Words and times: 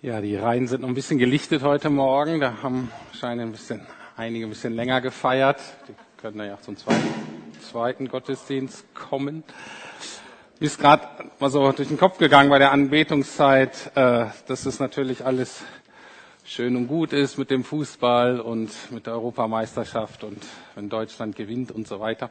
Ja, 0.00 0.20
die 0.20 0.36
Reihen 0.36 0.68
sind 0.68 0.82
noch 0.82 0.88
ein 0.88 0.94
bisschen 0.94 1.18
gelichtet 1.18 1.64
heute 1.64 1.90
Morgen. 1.90 2.38
Da 2.38 2.62
haben 2.62 2.92
scheinen 3.18 3.48
ein 3.48 3.50
bisschen, 3.50 3.84
einige 4.16 4.46
ein 4.46 4.48
bisschen 4.48 4.74
länger 4.74 5.00
gefeiert. 5.00 5.60
Die 5.88 5.94
können 6.20 6.38
ja 6.38 6.56
zum 6.60 6.76
zweiten, 6.76 7.02
zweiten 7.68 8.08
Gottesdienst 8.08 8.94
kommen. 8.94 9.42
Mir 10.60 10.66
ist 10.66 10.78
gerade 10.78 11.02
mal 11.40 11.50
so 11.50 11.72
durch 11.72 11.88
den 11.88 11.98
Kopf 11.98 12.18
gegangen 12.18 12.48
bei 12.48 12.60
der 12.60 12.70
Anbetungszeit, 12.70 13.90
äh, 13.96 14.26
dass 14.46 14.66
es 14.66 14.78
natürlich 14.78 15.26
alles 15.26 15.64
schön 16.44 16.76
und 16.76 16.86
gut 16.86 17.12
ist 17.12 17.36
mit 17.36 17.50
dem 17.50 17.64
Fußball 17.64 18.38
und 18.38 18.70
mit 18.92 19.06
der 19.06 19.14
Europameisterschaft 19.14 20.22
und 20.22 20.40
wenn 20.76 20.88
Deutschland 20.88 21.34
gewinnt 21.34 21.72
und 21.72 21.88
so 21.88 21.98
weiter, 21.98 22.30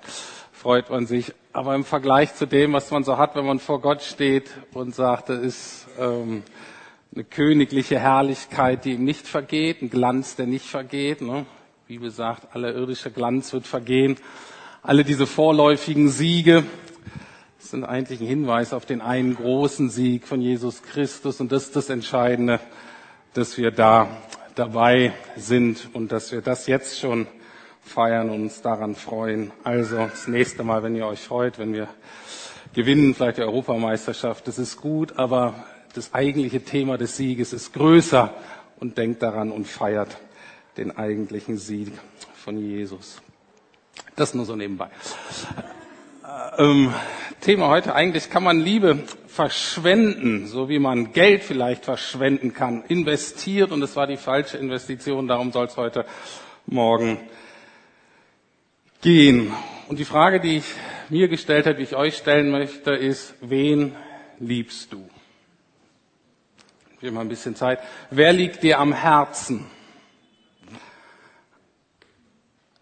freut 0.53 0.89
man 0.89 1.05
sich. 1.05 1.33
Aber 1.51 1.75
im 1.75 1.83
Vergleich 1.83 2.33
zu 2.33 2.47
dem, 2.47 2.71
was 2.71 2.91
man 2.91 3.03
so 3.03 3.17
hat, 3.17 3.35
wenn 3.35 3.45
man 3.45 3.59
vor 3.59 3.81
Gott 3.81 4.03
steht 4.03 4.51
und 4.73 4.95
sagt, 4.95 5.29
es 5.29 5.43
ist 5.43 5.87
ähm, 5.99 6.43
eine 7.13 7.23
königliche 7.23 7.99
Herrlichkeit, 7.99 8.85
die 8.85 8.93
ihm 8.93 9.05
nicht 9.05 9.27
vergeht, 9.27 9.81
ein 9.81 9.89
Glanz, 9.89 10.35
der 10.35 10.45
nicht 10.45 10.65
vergeht. 10.65 11.21
Ne? 11.21 11.45
Die 11.87 11.93
Bibel 11.93 12.11
sagt, 12.11 12.55
aller 12.55 12.73
irdische 12.73 13.11
Glanz 13.11 13.53
wird 13.53 13.65
vergehen. 13.65 14.17
Alle 14.83 15.03
diese 15.03 15.25
vorläufigen 15.25 16.09
Siege 16.09 16.63
sind 17.59 17.83
eigentlich 17.83 18.21
ein 18.21 18.27
Hinweis 18.27 18.73
auf 18.73 18.85
den 18.85 19.01
einen 19.01 19.35
großen 19.35 19.89
Sieg 19.89 20.27
von 20.27 20.41
Jesus 20.41 20.83
Christus. 20.83 21.41
Und 21.41 21.51
das 21.51 21.65
ist 21.65 21.75
das 21.75 21.89
Entscheidende, 21.89 22.59
dass 23.33 23.57
wir 23.57 23.71
da 23.71 24.07
dabei 24.55 25.13
sind 25.35 25.89
und 25.93 26.11
dass 26.11 26.31
wir 26.31 26.41
das 26.41 26.67
jetzt 26.67 26.99
schon 26.99 27.27
feiern 27.81 28.29
und 28.29 28.43
uns 28.43 28.61
daran 28.61 28.95
freuen. 28.95 29.51
Also 29.63 29.97
das 29.97 30.27
nächste 30.27 30.63
Mal, 30.63 30.83
wenn 30.83 30.95
ihr 30.95 31.07
euch 31.07 31.21
freut, 31.21 31.59
wenn 31.59 31.73
wir 31.73 31.87
gewinnen, 32.73 33.15
vielleicht 33.15 33.37
die 33.37 33.43
Europameisterschaft, 33.43 34.47
das 34.47 34.59
ist 34.59 34.77
gut, 34.77 35.17
aber 35.17 35.65
das 35.97 36.13
eigentliche 36.13 36.63
Thema 36.63 36.97
des 36.97 37.17
Sieges 37.17 37.53
ist 37.53 37.73
größer 37.73 38.33
und 38.79 38.97
denkt 38.99 39.23
daran 39.23 39.51
und 39.51 39.67
feiert 39.67 40.17
den 40.77 40.95
eigentlichen 40.95 41.57
Sieg 41.57 41.91
von 42.35 42.57
Jesus. 42.59 43.19
Das 44.15 44.35
nur 44.35 44.45
so 44.45 44.55
nebenbei. 44.55 44.89
Äh, 46.23 46.63
ähm, 46.63 46.93
Thema 47.41 47.69
heute, 47.69 47.95
eigentlich 47.95 48.29
kann 48.29 48.43
man 48.43 48.59
Liebe 48.59 48.99
verschwenden, 49.25 50.47
so 50.47 50.69
wie 50.69 50.77
man 50.77 51.13
Geld 51.13 51.43
vielleicht 51.43 51.85
verschwenden 51.85 52.53
kann, 52.53 52.83
investiert 52.87 53.71
und 53.71 53.81
es 53.81 53.95
war 53.95 54.05
die 54.05 54.17
falsche 54.17 54.57
Investition, 54.57 55.27
darum 55.27 55.51
soll 55.51 55.65
es 55.65 55.77
heute 55.77 56.05
Morgen 56.67 57.19
gehen. 59.01 59.51
Und 59.87 59.97
die 59.97 60.05
Frage, 60.05 60.39
die 60.39 60.57
ich 60.57 60.65
mir 61.09 61.27
gestellt 61.27 61.65
habe, 61.65 61.77
die 61.77 61.83
ich 61.83 61.95
euch 61.95 62.17
stellen 62.17 62.51
möchte, 62.51 62.91
ist, 62.91 63.33
wen 63.41 63.95
liebst 64.39 64.93
du? 64.93 65.09
Will 66.99 67.11
mal 67.11 67.21
ein 67.21 67.29
bisschen 67.29 67.55
Zeit. 67.55 67.79
Wer 68.09 68.33
liegt 68.33 68.63
dir 68.63 68.79
am 68.79 68.91
Herzen? 68.91 69.67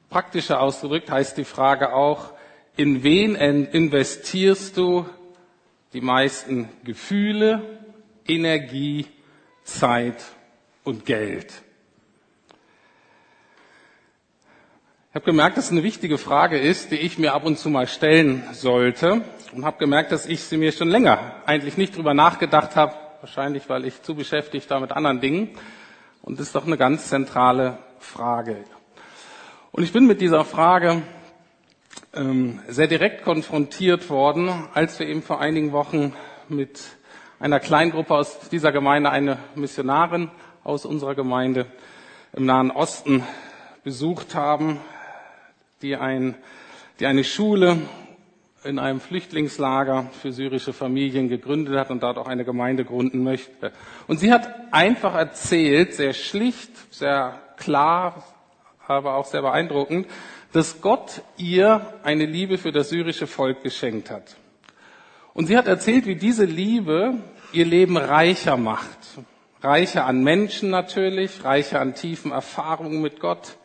Praktischer 0.10 0.62
ausgedrückt 0.62 1.12
heißt 1.12 1.38
die 1.38 1.44
Frage 1.44 1.94
auch, 1.94 2.32
in 2.78 3.04
wen 3.04 3.36
investierst 3.36 4.78
du 4.78 5.06
die 5.92 6.00
meisten 6.00 6.70
Gefühle, 6.86 7.62
Energie, 8.26 9.06
Zeit 9.66 10.24
und 10.86 11.06
Geld? 11.06 11.52
Ich 15.10 15.16
habe 15.16 15.26
gemerkt, 15.26 15.58
dass 15.58 15.66
es 15.66 15.72
eine 15.72 15.84
wichtige 15.84 16.18
Frage 16.18 16.58
ist, 16.58 16.92
die 16.92 16.98
ich 16.98 17.18
mir 17.18 17.34
ab 17.34 17.44
und 17.44 17.60
zu 17.60 17.70
mal 17.70 17.88
stellen 17.88 18.46
sollte 18.54 19.26
und 19.52 19.66
habe 19.66 19.78
gemerkt, 19.78 20.14
dass 20.14 20.26
ich 20.26 20.42
sie 20.42 20.56
mir 20.56 20.72
schon 20.72 20.88
länger 20.88 21.42
eigentlich 21.46 21.76
nicht 21.76 21.98
drüber 21.98 22.14
nachgedacht 22.14 22.78
habe, 22.78 23.05
wahrscheinlich 23.26 23.68
weil 23.70 23.86
ich 23.86 24.04
zu 24.04 24.14
beschäftigt 24.14 24.70
war 24.70 24.80
mit 24.80 24.92
anderen 24.92 25.20
Dingen. 25.20 25.50
Und 26.22 26.40
das 26.40 26.46
ist 26.46 26.56
doch 26.56 26.68
eine 26.68 26.78
ganz 26.78 27.10
zentrale 27.10 27.80
Frage. 27.98 28.64
Und 29.72 29.82
ich 29.82 29.92
bin 29.92 30.06
mit 30.06 30.22
dieser 30.22 30.46
Frage 30.46 31.02
ähm, 32.14 32.60
sehr 32.68 32.86
direkt 32.86 33.24
konfrontiert 33.24 34.12
worden, 34.12 34.68
als 34.76 35.00
wir 35.00 35.08
eben 35.08 35.24
vor 35.24 35.42
einigen 35.42 35.72
Wochen 35.72 36.14
mit 36.50 36.84
einer 37.40 37.60
Kleingruppe 37.60 38.14
aus 38.14 38.48
dieser 38.50 38.72
Gemeinde, 38.72 39.10
eine 39.10 39.40
Missionarin 39.56 40.30
aus 40.64 40.86
unserer 40.86 41.16
Gemeinde 41.16 41.66
im 42.32 42.46
Nahen 42.46 42.70
Osten 42.70 43.24
besucht 43.84 44.36
haben, 44.36 44.80
die, 45.82 45.96
ein, 45.96 46.36
die 47.00 47.08
eine 47.08 47.24
Schule 47.24 47.80
in 48.66 48.80
einem 48.80 49.00
Flüchtlingslager 49.00 50.10
für 50.22 50.32
syrische 50.32 50.74
Familien 50.74 51.30
gegründet 51.30 51.78
hat 51.78 51.92
und 51.92 52.04
dort 52.04 52.18
auch 52.18 52.28
eine 52.28 52.46
Gemeinde 52.46 52.84
gründen 52.84 53.24
möchte. 53.24 53.72
Und 54.08 54.20
sie 54.20 54.34
hat 54.34 54.50
einfach 54.72 55.16
erzählt, 55.16 55.94
sehr 55.94 56.14
schlicht, 56.14 56.72
sehr 56.94 57.40
klar, 57.58 58.24
aber 58.88 59.16
auch 59.16 59.26
sehr 59.26 59.42
beeindruckend, 59.42 60.08
dass 60.52 60.82
Gott 60.82 61.22
ihr 61.38 61.86
eine 62.04 62.26
Liebe 62.26 62.58
für 62.58 62.72
das 62.72 62.90
syrische 62.90 63.28
Volk 63.28 63.62
geschenkt 63.62 64.10
hat. 64.10 64.36
Und 65.34 65.48
sie 65.48 65.58
hat 65.58 65.68
erzählt, 65.68 66.06
wie 66.06 66.16
diese 66.16 66.46
Liebe 66.46 67.16
ihr 67.52 67.66
Leben 67.66 67.98
reicher 67.98 68.58
macht. 68.58 68.98
Reicher 69.62 70.06
an 70.06 70.24
Menschen 70.24 70.70
natürlich, 70.70 71.44
reicher 71.44 71.82
an 71.82 71.96
tiefen 71.96 72.32
Erfahrungen 72.32 73.02
mit 73.02 73.20
Gott, 73.20 73.58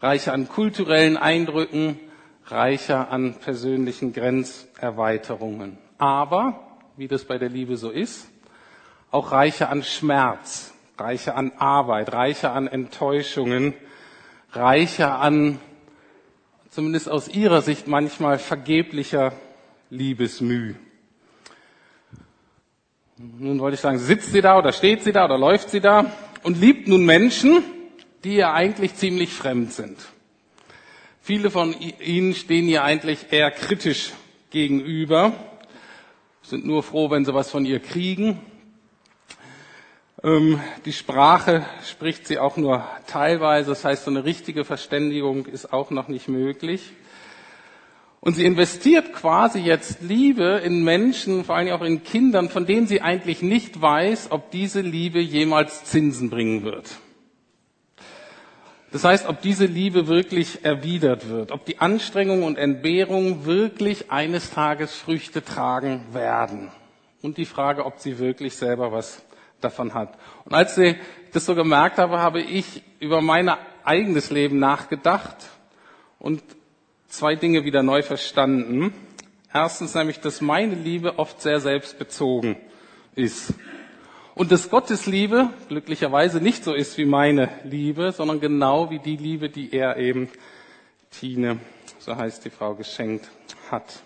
reicher 0.00 0.32
an 0.32 0.48
kulturellen 0.48 1.16
Eindrücken, 1.16 1.98
reicher 2.50 3.10
an 3.10 3.34
persönlichen 3.34 4.12
Grenzerweiterungen. 4.12 5.78
Aber, 5.98 6.60
wie 6.96 7.08
das 7.08 7.24
bei 7.24 7.38
der 7.38 7.48
Liebe 7.48 7.76
so 7.76 7.90
ist, 7.90 8.28
auch 9.10 9.32
reicher 9.32 9.70
an 9.70 9.82
Schmerz, 9.82 10.74
reicher 10.98 11.36
an 11.36 11.52
Arbeit, 11.58 12.12
reicher 12.12 12.52
an 12.52 12.66
Enttäuschungen, 12.68 13.74
reicher 14.52 15.18
an, 15.20 15.60
zumindest 16.70 17.08
aus 17.08 17.28
ihrer 17.28 17.62
Sicht 17.62 17.86
manchmal 17.86 18.38
vergeblicher 18.38 19.32
Liebesmüh. 19.90 20.74
Nun 23.16 23.58
wollte 23.58 23.74
ich 23.74 23.80
sagen, 23.80 23.98
sitzt 23.98 24.32
sie 24.32 24.40
da 24.40 24.58
oder 24.58 24.72
steht 24.72 25.02
sie 25.02 25.12
da 25.12 25.24
oder 25.24 25.38
läuft 25.38 25.70
sie 25.70 25.80
da 25.80 26.12
und 26.44 26.60
liebt 26.60 26.86
nun 26.86 27.04
Menschen, 27.04 27.64
die 28.22 28.36
ihr 28.36 28.52
eigentlich 28.52 28.94
ziemlich 28.94 29.32
fremd 29.32 29.72
sind. 29.72 29.98
Viele 31.28 31.50
von 31.50 31.76
Ihnen 31.78 32.34
stehen 32.34 32.70
ihr 32.70 32.84
eigentlich 32.84 33.26
eher 33.32 33.50
kritisch 33.50 34.14
gegenüber, 34.48 35.34
sind 36.40 36.64
nur 36.64 36.82
froh, 36.82 37.10
wenn 37.10 37.26
sie 37.26 37.34
was 37.34 37.50
von 37.50 37.66
ihr 37.66 37.80
kriegen. 37.80 38.40
Ähm, 40.24 40.58
die 40.86 40.94
Sprache 40.94 41.66
spricht 41.84 42.26
sie 42.26 42.38
auch 42.38 42.56
nur 42.56 42.82
teilweise, 43.08 43.68
das 43.68 43.84
heißt, 43.84 44.04
so 44.06 44.10
eine 44.10 44.24
richtige 44.24 44.64
Verständigung 44.64 45.44
ist 45.44 45.70
auch 45.70 45.90
noch 45.90 46.08
nicht 46.08 46.28
möglich. 46.28 46.92
Und 48.20 48.36
sie 48.36 48.46
investiert 48.46 49.12
quasi 49.12 49.58
jetzt 49.58 50.00
Liebe 50.00 50.62
in 50.64 50.82
Menschen, 50.82 51.44
vor 51.44 51.56
allem 51.56 51.74
auch 51.74 51.82
in 51.82 52.04
Kindern, 52.04 52.48
von 52.48 52.64
denen 52.64 52.86
sie 52.86 53.02
eigentlich 53.02 53.42
nicht 53.42 53.82
weiß, 53.82 54.28
ob 54.30 54.50
diese 54.50 54.80
Liebe 54.80 55.20
jemals 55.20 55.84
Zinsen 55.84 56.30
bringen 56.30 56.64
wird. 56.64 57.00
Das 58.90 59.04
heißt, 59.04 59.28
ob 59.28 59.42
diese 59.42 59.66
Liebe 59.66 60.06
wirklich 60.06 60.64
erwidert 60.64 61.28
wird, 61.28 61.52
ob 61.52 61.66
die 61.66 61.78
Anstrengung 61.78 62.42
und 62.42 62.56
Entbehrung 62.56 63.44
wirklich 63.44 64.10
eines 64.10 64.50
Tages 64.50 64.94
Früchte 64.94 65.44
tragen 65.44 66.06
werden. 66.12 66.70
Und 67.20 67.36
die 67.36 67.44
Frage, 67.44 67.84
ob 67.84 67.98
sie 67.98 68.18
wirklich 68.18 68.56
selber 68.56 68.92
was 68.92 69.22
davon 69.60 69.92
hat. 69.92 70.16
Und 70.44 70.54
als 70.54 70.78
ich 70.78 70.96
das 71.32 71.44
so 71.44 71.54
gemerkt 71.54 71.98
habe, 71.98 72.18
habe 72.20 72.40
ich 72.40 72.82
über 73.00 73.20
mein 73.20 73.50
eigenes 73.84 74.30
Leben 74.30 74.58
nachgedacht 74.58 75.36
und 76.18 76.42
zwei 77.08 77.34
Dinge 77.34 77.64
wieder 77.64 77.82
neu 77.82 78.02
verstanden. 78.02 78.94
Erstens 79.52 79.94
nämlich, 79.94 80.20
dass 80.20 80.40
meine 80.40 80.74
Liebe 80.74 81.18
oft 81.18 81.42
sehr 81.42 81.60
selbstbezogen 81.60 82.56
ist. 83.14 83.54
Und 84.38 84.52
dass 84.52 84.70
Gottes 84.70 85.06
Liebe 85.06 85.50
glücklicherweise 85.68 86.40
nicht 86.40 86.62
so 86.62 86.72
ist 86.72 86.96
wie 86.96 87.06
meine 87.06 87.48
Liebe, 87.64 88.12
sondern 88.12 88.38
genau 88.38 88.88
wie 88.88 89.00
die 89.00 89.16
Liebe, 89.16 89.48
die 89.48 89.72
er 89.72 89.96
eben 89.96 90.28
Tine, 91.10 91.58
so 91.98 92.14
heißt 92.14 92.44
die 92.44 92.50
Frau, 92.50 92.76
geschenkt 92.76 93.28
hat. 93.68 94.00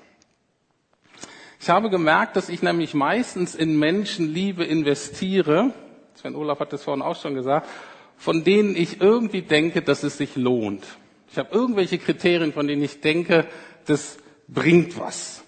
Ich 1.61 1.69
habe 1.69 1.91
gemerkt, 1.91 2.37
dass 2.37 2.49
ich 2.49 2.63
nämlich 2.63 2.95
meistens 2.95 3.55
in 3.55 3.79
Menschenliebe 3.79 4.65
investiere, 4.65 5.75
Sven 6.15 6.35
Olaf 6.35 6.61
hat 6.61 6.73
das 6.73 6.83
vorhin 6.83 7.03
auch 7.03 7.21
schon 7.21 7.35
gesagt, 7.35 7.69
von 8.17 8.43
denen 8.43 8.75
ich 8.75 9.03
irgendwie 9.03 9.43
denke, 9.43 9.83
dass 9.83 10.03
es 10.03 10.17
sich 10.17 10.35
lohnt. 10.37 10.87
Ich 11.31 11.37
habe 11.37 11.55
irgendwelche 11.55 11.99
Kriterien, 11.99 12.55
von 12.55 12.67
denen 12.67 12.83
ich 12.83 13.03
denke, 13.03 13.47
das 13.85 14.17
bringt 14.49 14.99
was. 14.99 15.42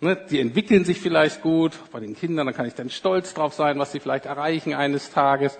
Ne, 0.00 0.16
die 0.30 0.38
entwickeln 0.38 0.84
sich 0.84 1.00
vielleicht 1.00 1.42
gut. 1.42 1.72
Bei 1.90 1.98
den 1.98 2.14
Kindern, 2.14 2.46
da 2.46 2.52
kann 2.52 2.66
ich 2.66 2.74
dann 2.74 2.88
stolz 2.88 3.34
drauf 3.34 3.54
sein, 3.54 3.78
was 3.80 3.90
sie 3.90 3.98
vielleicht 3.98 4.26
erreichen 4.26 4.72
eines 4.72 5.10
Tages. 5.10 5.58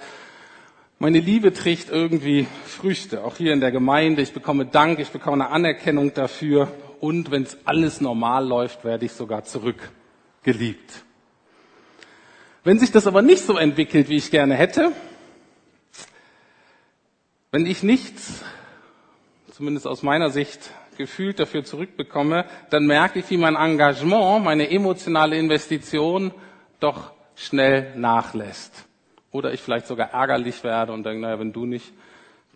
Meine 1.00 1.18
Liebe 1.18 1.52
trägt 1.52 1.90
irgendwie 1.90 2.46
Früchte, 2.64 3.24
auch 3.24 3.36
hier 3.36 3.52
in 3.52 3.60
der 3.60 3.72
Gemeinde. 3.72 4.22
Ich 4.22 4.32
bekomme 4.32 4.66
Dank, 4.66 5.00
ich 5.00 5.10
bekomme 5.10 5.44
eine 5.44 5.52
Anerkennung 5.52 6.14
dafür. 6.14 6.72
Und 7.00 7.32
wenn 7.32 7.42
es 7.42 7.58
alles 7.64 8.00
normal 8.00 8.46
läuft, 8.46 8.84
werde 8.84 9.06
ich 9.06 9.12
sogar 9.12 9.42
zurückgeliebt. 9.42 11.04
Wenn 12.62 12.78
sich 12.78 12.92
das 12.92 13.08
aber 13.08 13.22
nicht 13.22 13.44
so 13.44 13.56
entwickelt, 13.56 14.08
wie 14.08 14.16
ich 14.16 14.30
gerne 14.30 14.54
hätte, 14.54 14.92
wenn 17.50 17.66
ich 17.66 17.82
nichts, 17.82 18.42
zumindest 19.52 19.86
aus 19.86 20.02
meiner 20.02 20.30
Sicht, 20.30 20.70
gefühlt 20.98 21.40
dafür 21.40 21.64
zurückbekomme, 21.64 22.44
dann 22.68 22.86
merke 22.86 23.20
ich, 23.20 23.30
wie 23.30 23.38
mein 23.38 23.56
Engagement, 23.56 24.44
meine 24.44 24.70
emotionale 24.70 25.38
Investition 25.38 26.32
doch 26.80 27.12
schnell 27.34 27.96
nachlässt. 27.96 28.84
Oder 29.30 29.52
ich 29.54 29.60
vielleicht 29.60 29.86
sogar 29.86 30.10
ärgerlich 30.10 30.62
werde 30.64 30.92
und 30.92 31.04
denke, 31.04 31.22
naja, 31.22 31.38
wenn 31.38 31.52
du 31.52 31.64
nicht, 31.64 31.92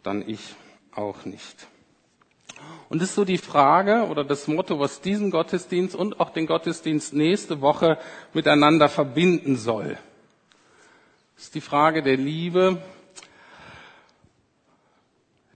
dann 0.03 0.29
ich 0.29 0.55
auch 0.95 1.25
nicht. 1.25 1.67
Und 2.89 3.01
das 3.01 3.11
ist 3.11 3.15
so 3.15 3.25
die 3.25 3.39
Frage 3.39 4.07
oder 4.09 4.25
das 4.25 4.49
Motto, 4.49 4.79
was 4.79 5.01
diesen 5.01 5.31
Gottesdienst 5.31 5.95
und 5.95 6.21
auch 6.21 6.31
den 6.31 6.47
Gottesdienst 6.47 7.15
nächste 7.15 7.61
Woche 7.61 7.99
miteinander 8.35 8.89
verbinden 8.89 9.57
soll. 9.57 9.97
Das 11.37 11.45
ist 11.45 11.55
die 11.55 11.63
Frage 11.63 12.03
der 12.03 12.17
Liebe, 12.17 12.83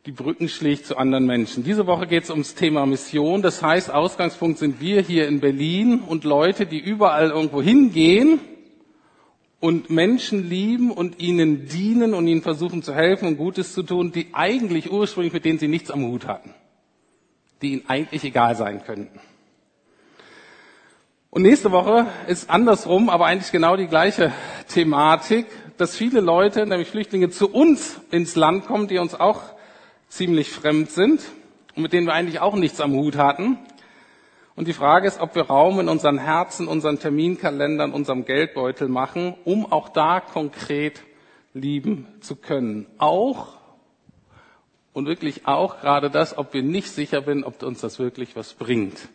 die 0.07 0.13
Brücken 0.13 0.49
schlägt 0.49 0.87
zu 0.87 0.97
anderen 0.97 1.27
Menschen. 1.27 1.65
Diese 1.65 1.89
Woche 1.89 2.07
geht 2.07 2.23
es 2.23 2.31
ums 2.31 2.55
Thema 2.55 2.87
Mission. 2.87 3.43
Das 3.43 3.61
heißt, 3.61 3.91
Ausgangspunkt 3.93 4.59
sind 4.59 4.81
wir 4.81 5.03
hier 5.03 5.27
in 5.27 5.41
Berlin 5.41 5.99
und 5.99 6.23
Leute, 6.23 6.65
die 6.65 6.79
überall 6.79 7.31
irgendwo 7.31 7.61
hingehen 7.61 8.39
und 9.59 9.91
Menschen 9.91 10.49
lieben 10.49 10.93
und 10.93 11.19
ihnen 11.19 11.67
dienen 11.67 12.15
und 12.15 12.29
ihnen 12.29 12.41
versuchen 12.41 12.85
zu 12.85 12.95
helfen 12.95 13.27
und 13.27 13.37
Gutes 13.37 13.73
zu 13.73 13.83
tun, 13.83 14.13
die 14.13 14.29
eigentlich 14.33 14.93
ursprünglich 14.93 15.33
mit 15.33 15.45
denen 15.45 15.59
sie 15.59 15.67
nichts 15.67 15.91
am 15.91 16.07
Hut 16.07 16.29
hatten, 16.29 16.55
die 17.61 17.73
ihnen 17.73 17.89
eigentlich 17.89 18.23
egal 18.23 18.55
sein 18.55 18.85
könnten. 18.85 19.19
Und 21.31 21.43
nächste 21.43 21.73
Woche 21.73 22.07
ist 22.29 22.49
andersrum, 22.49 23.11
aber 23.11 23.27
eigentlich 23.27 23.51
genau 23.51 23.77
die 23.77 23.89
gleiche 23.89 24.33
Thematik, 24.69 25.47
dass 25.79 25.97
viele 25.97 26.21
Leute, 26.21 26.65
nämlich 26.65 26.89
Flüchtlinge, 26.89 27.31
zu 27.31 27.51
uns 27.51 28.01
ins 28.13 28.37
Land 28.37 28.67
kommen, 28.67 28.87
die 28.87 28.99
uns 28.99 29.17
auch 29.17 29.56
ziemlich 30.09 30.51
fremd 30.51 30.91
sind 30.91 31.21
und 31.75 31.83
mit 31.83 31.93
denen 31.93 32.07
wir 32.07 32.15
eigentlich 32.15 32.41
auch 32.41 32.55
nichts 32.55 32.81
am 32.81 32.93
Hut 32.93 33.17
hatten. 33.17 33.59
Und 34.55 34.69
die 34.69 34.73
Frage 34.73 35.07
ist, 35.07 35.21
ob 35.21 35.35
wir 35.35 35.43
Raum 35.43 35.81
in 35.81 35.89
unseren 35.89 36.19
Herzen, 36.19 36.67
unseren 36.67 36.99
Terminkalendern, 36.99 37.93
unserem 37.93 38.25
Geldbeutel 38.25 38.89
machen, 38.89 39.35
um 39.45 39.71
auch 39.71 39.91
da 39.91 40.21
konkret 40.21 41.03
lieben 41.53 42.07
zu 42.21 42.37
können. 42.37 42.87
Auch 42.99 43.59
und 44.95 45.07
wirklich 45.07 45.47
auch 45.47 45.81
gerade 45.81 46.09
das, 46.09 46.39
ob 46.39 46.55
wir 46.55 46.63
nicht 46.63 46.91
sicher 46.91 47.23
sind, 47.23 47.45
ob 47.45 47.63
uns 47.63 47.83
das 47.83 47.99
wirklich 47.99 48.35
was 48.35 48.55
bringt. 48.55 49.11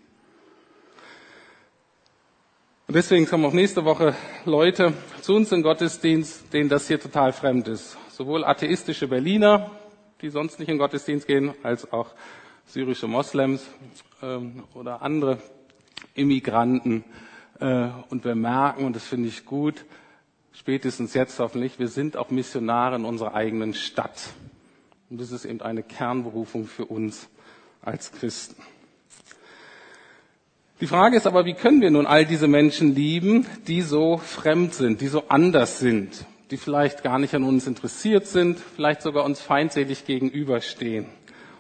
Und 2.88 2.96
deswegen 2.96 3.26
kommen 3.26 3.46
auch 3.46 3.54
nächste 3.54 3.84
Woche 3.84 4.14
Leute 4.46 4.94
zu 5.22 5.34
uns 5.34 5.52
im 5.52 5.64
Gottesdienst, 5.64 6.54
denen 6.54 6.70
das 6.70 6.88
hier 6.88 7.00
total 7.00 7.34
fremd 7.34 7.68
ist. 7.68 7.98
Sowohl 8.10 8.44
atheistische 8.44 9.08
Berliner, 9.08 9.72
die 10.22 10.30
sonst 10.30 10.60
nicht 10.60 10.70
in 10.70 10.78
Gottesdienst 10.78 11.28
gehen, 11.28 11.54
als 11.64 11.92
auch 11.92 12.10
syrische 12.68 13.08
Moslems 13.08 13.66
ähm, 14.22 14.64
oder 14.76 15.02
andere 15.02 15.40
Immigranten. 16.14 17.04
Äh, 17.60 17.88
und 18.10 18.24
wir 18.24 18.36
merken, 18.36 18.86
und 18.86 18.96
das 18.96 19.06
finde 19.06 19.30
ich 19.30 19.46
gut, 19.46 19.86
spätestens 20.54 21.14
jetzt 21.14 21.40
hoffentlich, 21.40 21.80
wir 21.80 21.88
sind 21.88 22.18
auch 22.18 22.30
Missionare 22.30 22.98
in 22.98 23.06
unserer 23.06 23.34
eigenen 23.34 23.74
Stadt. 23.74 24.30
Und 25.10 25.20
das 25.20 25.32
ist 25.32 25.46
eben 25.46 25.62
eine 25.62 25.84
Kernberufung 25.84 26.68
für 26.68 26.86
uns 26.86 27.28
als 27.82 28.12
Christen. 28.12 28.62
Die 30.82 30.88
Frage 30.88 31.18
ist 31.18 31.28
aber, 31.28 31.46
wie 31.46 31.54
können 31.54 31.82
wir 31.82 31.92
nun 31.92 32.08
all 32.08 32.26
diese 32.26 32.48
Menschen 32.48 32.96
lieben, 32.96 33.46
die 33.68 33.82
so 33.82 34.18
fremd 34.18 34.74
sind, 34.74 35.02
die 35.02 35.08
so 35.08 35.26
anders 35.28 35.80
sind? 35.80 36.26
Die 36.52 36.58
vielleicht 36.58 37.02
gar 37.02 37.18
nicht 37.18 37.34
an 37.34 37.44
uns 37.44 37.66
interessiert 37.66 38.28
sind, 38.28 38.60
vielleicht 38.60 39.02
sogar 39.02 39.24
uns 39.24 39.42
feindselig 39.42 40.06
gegenüberstehen. 40.06 41.06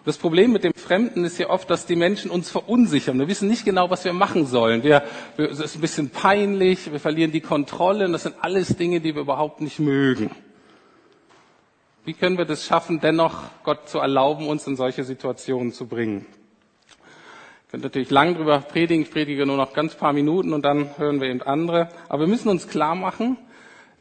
Das 0.03 0.17
Problem 0.17 0.51
mit 0.51 0.63
dem 0.63 0.73
Fremden 0.73 1.23
ist 1.23 1.37
ja 1.37 1.49
oft, 1.49 1.69
dass 1.69 1.85
die 1.85 1.95
Menschen 1.95 2.31
uns 2.31 2.49
verunsichern. 2.49 3.19
Wir 3.19 3.27
wissen 3.27 3.47
nicht 3.47 3.65
genau, 3.65 3.89
was 3.91 4.03
wir 4.03 4.13
machen 4.13 4.47
sollen. 4.47 4.83
Wir, 4.83 5.03
wir, 5.37 5.49
es 5.49 5.59
ist 5.59 5.75
ein 5.75 5.81
bisschen 5.81 6.09
peinlich, 6.09 6.91
wir 6.91 6.99
verlieren 6.99 7.31
die 7.31 7.41
Kontrolle. 7.41 8.05
Und 8.05 8.13
das 8.13 8.23
sind 8.23 8.35
alles 8.41 8.75
Dinge, 8.77 8.99
die 8.99 9.13
wir 9.13 9.21
überhaupt 9.21 9.61
nicht 9.61 9.79
mögen. 9.79 10.31
Wie 12.03 12.13
können 12.13 12.39
wir 12.39 12.45
das 12.45 12.65
schaffen, 12.65 12.99
dennoch 12.99 13.43
Gott 13.63 13.87
zu 13.87 13.99
erlauben, 13.99 14.47
uns 14.47 14.65
in 14.65 14.75
solche 14.75 15.03
Situationen 15.03 15.71
zu 15.71 15.85
bringen? 15.85 16.25
Ich 17.65 17.71
könnte 17.71 17.85
natürlich 17.85 18.09
lang 18.09 18.35
drüber 18.35 18.57
predigen. 18.57 19.03
Ich 19.03 19.11
predige 19.11 19.45
nur 19.45 19.55
noch 19.55 19.73
ganz 19.73 19.93
paar 19.93 20.13
Minuten 20.13 20.51
und 20.53 20.65
dann 20.65 20.97
hören 20.97 21.21
wir 21.21 21.29
eben 21.29 21.43
andere. 21.43 21.89
Aber 22.09 22.21
wir 22.21 22.27
müssen 22.27 22.49
uns 22.49 22.67
klar 22.67 22.95
machen, 22.95 23.37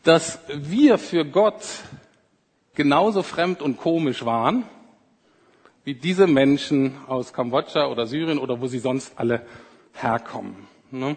dass 0.03 0.39
wir 0.49 0.99
für 0.99 1.25
Gott 1.25 1.63
genauso 2.75 3.23
fremd 3.23 3.61
und 3.63 3.77
komisch 3.77 4.25
waren, 4.25 4.65
wie 5.85 5.95
diese 5.95 6.27
Menschen 6.27 6.97
aus 7.07 7.33
Kambodscha 7.33 7.87
oder 7.87 8.07
Syrien 8.07 8.39
oder 8.39 8.61
wo 8.61 8.67
sie 8.67 8.79
sonst 8.79 9.13
alle 9.17 9.47
herkommen. 9.95 10.69
Ne? 10.91 11.17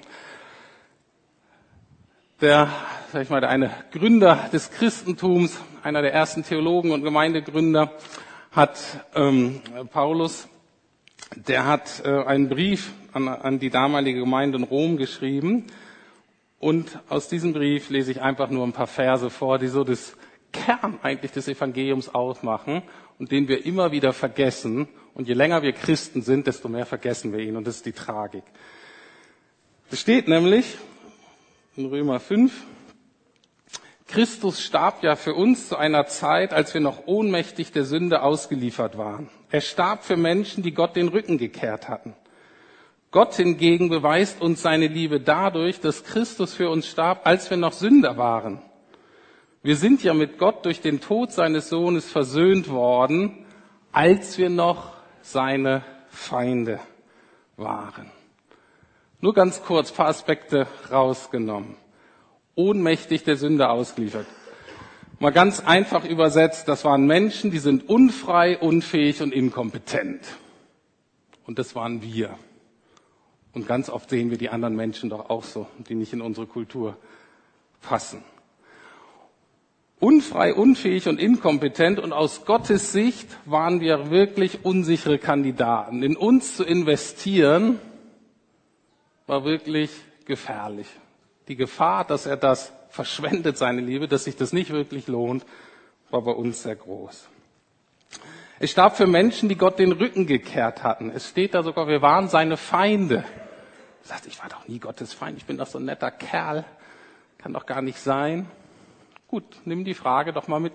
Der, 2.42 2.70
sag 3.12 3.22
ich 3.22 3.30
mal, 3.30 3.40
der 3.40 3.50
eine 3.50 3.72
Gründer 3.92 4.50
des 4.52 4.72
Christentums, 4.72 5.58
einer 5.84 6.02
der 6.02 6.14
ersten 6.14 6.44
Theologen 6.44 6.92
und 6.92 7.04
Gemeindegründer, 7.04 7.92
hat 8.52 8.80
ähm, 9.16 9.62
Paulus, 9.92 10.48
der 11.36 11.66
hat 11.66 12.04
äh, 12.06 12.24
einen 12.24 12.50
Brief 12.50 12.92
an, 13.14 13.28
an 13.28 13.60
die 13.60 13.70
damalige 13.70 14.20
Gemeinde 14.20 14.58
in 14.58 14.64
Rom 14.64 14.98
geschrieben, 14.98 15.68
und 16.64 16.98
aus 17.10 17.28
diesem 17.28 17.52
Brief 17.52 17.90
lese 17.90 18.12
ich 18.12 18.22
einfach 18.22 18.50
nur 18.50 18.66
ein 18.66 18.72
paar 18.72 18.88
Verse 18.88 19.30
vor, 19.30 19.60
die 19.60 19.68
so 19.68 19.84
das 19.84 20.16
Kern 20.54 20.98
eigentlich 21.04 21.34
des 21.34 21.50
Evangeliums 21.50 22.08
ausmachen 22.08 22.84
und 23.20 23.32
den 23.32 23.50
wir 23.50 23.66
immer 23.66 23.92
wieder 23.92 24.14
vergessen. 24.14 24.88
Und 25.14 25.28
je 25.28 25.34
länger 25.34 25.62
wir 25.62 25.74
Christen 25.74 26.22
sind, 26.22 26.48
desto 26.48 26.70
mehr 26.70 26.86
vergessen 26.86 27.34
wir 27.34 27.40
ihn. 27.40 27.58
Und 27.58 27.68
das 27.68 27.76
ist 27.78 27.86
die 27.86 27.92
Tragik. 27.92 28.44
Es 29.92 30.00
steht 30.00 30.30
nämlich 30.30 30.78
in 31.76 31.88
Römer 31.88 32.22
5, 32.22 32.54
Christus 34.08 34.62
starb 34.62 35.04
ja 35.04 35.18
für 35.18 35.34
uns 35.34 35.68
zu 35.68 35.76
einer 35.76 36.06
Zeit, 36.06 36.54
als 36.54 36.74
wir 36.74 36.82
noch 36.82 37.08
ohnmächtig 37.08 37.74
der 37.74 37.84
Sünde 37.84 38.22
ausgeliefert 38.22 38.98
waren. 38.98 39.30
Er 39.52 39.60
starb 39.60 40.06
für 40.06 40.16
Menschen, 40.16 40.64
die 40.64 40.74
Gott 40.74 40.96
den 40.96 41.10
Rücken 41.10 41.38
gekehrt 41.38 41.90
hatten. 41.90 42.16
Gott 43.14 43.36
hingegen 43.36 43.90
beweist 43.90 44.42
uns 44.42 44.64
seine 44.64 44.88
Liebe 44.88 45.20
dadurch, 45.20 45.80
dass 45.80 46.04
Christus 46.04 46.56
für 46.56 46.72
uns 46.72 46.88
starb, 46.88 47.28
als 47.28 47.48
wir 47.52 47.58
noch 47.58 47.72
Sünder 47.72 48.18
waren. 48.18 48.60
Wir 49.62 49.76
sind 49.76 50.04
ja 50.04 50.16
mit 50.16 50.40
Gott 50.40 50.66
durch 50.66 50.82
den 50.82 51.00
Tod 51.00 51.32
seines 51.32 51.70
Sohnes 51.70 52.10
versöhnt 52.10 52.70
worden, 52.70 53.46
als 53.92 54.40
wir 54.40 54.50
noch 54.50 54.94
seine 55.22 55.84
Feinde 56.10 56.80
waren. 57.56 58.10
Nur 59.22 59.36
ganz 59.36 59.62
kurz 59.62 59.92
paar 59.92 60.08
Aspekte 60.08 60.66
rausgenommen. 60.92 61.76
Ohnmächtig 62.56 63.24
der 63.24 63.38
Sünde 63.38 63.70
ausgeliefert. 63.70 64.26
Mal 65.20 65.32
ganz 65.32 65.60
einfach 65.60 66.04
übersetzt, 66.04 66.68
das 66.68 66.84
waren 66.84 67.06
Menschen, 67.06 67.52
die 67.52 67.60
sind 67.60 67.88
unfrei, 67.88 68.58
unfähig 68.58 69.22
und 69.22 69.32
inkompetent. 69.34 70.26
Und 71.46 71.60
das 71.60 71.76
waren 71.76 72.02
wir. 72.02 72.40
Und 73.54 73.68
ganz 73.68 73.90
oft 73.90 74.10
sehen 74.10 74.32
wir 74.32 74.38
die 74.38 74.50
anderen 74.50 74.76
Menschen 74.76 75.10
doch 75.10 75.30
auch 75.30 75.44
so, 75.44 75.68
die 75.88 75.96
nicht 75.96 76.14
in 76.14 76.22
unsere 76.22 76.48
Kultur 76.48 76.98
passen. 77.82 78.24
Unfrei, 80.00 80.54
unfähig 80.54 81.08
und 81.08 81.20
inkompetent 81.20 82.00
und 82.00 82.12
aus 82.12 82.46
Gottes 82.46 82.92
Sicht 82.92 83.28
waren 83.46 83.80
wir 83.80 84.10
wirklich 84.10 84.66
unsichere 84.66 85.18
Kandidaten. 85.18 86.04
In 86.04 86.18
uns 86.18 86.58
zu 86.58 86.64
investieren 86.66 87.80
war 89.28 89.46
wirklich 89.46 89.92
gefährlich. 90.26 90.88
Die 91.48 91.56
Gefahr, 91.56 92.04
dass 92.04 92.26
er 92.26 92.38
das 92.38 92.74
verschwendet, 92.90 93.58
seine 93.58 93.82
Liebe, 93.82 94.08
dass 94.08 94.26
sich 94.26 94.36
das 94.36 94.52
nicht 94.52 94.72
wirklich 94.72 95.08
lohnt, 95.08 95.46
war 96.10 96.22
bei 96.22 96.32
uns 96.32 96.64
sehr 96.64 96.76
groß. 96.76 97.30
Es 98.60 98.72
starb 98.72 98.98
für 98.98 99.08
Menschen, 99.08 99.50
die 99.50 99.58
Gott 99.58 99.80
den 99.80 99.92
Rücken 99.92 100.28
gekehrt 100.28 100.84
hatten. 100.84 101.12
Es 101.12 101.30
steht 101.30 101.54
da 101.54 101.64
sogar, 101.64 101.88
wir 101.88 102.02
waren 102.02 102.28
seine 102.28 102.58
Feinde. 102.58 103.24
Sagt, 104.04 104.28
ich 104.28 104.40
war 104.42 104.50
doch 104.50 104.68
nie 104.68 104.80
Gottes 104.80 105.14
Feind, 105.14 105.38
ich 105.38 105.46
bin 105.46 105.58
doch 105.58 105.68
so 105.68 105.80
ein 105.80 105.86
netter 105.86 106.12
Kerl. 106.12 106.66
Kann 107.38 107.54
doch 107.54 107.66
gar 107.66 107.82
nicht 107.82 108.00
sein. 108.00 108.48
Gut, 109.28 109.44
nimm 109.66 109.84
die 109.84 109.94
Frage 109.94 110.32
doch 110.32 110.48
mal 110.48 110.60
mit, 110.60 110.74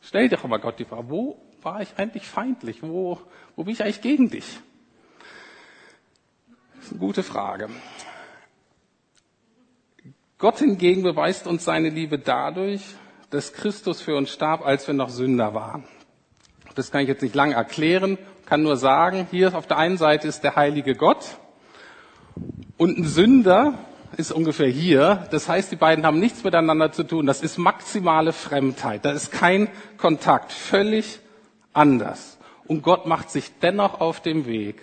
stell 0.00 0.28
dir 0.28 0.36
doch 0.36 0.44
mal 0.44 0.58
Gott 0.58 0.78
die 0.78 0.84
Frage, 0.84 1.10
wo 1.10 1.40
war 1.62 1.82
ich 1.82 1.98
eigentlich 1.98 2.26
feindlich? 2.26 2.82
Wo, 2.82 3.20
wo 3.56 3.64
bin 3.64 3.72
ich 3.72 3.82
eigentlich 3.82 4.02
gegen 4.02 4.30
dich? 4.30 4.60
Das 6.76 6.86
ist 6.86 6.92
eine 6.92 7.00
gute 7.00 7.22
Frage. 7.22 7.68
Gott 10.38 10.58
hingegen 10.58 11.02
beweist 11.02 11.46
uns 11.46 11.64
seine 11.64 11.88
Liebe 11.88 12.18
dadurch, 12.18 12.82
dass 13.30 13.52
Christus 13.52 14.00
für 14.00 14.16
uns 14.16 14.30
starb, 14.30 14.64
als 14.64 14.86
wir 14.86 14.94
noch 14.94 15.10
Sünder 15.10 15.52
waren. 15.52 15.84
Das 16.76 16.92
kann 16.92 17.02
ich 17.02 17.08
jetzt 17.08 17.22
nicht 17.22 17.34
lang 17.34 17.52
erklären, 17.52 18.18
kann 18.46 18.62
nur 18.62 18.76
sagen, 18.76 19.26
hier 19.30 19.54
auf 19.56 19.66
der 19.66 19.78
einen 19.78 19.98
Seite 19.98 20.28
ist 20.28 20.42
der 20.42 20.54
heilige 20.54 20.94
Gott, 20.94 21.38
und 22.76 22.98
ein 22.98 23.04
Sünder 23.04 23.74
ist 24.16 24.32
ungefähr 24.32 24.68
hier. 24.68 25.26
Das 25.30 25.48
heißt, 25.48 25.70
die 25.70 25.76
beiden 25.76 26.06
haben 26.06 26.18
nichts 26.18 26.44
miteinander 26.44 26.92
zu 26.92 27.04
tun. 27.04 27.26
Das 27.26 27.42
ist 27.42 27.58
maximale 27.58 28.32
Fremdheit. 28.32 29.04
Da 29.04 29.12
ist 29.12 29.30
kein 29.30 29.68
Kontakt. 29.96 30.52
Völlig 30.52 31.20
anders. 31.72 32.38
Und 32.66 32.82
Gott 32.82 33.06
macht 33.06 33.30
sich 33.30 33.50
dennoch 33.62 34.00
auf 34.00 34.20
den 34.20 34.46
Weg, 34.46 34.82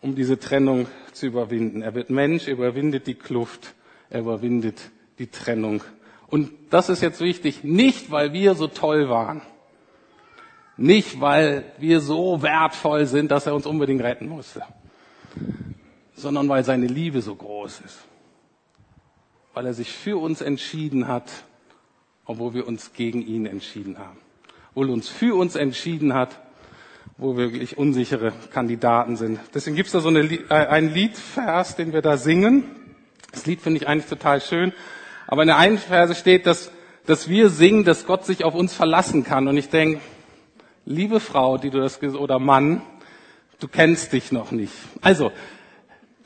um 0.00 0.14
diese 0.14 0.38
Trennung 0.38 0.86
zu 1.12 1.26
überwinden. 1.26 1.82
Er 1.82 1.94
wird 1.94 2.10
Mensch, 2.10 2.46
er 2.46 2.54
überwindet 2.54 3.06
die 3.06 3.14
Kluft, 3.14 3.74
er 4.10 4.20
überwindet 4.20 4.80
die 5.18 5.28
Trennung. 5.28 5.82
Und 6.28 6.50
das 6.70 6.88
ist 6.88 7.02
jetzt 7.02 7.20
wichtig, 7.20 7.64
nicht 7.64 8.10
weil 8.10 8.32
wir 8.32 8.54
so 8.54 8.66
toll 8.66 9.08
waren, 9.08 9.40
nicht 10.76 11.20
weil 11.20 11.64
wir 11.78 12.00
so 12.00 12.42
wertvoll 12.42 13.06
sind, 13.06 13.30
dass 13.30 13.46
er 13.46 13.54
uns 13.54 13.64
unbedingt 13.64 14.02
retten 14.02 14.28
musste, 14.28 14.62
sondern 16.16 16.48
weil 16.48 16.64
seine 16.64 16.86
Liebe 16.86 17.22
so 17.22 17.34
groß 17.34 17.82
ist, 17.84 17.98
weil 19.54 19.66
er 19.66 19.74
sich 19.74 19.92
für 19.92 20.18
uns 20.18 20.40
entschieden 20.40 21.06
hat, 21.06 21.30
obwohl 22.24 22.54
wir 22.54 22.66
uns 22.66 22.92
gegen 22.94 23.22
ihn 23.22 23.46
entschieden 23.46 23.98
haben, 23.98 24.18
obwohl 24.70 24.88
er 24.88 24.94
uns 24.94 25.08
für 25.08 25.36
uns 25.36 25.54
entschieden 25.54 26.14
hat, 26.14 26.40
wo 27.18 27.36
wir 27.36 27.52
wirklich 27.52 27.78
unsichere 27.78 28.32
Kandidaten 28.52 29.16
sind. 29.16 29.38
Deswegen 29.54 29.76
gibt 29.76 29.86
es 29.86 29.92
da 29.92 30.00
so 30.00 30.08
eine, 30.08 30.20
äh, 30.20 30.48
einen 30.48 30.92
Liedvers, 30.92 31.76
den 31.76 31.92
wir 31.92 32.02
da 32.02 32.16
singen. 32.16 32.64
Das 33.32 33.46
Lied 33.46 33.60
finde 33.60 33.80
ich 33.80 33.88
eigentlich 33.88 34.08
total 34.08 34.40
schön. 34.40 34.72
Aber 35.26 35.42
in 35.42 35.48
der 35.48 35.56
einen 35.56 35.78
Verse 35.78 36.14
steht, 36.14 36.46
dass, 36.46 36.70
dass 37.06 37.28
wir 37.28 37.48
singen, 37.48 37.84
dass 37.84 38.06
Gott 38.06 38.26
sich 38.26 38.44
auf 38.44 38.54
uns 38.54 38.74
verlassen 38.74 39.24
kann. 39.24 39.48
Und 39.48 39.56
ich 39.56 39.70
denke, 39.70 40.00
liebe 40.84 41.20
Frau, 41.20 41.56
die 41.56 41.70
du 41.70 41.80
das, 41.80 42.02
oder 42.02 42.38
Mann, 42.38 42.82
du 43.60 43.68
kennst 43.68 44.12
dich 44.12 44.30
noch 44.30 44.50
nicht. 44.50 44.74
Also, 45.00 45.32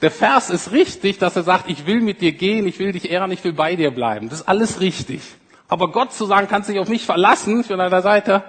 der 0.03 0.11
Vers 0.11 0.51
ist 0.51 0.73
richtig, 0.73 1.19
dass 1.19 1.37
er 1.37 1.43
sagt, 1.43 1.69
ich 1.69 1.87
will 1.87 2.01
mit 2.01 2.21
dir 2.21 2.33
gehen, 2.33 2.67
ich 2.67 2.79
will 2.79 2.93
dich 2.93 3.11
ehren, 3.11 3.31
ich 3.31 3.45
will 3.45 3.53
bei 3.53 3.77
dir 3.77 3.91
bleiben. 3.91 4.29
Das 4.29 4.41
ist 4.41 4.49
alles 4.49 4.81
richtig. 4.81 5.21
Aber 5.69 5.93
Gott 5.93 6.13
zu 6.13 6.27
sagen, 6.27 6.49
kannst 6.49 6.69
dich 6.69 6.79
auf 6.79 6.89
mich 6.89 7.05
verlassen, 7.05 7.61
ich 7.61 7.69
bin 7.69 7.81
an 7.81 7.91
der 7.91 8.03
Seite, 8.03 8.43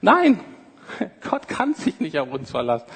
nein, 0.00 0.40
Gott 1.30 1.48
kann 1.48 1.74
sich 1.74 2.00
nicht 2.00 2.18
auf 2.18 2.30
uns 2.32 2.50
verlassen. 2.50 2.86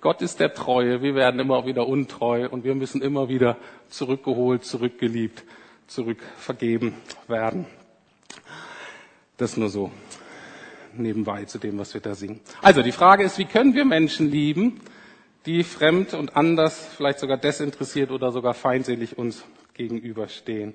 Gott 0.00 0.20
ist 0.20 0.40
der 0.40 0.52
Treue, 0.52 1.00
wir 1.00 1.14
werden 1.14 1.40
immer 1.40 1.64
wieder 1.64 1.86
untreu 1.86 2.48
und 2.48 2.64
wir 2.64 2.74
müssen 2.74 3.00
immer 3.00 3.28
wieder 3.28 3.56
zurückgeholt, 3.88 4.64
zurückgeliebt, 4.64 5.44
zurückvergeben 5.86 6.94
werden. 7.26 7.66
Das 9.36 9.56
nur 9.56 9.68
so 9.68 9.90
nebenbei 10.92 11.44
zu 11.44 11.58
dem, 11.58 11.78
was 11.78 11.94
wir 11.94 12.00
da 12.00 12.14
singen. 12.14 12.40
Also 12.62 12.82
die 12.82 12.92
Frage 12.92 13.24
ist, 13.24 13.38
wie 13.38 13.46
können 13.46 13.74
wir 13.74 13.84
Menschen 13.84 14.30
lieben, 14.30 14.80
die 15.46 15.64
fremd 15.64 16.14
und 16.14 16.36
anders, 16.36 16.88
vielleicht 16.96 17.18
sogar 17.18 17.36
desinteressiert 17.36 18.10
oder 18.10 18.32
sogar 18.32 18.54
feindselig 18.54 19.18
uns 19.18 19.44
gegenüberstehen? 19.74 20.74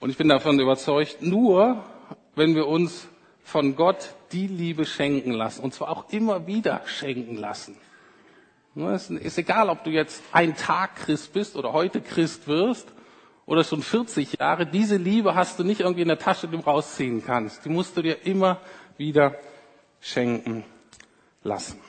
Und 0.00 0.10
ich 0.10 0.16
bin 0.16 0.28
davon 0.28 0.60
überzeugt, 0.60 1.22
nur 1.22 1.84
wenn 2.34 2.54
wir 2.54 2.66
uns 2.66 3.08
von 3.42 3.76
Gott 3.76 4.14
die 4.32 4.46
Liebe 4.46 4.84
schenken 4.84 5.30
lassen. 5.30 5.62
Und 5.62 5.72
zwar 5.72 5.88
auch 5.88 6.10
immer 6.10 6.46
wieder 6.46 6.82
schenken 6.86 7.36
lassen. 7.36 7.76
Es 8.74 9.08
ist 9.08 9.38
egal, 9.38 9.70
ob 9.70 9.84
du 9.84 9.90
jetzt 9.90 10.22
ein 10.32 10.54
Tag 10.54 10.96
Christ 10.96 11.32
bist 11.32 11.56
oder 11.56 11.72
heute 11.72 12.02
Christ 12.02 12.46
wirst 12.46 12.92
oder 13.46 13.64
schon 13.64 13.82
40 13.82 14.38
Jahre. 14.38 14.66
Diese 14.66 14.96
Liebe 14.96 15.34
hast 15.34 15.58
du 15.58 15.64
nicht 15.64 15.80
irgendwie 15.80 16.02
in 16.02 16.08
der 16.08 16.18
Tasche, 16.18 16.46
die 16.46 16.56
du 16.56 16.62
rausziehen 16.62 17.24
kannst. 17.24 17.64
Die 17.64 17.70
musst 17.70 17.96
du 17.96 18.02
dir 18.02 18.26
immer 18.26 18.60
wieder 18.98 19.36
schenken 20.00 20.64
lassen. 21.42 21.80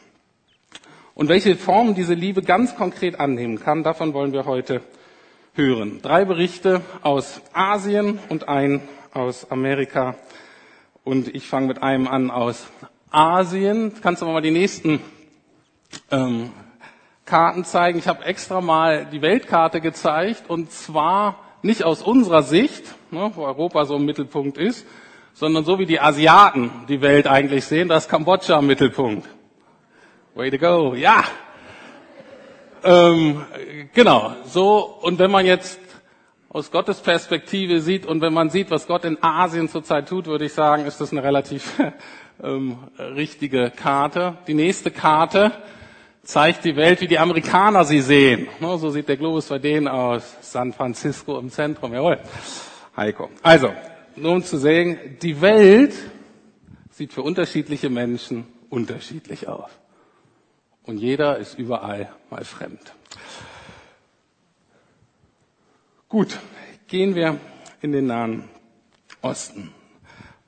Und 1.17 1.29
welche 1.29 1.55
Form 1.55 1.95
diese 1.95 2.13
Liebe 2.13 2.43
ganz 2.43 2.75
konkret 2.75 3.19
annehmen 3.19 3.59
kann, 3.59 3.81
davon 3.81 4.13
wollen 4.13 4.33
wir 4.33 4.45
heute 4.45 4.81
hören. 5.55 5.99
Drei 6.03 6.25
Berichte 6.25 6.81
aus 7.01 7.41
Asien 7.53 8.19
und 8.29 8.47
ein 8.47 8.87
aus 9.15 9.49
Amerika 9.49 10.13
und 11.03 11.33
ich 11.33 11.47
fange 11.47 11.65
mit 11.65 11.81
einem 11.81 12.07
an 12.07 12.29
aus 12.29 12.67
Asien. 13.09 13.93
Kannst 14.03 14.21
du 14.21 14.27
mal 14.27 14.43
die 14.43 14.51
nächsten 14.51 14.99
ähm, 16.11 16.51
Karten 17.25 17.65
zeigen? 17.65 17.97
Ich 17.97 18.07
habe 18.07 18.23
extra 18.23 18.61
mal 18.61 19.07
die 19.11 19.23
Weltkarte 19.23 19.81
gezeigt 19.81 20.43
und 20.47 20.71
zwar 20.71 21.39
nicht 21.63 21.83
aus 21.83 22.03
unserer 22.03 22.43
Sicht, 22.43 22.83
ne, 23.09 23.31
wo 23.33 23.41
Europa 23.41 23.85
so 23.85 23.95
im 23.95 24.05
Mittelpunkt 24.05 24.59
ist, 24.59 24.85
sondern 25.33 25.65
so 25.65 25.79
wie 25.79 25.87
die 25.87 25.99
Asiaten 25.99 26.69
die 26.87 27.01
Welt 27.01 27.25
eigentlich 27.25 27.65
sehen, 27.65 27.87
das 27.87 28.03
ist 28.03 28.11
Kambodscha 28.11 28.59
im 28.59 28.67
Mittelpunkt. 28.67 29.27
Way 30.37 30.51
to 30.51 30.59
go, 30.59 30.93
ja. 30.93 31.23
Ähm, 32.83 33.43
genau, 33.91 34.35
so. 34.45 34.99
Und 35.01 35.17
wenn 35.17 35.31
man 35.31 35.47
jetzt 35.47 35.79
aus 36.49 36.69
Gottes 36.69 36.99
Perspektive 36.99 37.81
sieht 37.81 38.05
und 38.05 38.21
wenn 38.21 38.33
man 38.33 38.51
sieht, 38.51 38.69
was 38.69 38.85
Gott 38.85 39.03
in 39.03 39.17
Asien 39.23 39.67
zurzeit 39.67 40.07
tut, 40.07 40.27
würde 40.27 40.45
ich 40.45 40.53
sagen, 40.53 40.85
ist 40.85 41.01
das 41.01 41.11
eine 41.11 41.23
relativ 41.23 41.81
ähm, 42.43 42.77
richtige 42.99 43.71
Karte. 43.71 44.37
Die 44.45 44.53
nächste 44.53 44.91
Karte 44.91 45.53
zeigt 46.21 46.65
die 46.65 46.75
Welt, 46.75 47.01
wie 47.01 47.07
die 47.07 47.17
Amerikaner 47.17 47.83
sie 47.83 48.01
sehen. 48.01 48.47
No, 48.59 48.77
so 48.77 48.91
sieht 48.91 49.09
der 49.09 49.17
Globus 49.17 49.47
bei 49.47 49.57
denen 49.57 49.87
aus. 49.87 50.37
San 50.41 50.71
Francisco 50.71 51.39
im 51.39 51.49
Zentrum, 51.49 51.95
jawohl. 51.95 52.19
Heiko. 52.95 53.31
Also, 53.41 53.73
nur 54.15 54.33
um 54.33 54.43
zu 54.43 54.59
sehen, 54.59 55.17
die 55.19 55.41
Welt 55.41 55.95
sieht 56.91 57.11
für 57.11 57.23
unterschiedliche 57.23 57.89
Menschen 57.89 58.45
unterschiedlich 58.69 59.47
aus. 59.47 59.71
Und 60.87 60.99
jeder 60.99 61.37
ist 61.37 61.59
überall 61.59 62.09
mal 62.29 62.45
fremd. 62.45 62.93
Gut, 66.07 66.39
gehen 66.87 67.13
wir 67.13 67.37
in 67.81 67.91
den 67.91 68.07
Nahen 68.07 68.47
Osten. 69.21 69.73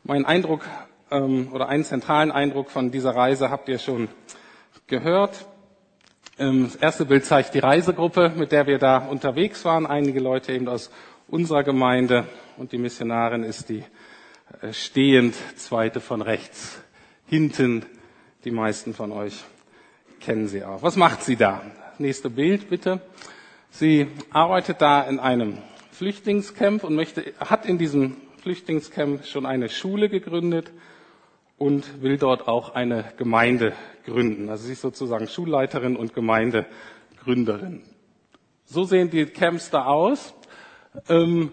Mein 0.03 0.23
Eindruck 0.23 0.65
ähm, 1.11 1.49
oder 1.51 1.67
einen 1.67 1.83
zentralen 1.83 2.31
Eindruck 2.31 2.71
von 2.71 2.89
dieser 2.89 3.13
Reise 3.13 3.49
habt 3.49 3.67
ihr 3.67 3.79
schon 3.79 4.07
gehört. 4.87 5.45
Ähm, 6.37 6.63
das 6.63 6.75
erste 6.77 7.05
Bild 7.05 7.25
zeigt 7.25 7.53
die 7.53 7.59
Reisegruppe, 7.59 8.31
mit 8.33 8.53
der 8.53 8.65
wir 8.65 8.77
da 8.77 8.99
unterwegs 8.99 9.65
waren. 9.65 9.85
Einige 9.85 10.21
Leute 10.21 10.53
eben 10.53 10.69
aus 10.69 10.89
unserer 11.27 11.63
Gemeinde 11.63 12.25
und 12.55 12.71
die 12.71 12.77
Missionarin 12.77 13.43
ist 13.43 13.67
die 13.67 13.83
äh, 14.61 14.71
stehend 14.71 15.35
zweite 15.57 15.99
von 15.99 16.21
rechts 16.21 16.79
hinten. 17.27 17.85
Die 18.45 18.51
meisten 18.51 18.93
von 18.93 19.11
euch 19.11 19.43
kennen 20.19 20.47
sie 20.47 20.63
auch. 20.63 20.83
Was 20.83 20.95
macht 20.95 21.23
sie 21.23 21.35
da? 21.35 21.61
Nächste 21.97 22.29
Bild 22.29 22.69
bitte. 22.69 23.01
Sie 23.71 24.07
arbeitet 24.31 24.81
da 24.81 25.01
in 25.01 25.19
einem 25.19 25.57
Flüchtlingscamp 25.91 26.83
und 26.83 26.95
möchte, 26.95 27.33
hat 27.39 27.65
in 27.65 27.77
diesem 27.77 28.17
Flüchtlingscamp 28.41 29.25
schon 29.25 29.45
eine 29.45 29.69
Schule 29.69 30.09
gegründet 30.09 30.71
und 31.57 32.01
will 32.01 32.17
dort 32.17 32.47
auch 32.47 32.73
eine 32.73 33.05
Gemeinde 33.17 33.73
gründen. 34.05 34.49
Also 34.49 34.65
sie 34.65 34.73
ist 34.73 34.81
sozusagen 34.81 35.27
Schulleiterin 35.27 35.95
und 35.97 36.13
Gemeindegründerin. 36.13 37.83
So 38.65 38.85
sehen 38.85 39.09
die 39.09 39.25
Camps 39.25 39.69
da 39.69 39.85
aus. 39.85 40.33
Ähm, 41.09 41.51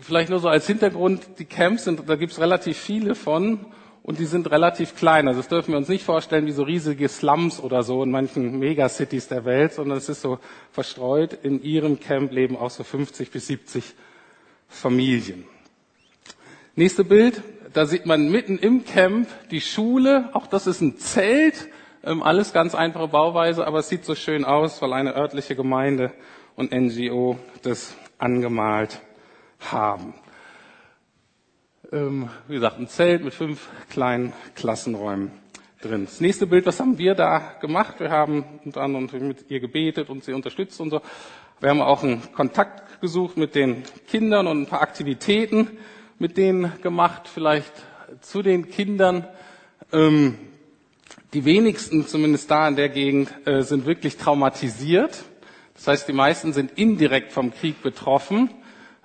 vielleicht 0.00 0.30
nur 0.30 0.38
so 0.38 0.48
als 0.48 0.66
Hintergrund, 0.66 1.38
die 1.38 1.44
Camps 1.44 1.84
sind, 1.84 2.08
da 2.08 2.16
gibt 2.16 2.32
es 2.32 2.40
relativ 2.40 2.76
viele 2.76 3.14
von 3.14 3.66
und 4.02 4.18
die 4.18 4.24
sind 4.24 4.50
relativ 4.50 4.96
klein. 4.96 5.28
Also 5.28 5.40
das 5.40 5.48
dürfen 5.48 5.72
wir 5.72 5.78
uns 5.78 5.88
nicht 5.88 6.04
vorstellen 6.04 6.46
wie 6.46 6.52
so 6.52 6.64
riesige 6.64 7.08
Slums 7.08 7.60
oder 7.60 7.82
so 7.82 8.02
in 8.02 8.10
manchen 8.10 8.58
Megacities 8.58 9.28
der 9.28 9.44
Welt, 9.44 9.72
sondern 9.74 9.98
es 9.98 10.08
ist 10.08 10.22
so 10.22 10.38
verstreut. 10.72 11.38
In 11.42 11.62
ihrem 11.62 12.00
Camp 12.00 12.32
leben 12.32 12.56
auch 12.56 12.70
so 12.70 12.82
50 12.82 13.30
bis 13.30 13.46
70 13.46 13.94
Familien. 14.68 15.44
Nächste 16.74 17.04
Bild, 17.04 17.42
da 17.72 17.86
sieht 17.86 18.06
man 18.06 18.30
mitten 18.30 18.58
im 18.58 18.84
Camp 18.84 19.28
die 19.50 19.60
Schule. 19.60 20.30
Auch 20.32 20.46
das 20.46 20.66
ist 20.66 20.80
ein 20.80 20.98
Zelt, 20.98 21.68
ähm, 22.02 22.22
alles 22.22 22.52
ganz 22.52 22.74
einfache 22.74 23.08
Bauweise, 23.08 23.66
aber 23.66 23.80
es 23.80 23.88
sieht 23.88 24.04
so 24.04 24.16
schön 24.16 24.44
aus, 24.44 24.82
weil 24.82 24.92
eine 24.94 25.14
örtliche 25.14 25.54
Gemeinde 25.54 26.12
und 26.56 26.72
NGO 26.72 27.38
das 27.62 27.94
angemalt 28.18 29.00
haben 29.60 30.14
ähm, 31.92 32.30
wie 32.48 32.54
gesagt, 32.54 32.78
ein 32.78 32.88
Zelt 32.88 33.22
mit 33.22 33.34
fünf 33.34 33.68
kleinen 33.90 34.32
Klassenräumen 34.54 35.30
drin. 35.82 36.06
Das 36.06 36.20
nächste 36.20 36.46
Bild, 36.46 36.64
was 36.64 36.80
haben 36.80 36.96
wir 36.96 37.14
da 37.14 37.56
gemacht? 37.60 38.00
Wir 38.00 38.10
haben 38.10 38.44
unter 38.64 38.80
anderem 38.80 39.28
mit 39.28 39.50
ihr 39.50 39.60
gebetet 39.60 40.08
und 40.08 40.24
sie 40.24 40.32
unterstützt 40.32 40.80
und 40.80 40.90
so. 40.90 41.02
Wir 41.60 41.70
haben 41.70 41.82
auch 41.82 42.02
einen 42.02 42.32
Kontakt 42.32 43.00
gesucht 43.00 43.36
mit 43.36 43.54
den 43.54 43.82
Kindern 44.08 44.46
und 44.46 44.62
ein 44.62 44.66
paar 44.66 44.80
Aktivitäten 44.80 45.68
mit 46.18 46.36
denen 46.36 46.72
gemacht, 46.82 47.28
vielleicht 47.28 47.72
zu 48.20 48.42
den 48.42 48.70
Kindern. 48.70 49.26
Ähm, 49.92 50.38
die 51.34 51.44
wenigsten, 51.44 52.06
zumindest 52.06 52.50
da 52.50 52.68
in 52.68 52.76
der 52.76 52.88
Gegend, 52.88 53.30
äh, 53.46 53.62
sind 53.62 53.86
wirklich 53.86 54.16
traumatisiert. 54.16 55.24
Das 55.74 55.88
heißt, 55.88 56.08
die 56.08 56.12
meisten 56.12 56.52
sind 56.52 56.72
indirekt 56.78 57.32
vom 57.32 57.52
Krieg 57.52 57.82
betroffen. 57.82 58.50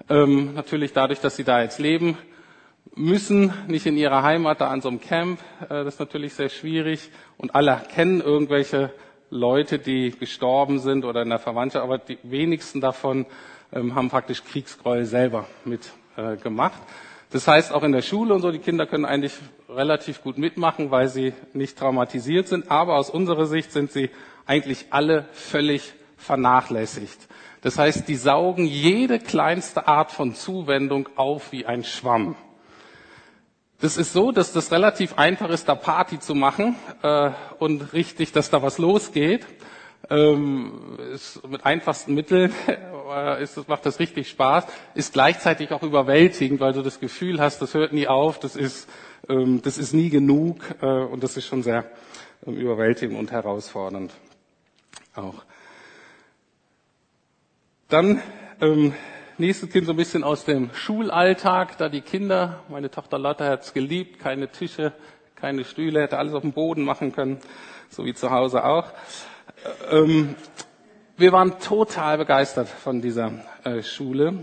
Ähm, 0.10 0.54
natürlich 0.54 0.94
dadurch, 0.94 1.20
dass 1.20 1.36
sie 1.36 1.44
da 1.44 1.62
jetzt 1.62 1.80
leben, 1.80 2.18
müssen 2.98 3.54
nicht 3.68 3.86
in 3.86 3.96
ihrer 3.96 4.24
Heimat 4.24 4.62
da 4.62 4.70
an 4.70 4.82
so 4.82 4.90
einem 4.90 5.00
Camp. 5.00 5.40
Äh, 5.62 5.84
das 5.84 5.96
ist 5.96 6.00
natürlich 6.00 6.34
sehr 6.34 6.50
schwierig. 6.50 7.10
Und 7.38 7.56
alle 7.56 7.82
kennen 7.94 8.22
irgendwelche 8.22 8.92
Leute, 9.30 9.80
die 9.80 10.12
gestorben 10.12 10.80
sind 10.80 11.06
oder 11.06 11.22
in 11.22 11.30
der 11.30 11.40
Verwandtschaft, 11.40 11.84
aber 11.84 11.98
die 11.98 12.18
wenigsten 12.24 12.82
davon 12.82 13.26
ähm, 13.74 13.96
haben 13.96 14.10
praktisch 14.10 14.44
Kriegsgräuel 14.44 15.06
selber 15.06 15.48
mitgemacht. 15.66 16.82
Äh, 16.82 16.92
das 17.32 17.48
heißt, 17.48 17.74
auch 17.74 17.84
in 17.84 17.92
der 17.92 18.02
Schule 18.02 18.34
und 18.34 18.42
so, 18.42 18.52
die 18.52 18.60
Kinder 18.60 18.86
können 18.86 19.04
eigentlich 19.04 19.34
relativ 19.70 20.24
gut 20.24 20.38
mitmachen, 20.38 20.92
weil 20.92 21.10
sie 21.10 21.34
nicht 21.54 21.78
traumatisiert 21.78 22.48
sind. 22.48 22.72
Aber 22.72 22.96
aus 22.96 23.10
unserer 23.10 23.46
Sicht 23.46 23.74
sind 23.74 23.92
sie 23.92 24.10
eigentlich 24.46 24.86
alle 24.92 25.26
völlig 25.34 25.94
vernachlässigt. 26.16 27.28
Das 27.62 27.78
heißt, 27.78 28.08
die 28.08 28.16
saugen 28.16 28.66
jede 28.66 29.20
kleinste 29.20 29.88
Art 29.88 30.12
von 30.12 30.36
Zuwendung 30.36 31.10
auf 31.18 31.52
wie 31.52 31.66
ein 31.66 31.84
Schwamm. 31.84 32.38
Das 33.80 33.96
ist 33.98 34.12
so, 34.12 34.32
dass 34.32 34.54
das 34.54 34.72
relativ 34.72 35.20
einfach 35.20 35.50
ist, 35.50 35.70
da 35.70 35.76
Party 35.76 36.20
zu 36.20 36.34
machen 36.34 36.76
äh, 37.04 37.30
und 37.60 37.94
richtig, 37.94 38.32
dass 38.32 38.50
da 38.50 38.64
was 38.64 38.80
losgeht. 38.80 39.46
Ähm, 40.10 40.98
ist 41.14 41.48
mit 41.48 41.66
einfachsten 41.66 42.14
Mitteln 42.14 42.54
äh, 42.68 43.44
ist, 43.44 43.68
macht 43.68 43.86
das 43.86 44.00
richtig 44.00 44.30
Spaß, 44.30 44.66
ist 44.96 45.14
gleichzeitig 45.14 45.72
auch 45.72 45.84
überwältigend, 45.84 46.60
weil 46.60 46.74
du 46.74 46.82
das 46.82 47.00
Gefühl 47.00 47.40
hast, 47.42 47.62
das 47.62 47.74
hört 47.74 47.94
nie 47.94 48.08
auf, 48.08 48.40
das 48.40 48.56
ist, 48.56 48.88
ähm, 49.28 49.62
das 49.62 49.78
ist 49.78 49.94
nie 49.94 50.10
genug 50.10 50.64
äh, 50.82 50.86
und 50.86 51.24
das 51.24 51.36
ist 51.36 51.46
schon 51.46 51.62
sehr 51.62 51.86
ähm, 52.46 52.56
überwältigend 52.56 53.18
und 53.18 53.32
herausfordernd 53.32 54.14
auch. 55.16 55.44
Dann 57.90 58.22
ähm, 58.62 58.94
nächstes 59.40 59.70
Kind 59.70 59.86
so 59.86 59.94
ein 59.94 59.98
bisschen 59.98 60.24
aus 60.24 60.46
dem 60.46 60.70
Schulalltag, 60.74 61.78
da 61.78 61.90
die 61.90 62.02
Kinder, 62.02 62.64
meine 62.70 62.90
Tochter 62.90 63.20
Lotte 63.20 63.46
hat 63.46 63.64
es 63.64 63.74
geliebt, 63.74 64.20
keine 64.20 64.50
Tische, 64.50 64.94
keine 65.36 65.64
Stühle, 65.64 66.02
hätte 66.02 66.18
alles 66.18 66.34
auf 66.34 66.42
dem 66.42 66.54
Boden 66.54 66.84
machen 66.84 67.12
können, 67.12 67.40
so 67.90 68.06
wie 68.06 68.14
zu 68.14 68.32
Hause 68.32 68.66
auch. 68.66 68.92
Ähm, 69.92 70.36
wir 71.18 71.32
waren 71.32 71.60
total 71.60 72.18
begeistert 72.18 72.68
von 72.68 73.02
dieser 73.02 73.32
äh, 73.64 73.84
Schule. 73.84 74.34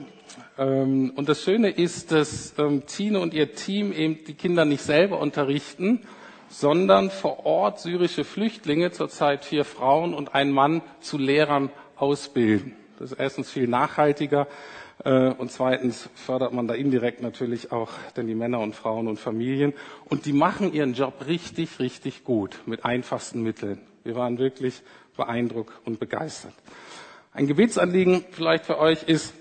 Ähm, 0.58 1.12
und 1.16 1.28
das 1.28 1.42
Schöne 1.42 1.70
ist, 1.70 2.12
dass 2.12 2.54
ähm, 2.58 2.86
Tine 2.86 3.20
und 3.20 3.34
ihr 3.34 3.54
Team 3.54 3.92
eben 3.92 4.24
die 4.24 4.34
Kinder 4.34 4.64
nicht 4.64 4.82
selber 4.82 5.18
unterrichten, 5.18 6.06
sondern 6.48 7.10
vor 7.10 7.46
Ort 7.46 7.80
syrische 7.80 8.24
Flüchtlinge, 8.24 8.92
zurzeit 8.92 9.44
vier 9.44 9.64
Frauen 9.64 10.14
und 10.14 10.34
ein 10.34 10.52
Mann, 10.52 10.82
zu 11.00 11.18
Lehrern 11.18 11.70
ausbilden. 11.96 12.76
Das 12.98 13.10
ist 13.10 13.18
erstens 13.18 13.50
viel 13.50 13.66
nachhaltiger 13.66 14.46
und 15.04 15.50
zweitens 15.50 16.08
fördert 16.14 16.54
man 16.54 16.66
da 16.66 16.74
indirekt 16.74 17.20
natürlich 17.20 17.72
auch 17.72 17.90
denn 18.16 18.26
die 18.26 18.34
Männer 18.34 18.60
und 18.60 18.74
Frauen 18.74 19.06
und 19.06 19.18
Familien. 19.18 19.74
Und 20.08 20.24
die 20.24 20.32
machen 20.32 20.72
ihren 20.72 20.94
Job 20.94 21.26
richtig, 21.26 21.78
richtig 21.78 22.24
gut 22.24 22.60
mit 22.64 22.86
einfachsten 22.86 23.42
Mitteln. 23.42 23.80
Wir 24.02 24.14
waren 24.14 24.38
wirklich 24.38 24.82
beeindruckt 25.16 25.74
und 25.84 26.00
begeistert. 26.00 26.54
Ein 27.32 27.46
Gebetsanliegen 27.46 28.24
vielleicht 28.30 28.64
für 28.64 28.78
euch 28.78 29.02
ist 29.02 29.34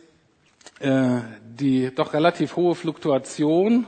äh, 0.80 1.20
die 1.60 1.92
doch 1.94 2.14
relativ 2.14 2.56
hohe 2.56 2.76
Fluktuation, 2.76 3.86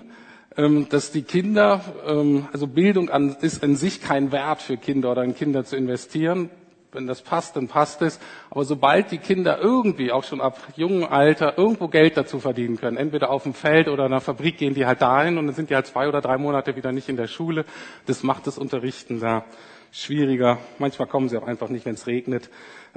ähm, 0.56 0.88
dass 0.90 1.12
die 1.12 1.24
Kinder, 1.24 1.82
ähm, 2.08 2.48
also 2.54 2.68
Bildung 2.68 3.10
an, 3.10 3.36
ist 3.42 3.64
an 3.64 3.76
sich 3.76 4.02
kein 4.02 4.32
Wert 4.32 4.62
für 4.62 4.78
Kinder 4.78 5.12
oder 5.12 5.24
in 5.24 5.36
Kinder 5.36 5.66
zu 5.66 5.76
investieren. 5.76 6.50
Wenn 6.96 7.08
das 7.08 7.22
passt, 7.22 7.56
dann 7.56 7.68
passt 7.68 8.02
es. 8.02 8.20
Aber 8.50 8.66
sobald 8.66 9.12
die 9.12 9.18
Kinder 9.18 9.60
irgendwie 9.60 10.12
auch 10.12 10.24
schon 10.24 10.42
ab 10.42 10.58
jungem 10.76 11.06
Alter 11.06 11.58
irgendwo 11.58 11.88
Geld 11.88 12.18
dazu 12.18 12.40
verdienen 12.40 12.78
können, 12.78 12.98
entweder 12.98 13.30
auf 13.30 13.44
dem 13.44 13.54
Feld 13.54 13.88
oder 13.88 14.06
in 14.06 14.14
einer 14.14 14.22
Fabrik, 14.22 14.58
gehen 14.58 14.74
die 14.74 14.86
halt 14.86 15.02
dahin 15.02 15.38
und 15.38 15.46
dann 15.48 15.56
sind 15.56 15.70
die 15.70 15.76
halt 15.76 15.88
zwei 15.88 16.08
oder 16.08 16.22
drei 16.22 16.38
Monate 16.38 16.76
wieder 16.76 16.92
nicht 16.92 17.10
in 17.10 17.18
der 17.18 17.28
Schule. 17.28 17.66
Das 18.06 18.24
macht 18.24 18.48
das 18.48 18.58
Unterrichten 18.58 19.20
da 19.20 19.46
schwieriger. 19.92 20.60
Manchmal 20.78 21.08
kommen 21.08 21.30
sie 21.30 21.38
auch 21.38 21.48
einfach 21.48 21.70
nicht, 21.70 21.86
wenn 21.86 21.96
es 21.96 22.08
regnet. 22.08 22.50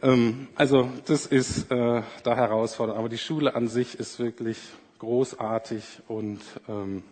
Ähm, 0.02 0.48
also 0.56 0.90
das 1.06 1.26
ist 1.26 1.70
äh, 1.70 2.02
da 2.22 2.36
herausfordernd. 2.36 2.98
Aber 2.98 3.08
die 3.08 3.18
Schule 3.18 3.54
an 3.54 3.68
sich 3.68 3.98
ist 3.98 4.18
wirklich 4.18 4.58
großartig 4.98 5.84
und 6.08 6.40
ähm, 6.68 7.04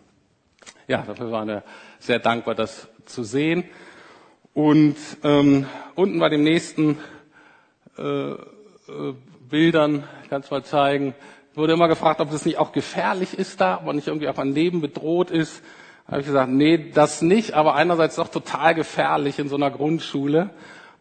ja, 0.87 1.03
dafür 1.03 1.31
waren 1.31 1.47
wir 1.47 1.63
sehr 1.99 2.19
dankbar, 2.19 2.55
das 2.55 2.89
zu 3.05 3.23
sehen. 3.23 3.63
Und 4.57 4.95
ähm, 5.23 5.67
unten 5.93 6.17
bei 6.17 6.29
den 6.29 6.41
nächsten 6.41 6.97
äh, 7.95 8.31
äh, 8.31 8.37
Bildern, 9.47 10.03
kannst 10.31 10.49
mal 10.49 10.63
zeigen, 10.63 11.13
wurde 11.53 11.73
immer 11.73 11.87
gefragt, 11.87 12.21
ob 12.21 12.31
das 12.31 12.43
nicht 12.43 12.57
auch 12.57 12.71
gefährlich 12.71 13.37
ist 13.37 13.61
da, 13.61 13.77
ob 13.77 13.85
man 13.85 13.97
nicht 13.97 14.07
irgendwie 14.07 14.27
auch 14.29 14.37
an 14.39 14.55
Leben 14.55 14.81
bedroht 14.81 15.29
ist. 15.29 15.61
Da 16.07 16.13
habe 16.13 16.21
ich 16.21 16.25
gesagt, 16.25 16.49
nee, 16.51 16.89
das 16.91 17.21
nicht, 17.21 17.53
aber 17.53 17.75
einerseits 17.75 18.15
doch 18.15 18.29
total 18.29 18.73
gefährlich 18.73 19.37
in 19.37 19.47
so 19.47 19.57
einer 19.57 19.69
Grundschule, 19.69 20.49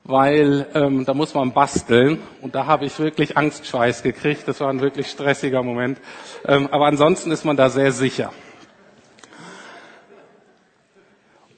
weil 0.04 0.66
ähm, 0.74 1.06
da 1.06 1.14
muss 1.14 1.32
man 1.32 1.54
basteln 1.54 2.18
und 2.42 2.54
da 2.54 2.66
habe 2.66 2.84
ich 2.84 2.98
wirklich 2.98 3.38
Angstschweiß 3.38 4.02
gekriegt. 4.02 4.46
Das 4.48 4.60
war 4.60 4.68
ein 4.68 4.82
wirklich 4.82 5.06
stressiger 5.06 5.62
Moment. 5.62 5.98
Ähm, 6.44 6.68
aber 6.70 6.84
ansonsten 6.84 7.30
ist 7.30 7.46
man 7.46 7.56
da 7.56 7.70
sehr 7.70 7.92
sicher. 7.92 8.34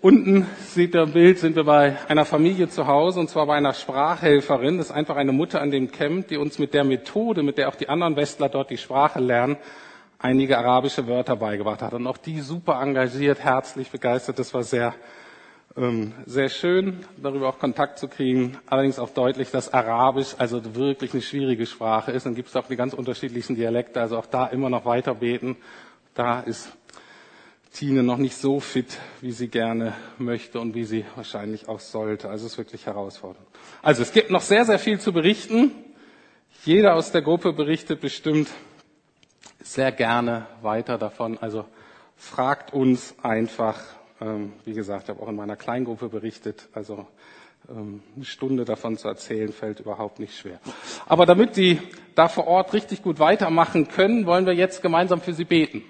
Unten 0.01 0.47
sieht 0.61 0.95
der 0.95 1.07
Bild, 1.07 1.41
sind 1.41 1.57
wir 1.57 1.65
bei 1.65 1.97
einer 2.07 2.25
Familie 2.25 2.69
zu 2.69 2.87
Hause 2.87 3.19
und 3.19 3.29
zwar 3.29 3.47
bei 3.47 3.57
einer 3.57 3.73
Sprachhelferin. 3.73 4.77
Das 4.77 4.91
ist 4.91 4.93
einfach 4.93 5.17
eine 5.17 5.33
Mutter 5.33 5.61
an 5.61 5.73
dem 5.73 5.91
Camp, 5.91 6.29
die 6.29 6.37
uns 6.37 6.61
mit 6.61 6.73
der 6.73 6.85
Methode, 6.85 7.43
mit 7.43 7.59
der 7.59 7.69
auch 7.69 7.75
die 7.75 7.89
anderen 7.89 8.15
Westler 8.15 8.49
dort 8.49 8.71
die 8.71 8.77
Sprache 8.77 9.19
lernen, 9.19 9.57
einige 10.21 10.57
arabische 10.57 11.09
Wörter 11.09 11.35
beigebracht 11.35 11.83
hat. 11.83 11.95
Und 11.95 12.07
auch 12.07 12.17
die 12.17 12.41
super 12.43 12.81
engagiert, 12.81 13.41
herzlich 13.41 13.91
begeistert. 13.91 14.39
Das 14.39 14.55
war 14.55 14.63
sehr, 14.63 14.95
ähm, 15.77 16.13
sehr 16.27 16.49
schön, 16.49 17.01
darüber 17.21 17.49
auch 17.49 17.59
Kontakt 17.59 17.99
zu 17.99 18.07
kriegen. 18.07 18.57
Allerdings 18.67 19.01
auch 19.01 19.11
deutlich, 19.11 19.51
dass 19.51 19.75
Arabisch 19.75 20.37
also 20.39 20.77
wirklich 20.77 21.13
eine 21.13 21.23
schwierige 21.23 21.67
Sprache 21.67 22.13
ist. 22.13 22.25
Dann 22.25 22.37
gibt 22.37 22.51
es 22.51 22.55
auch 22.55 22.69
die 22.69 22.77
ganz 22.77 22.95
unterschiedlichsten 22.95 23.57
Dialekte. 23.57 24.01
Also 24.01 24.17
auch 24.17 24.27
da 24.27 24.47
immer 24.47 24.71
noch 24.71 24.85
weiter 24.85 25.17
beten. 25.17 25.57
Da 26.15 26.39
ist 26.39 26.78
Tine 27.79 28.03
noch 28.03 28.17
nicht 28.19 28.37
so 28.37 28.59
fit, 28.59 28.99
wie 29.21 29.31
sie 29.31 29.47
gerne 29.47 29.93
möchte 30.19 30.59
und 30.59 30.75
wie 30.75 30.83
sie 30.83 31.05
wahrscheinlich 31.15 31.69
auch 31.69 31.79
sollte. 31.79 32.29
Also 32.29 32.47
es 32.47 32.53
ist 32.53 32.59
wirklich 32.59 32.87
herausfordernd. 32.87 33.47
Also 33.83 34.03
es 34.03 34.11
gibt 34.11 34.31
noch 34.31 34.41
sehr, 34.41 34.65
sehr 34.65 34.81
viel 34.81 34.99
zu 34.99 35.13
berichten. 35.13 35.71
Jeder 36.65 36.97
aus 36.97 37.13
der 37.13 37.23
Gruppe 37.23 37.53
berichtet 37.53 38.01
bestimmt 38.01 38.49
sehr 39.63 39.93
gerne 39.93 40.49
weiter 40.61 40.99
davon. 40.99 41.39
Also 41.39 41.67
fragt 42.17 42.73
uns 42.73 43.15
einfach. 43.23 43.81
Ähm, 44.21 44.55
wie 44.65 44.73
gesagt, 44.73 45.05
ich 45.05 45.11
habe 45.11 45.23
auch 45.23 45.29
in 45.29 45.37
meiner 45.37 45.55
Kleingruppe 45.55 46.09
berichtet. 46.09 46.69
Also 46.73 47.07
ähm, 47.71 48.03
eine 48.17 48.25
Stunde 48.25 48.65
davon 48.65 48.97
zu 48.97 49.07
erzählen, 49.07 49.53
fällt 49.53 49.79
überhaupt 49.79 50.19
nicht 50.19 50.37
schwer. 50.37 50.59
Aber 51.07 51.27
damit 51.27 51.57
die 51.57 51.81
da 52.17 52.27
vor 52.27 52.49
Ort 52.49 52.73
richtig 52.73 53.05
gut 53.05 53.21
weitermachen 53.21 53.87
können, 53.87 54.27
wollen 54.27 54.47
wir 54.47 54.55
jetzt 54.55 54.83
gemeinsam 54.83 55.21
für 55.21 55.33
sie 55.33 55.45
beten. 55.45 55.85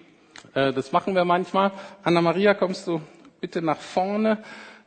Äh, 0.59 0.73
das 0.73 0.93
machen 0.93 1.15
wir 1.15 1.25
manchmal. 1.25 1.71
Anna-Maria, 2.03 2.55
kommst 2.55 2.87
du 2.87 3.01
bitte 3.41 3.63
nach 3.63 3.79
vorne. 3.79 4.39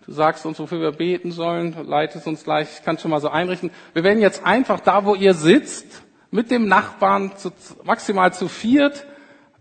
Du 0.06 0.12
sagst 0.12 0.46
uns, 0.46 0.60
wofür 0.60 0.82
wir 0.82 0.92
beten 0.92 1.32
sollen, 1.32 1.76
leitest 1.86 2.28
uns 2.28 2.44
gleich, 2.44 2.68
ich 2.80 2.84
kann 2.84 2.98
schon 2.98 3.12
mal 3.12 3.22
so 3.22 3.30
einrichten. 3.30 3.70
Wir 3.94 4.04
werden 4.04 4.20
jetzt 4.20 4.44
einfach 4.46 4.80
da, 4.80 5.06
wo 5.06 5.14
ihr 5.14 5.36
sitzt, 5.36 6.02
mit 6.32 6.50
dem 6.50 6.68
Nachbarn 6.68 7.38
zu, 7.38 7.52
maximal 7.84 8.34
zu 8.34 8.48
viert 8.48 9.06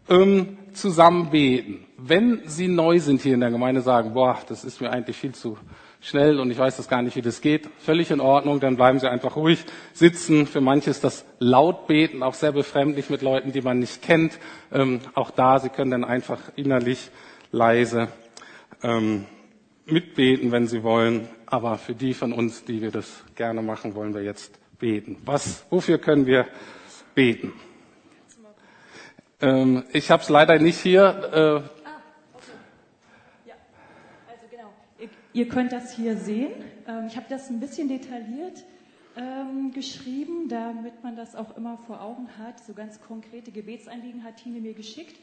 ähm, 0.08 0.56
zusammen 0.72 1.30
beten. 1.30 1.86
Wenn 1.98 2.42
Sie 2.46 2.68
neu 2.68 3.00
sind 3.00 3.20
hier 3.20 3.34
in 3.34 3.40
der 3.40 3.50
Gemeinde, 3.50 3.82
sagen, 3.82 4.14
boah, 4.14 4.38
das 4.48 4.64
ist 4.64 4.80
mir 4.80 4.90
eigentlich 4.90 5.16
viel 5.16 5.34
zu 5.34 5.58
schnell 6.00 6.40
und 6.40 6.50
ich 6.50 6.58
weiß 6.58 6.76
das 6.76 6.88
gar 6.88 7.02
nicht, 7.02 7.16
wie 7.16 7.22
das 7.22 7.40
geht. 7.40 7.68
Völlig 7.78 8.10
in 8.10 8.20
Ordnung, 8.20 8.60
dann 8.60 8.76
bleiben 8.76 8.98
Sie 8.98 9.10
einfach 9.10 9.36
ruhig 9.36 9.64
sitzen. 9.92 10.46
Für 10.46 10.60
manche 10.60 10.90
ist 10.90 11.04
das 11.04 11.24
Lautbeten 11.38 12.22
auch 12.22 12.34
sehr 12.34 12.52
befremdlich 12.52 13.10
mit 13.10 13.22
Leuten, 13.22 13.52
die 13.52 13.60
man 13.60 13.78
nicht 13.78 14.02
kennt. 14.02 14.38
Ähm, 14.72 15.00
auch 15.14 15.30
da, 15.30 15.58
Sie 15.58 15.68
können 15.68 15.90
dann 15.90 16.04
einfach 16.04 16.40
innerlich 16.56 17.10
leise 17.52 18.08
ähm, 18.82 19.26
mitbeten, 19.86 20.52
wenn 20.52 20.66
Sie 20.66 20.82
wollen. 20.82 21.28
Aber 21.46 21.78
für 21.78 21.94
die 21.94 22.14
von 22.14 22.32
uns, 22.32 22.64
die 22.64 22.80
wir 22.80 22.90
das 22.90 23.24
gerne 23.34 23.60
machen, 23.60 23.94
wollen 23.94 24.14
wir 24.14 24.22
jetzt 24.22 24.58
beten. 24.78 25.18
Was, 25.24 25.64
wofür 25.68 25.98
können 25.98 26.26
wir 26.26 26.46
beten? 27.14 27.52
Ähm, 29.42 29.84
ich 29.92 30.10
habe 30.10 30.22
es 30.22 30.28
leider 30.28 30.58
nicht 30.58 30.78
hier. 30.78 31.64
Äh, 31.64 31.79
Ihr 35.32 35.48
könnt 35.48 35.70
das 35.70 35.94
hier 35.94 36.16
sehen. 36.16 36.50
Ähm, 36.88 37.06
ich 37.06 37.16
habe 37.16 37.26
das 37.28 37.50
ein 37.50 37.60
bisschen 37.60 37.88
detailliert 37.88 38.64
ähm, 39.16 39.70
geschrieben, 39.72 40.48
damit 40.48 41.04
man 41.04 41.14
das 41.14 41.36
auch 41.36 41.56
immer 41.56 41.78
vor 41.78 42.00
Augen 42.02 42.28
hat. 42.38 42.58
So 42.58 42.74
ganz 42.74 43.00
konkrete 43.00 43.52
Gebetsanliegen 43.52 44.24
hat 44.24 44.38
Tine 44.38 44.60
mir 44.60 44.74
geschickt. 44.74 45.16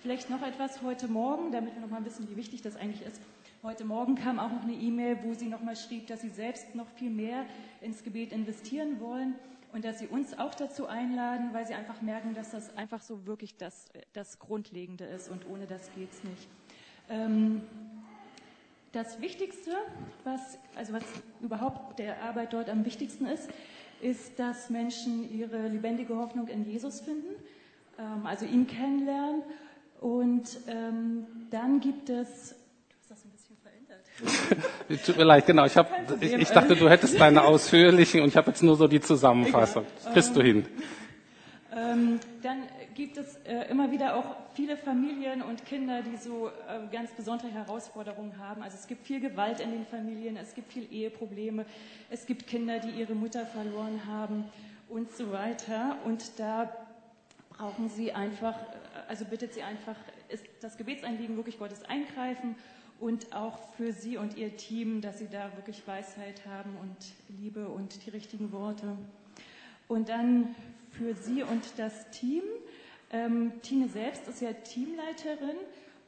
Vielleicht 0.00 0.30
noch 0.30 0.42
etwas 0.42 0.80
heute 0.80 1.08
Morgen, 1.08 1.52
damit 1.52 1.74
wir 1.74 1.82
noch 1.82 1.90
mal 1.90 2.02
wissen, 2.06 2.26
wie 2.30 2.36
wichtig 2.36 2.62
das 2.62 2.76
eigentlich 2.76 3.06
ist. 3.06 3.20
Heute 3.62 3.84
Morgen 3.84 4.14
kam 4.14 4.38
auch 4.38 4.50
noch 4.50 4.62
eine 4.62 4.72
E-Mail, 4.72 5.18
wo 5.24 5.34
sie 5.34 5.48
noch 5.48 5.62
mal 5.62 5.76
schrieb, 5.76 6.06
dass 6.06 6.22
sie 6.22 6.30
selbst 6.30 6.74
noch 6.74 6.88
viel 6.88 7.10
mehr 7.10 7.44
ins 7.82 8.02
Gebet 8.02 8.32
investieren 8.32 8.98
wollen 8.98 9.34
und 9.74 9.84
dass 9.84 9.98
sie 9.98 10.06
uns 10.06 10.38
auch 10.38 10.54
dazu 10.54 10.86
einladen, 10.86 11.50
weil 11.52 11.66
sie 11.66 11.74
einfach 11.74 12.00
merken, 12.00 12.32
dass 12.32 12.52
das 12.52 12.74
einfach 12.78 13.02
so 13.02 13.26
wirklich 13.26 13.58
das, 13.58 13.90
das 14.14 14.38
Grundlegende 14.38 15.04
ist 15.04 15.28
und 15.28 15.46
ohne 15.46 15.66
das 15.66 15.90
geht's 15.94 16.24
nicht. 16.24 16.48
Ähm, 17.10 17.60
das 18.92 19.20
Wichtigste, 19.20 19.70
was, 20.24 20.58
also 20.76 20.92
was 20.92 21.02
überhaupt 21.40 21.98
der 21.98 22.22
Arbeit 22.22 22.52
dort 22.52 22.68
am 22.68 22.84
wichtigsten 22.84 23.26
ist, 23.26 23.48
ist, 24.00 24.38
dass 24.38 24.70
Menschen 24.70 25.30
ihre 25.32 25.68
lebendige 25.68 26.16
Hoffnung 26.16 26.48
in 26.48 26.64
Jesus 26.64 27.00
finden, 27.00 27.34
ähm, 27.98 28.26
also 28.26 28.46
ihn 28.46 28.66
kennenlernen. 28.66 29.42
Und 30.00 30.58
ähm, 30.66 31.26
dann 31.50 31.80
gibt 31.80 32.08
es 32.08 32.54
Tut 35.06 35.16
mir 35.16 35.24
leid, 35.24 35.46
genau. 35.46 35.64
Ich, 35.64 35.76
hab, 35.76 35.90
ich, 36.20 36.32
ich 36.32 36.48
dachte, 36.48 36.76
du 36.76 36.88
hättest 36.88 37.18
deine 37.18 37.42
ausführlichen 37.42 38.20
und 38.20 38.28
ich 38.28 38.36
habe 38.36 38.50
jetzt 38.50 38.62
nur 38.62 38.76
so 38.76 38.86
die 38.86 39.00
Zusammenfassung. 39.00 39.86
Das 39.96 40.12
kriegst 40.12 40.36
du 40.36 40.42
hin. 40.42 40.66
Ähm, 41.72 42.18
dann 42.42 42.64
gibt 42.94 43.16
es 43.16 43.36
äh, 43.44 43.70
immer 43.70 43.92
wieder 43.92 44.16
auch 44.16 44.36
viele 44.54 44.76
Familien 44.76 45.40
und 45.40 45.64
Kinder, 45.64 46.02
die 46.02 46.16
so 46.16 46.48
äh, 46.48 46.80
ganz 46.90 47.12
besondere 47.12 47.50
Herausforderungen 47.50 48.38
haben. 48.38 48.62
Also 48.62 48.76
es 48.76 48.88
gibt 48.88 49.06
viel 49.06 49.20
Gewalt 49.20 49.60
in 49.60 49.70
den 49.70 49.86
Familien, 49.86 50.36
es 50.36 50.54
gibt 50.54 50.72
viel 50.72 50.92
Eheprobleme, 50.92 51.64
es 52.10 52.26
gibt 52.26 52.48
Kinder, 52.48 52.80
die 52.80 52.90
ihre 52.90 53.14
Mutter 53.14 53.46
verloren 53.46 54.00
haben 54.06 54.44
und 54.88 55.12
so 55.12 55.30
weiter. 55.30 55.96
Und 56.04 56.40
da 56.40 56.72
brauchen 57.50 57.88
sie 57.88 58.12
einfach, 58.12 58.58
äh, 58.58 59.08
also 59.08 59.24
bittet 59.24 59.54
sie 59.54 59.62
einfach, 59.62 59.96
ist 60.28 60.44
das 60.60 60.76
Gebetsanliegen 60.76 61.36
wirklich 61.36 61.58
Gottes 61.58 61.84
eingreifen 61.84 62.56
und 62.98 63.32
auch 63.32 63.58
für 63.76 63.92
Sie 63.92 64.18
und 64.18 64.36
Ihr 64.36 64.56
Team, 64.56 65.00
dass 65.00 65.18
Sie 65.18 65.28
da 65.28 65.50
wirklich 65.56 65.86
Weisheit 65.86 66.44
haben 66.46 66.76
und 66.80 66.96
Liebe 67.40 67.68
und 67.68 68.04
die 68.04 68.10
richtigen 68.10 68.52
Worte. 68.52 68.96
Und 69.88 70.08
dann 70.10 70.54
für 71.00 71.14
Sie 71.14 71.42
und 71.42 71.62
das 71.78 72.10
Team. 72.10 72.42
Ähm, 73.10 73.52
Tine 73.62 73.88
selbst 73.88 74.28
ist 74.28 74.42
ja 74.42 74.52
Teamleiterin 74.52 75.56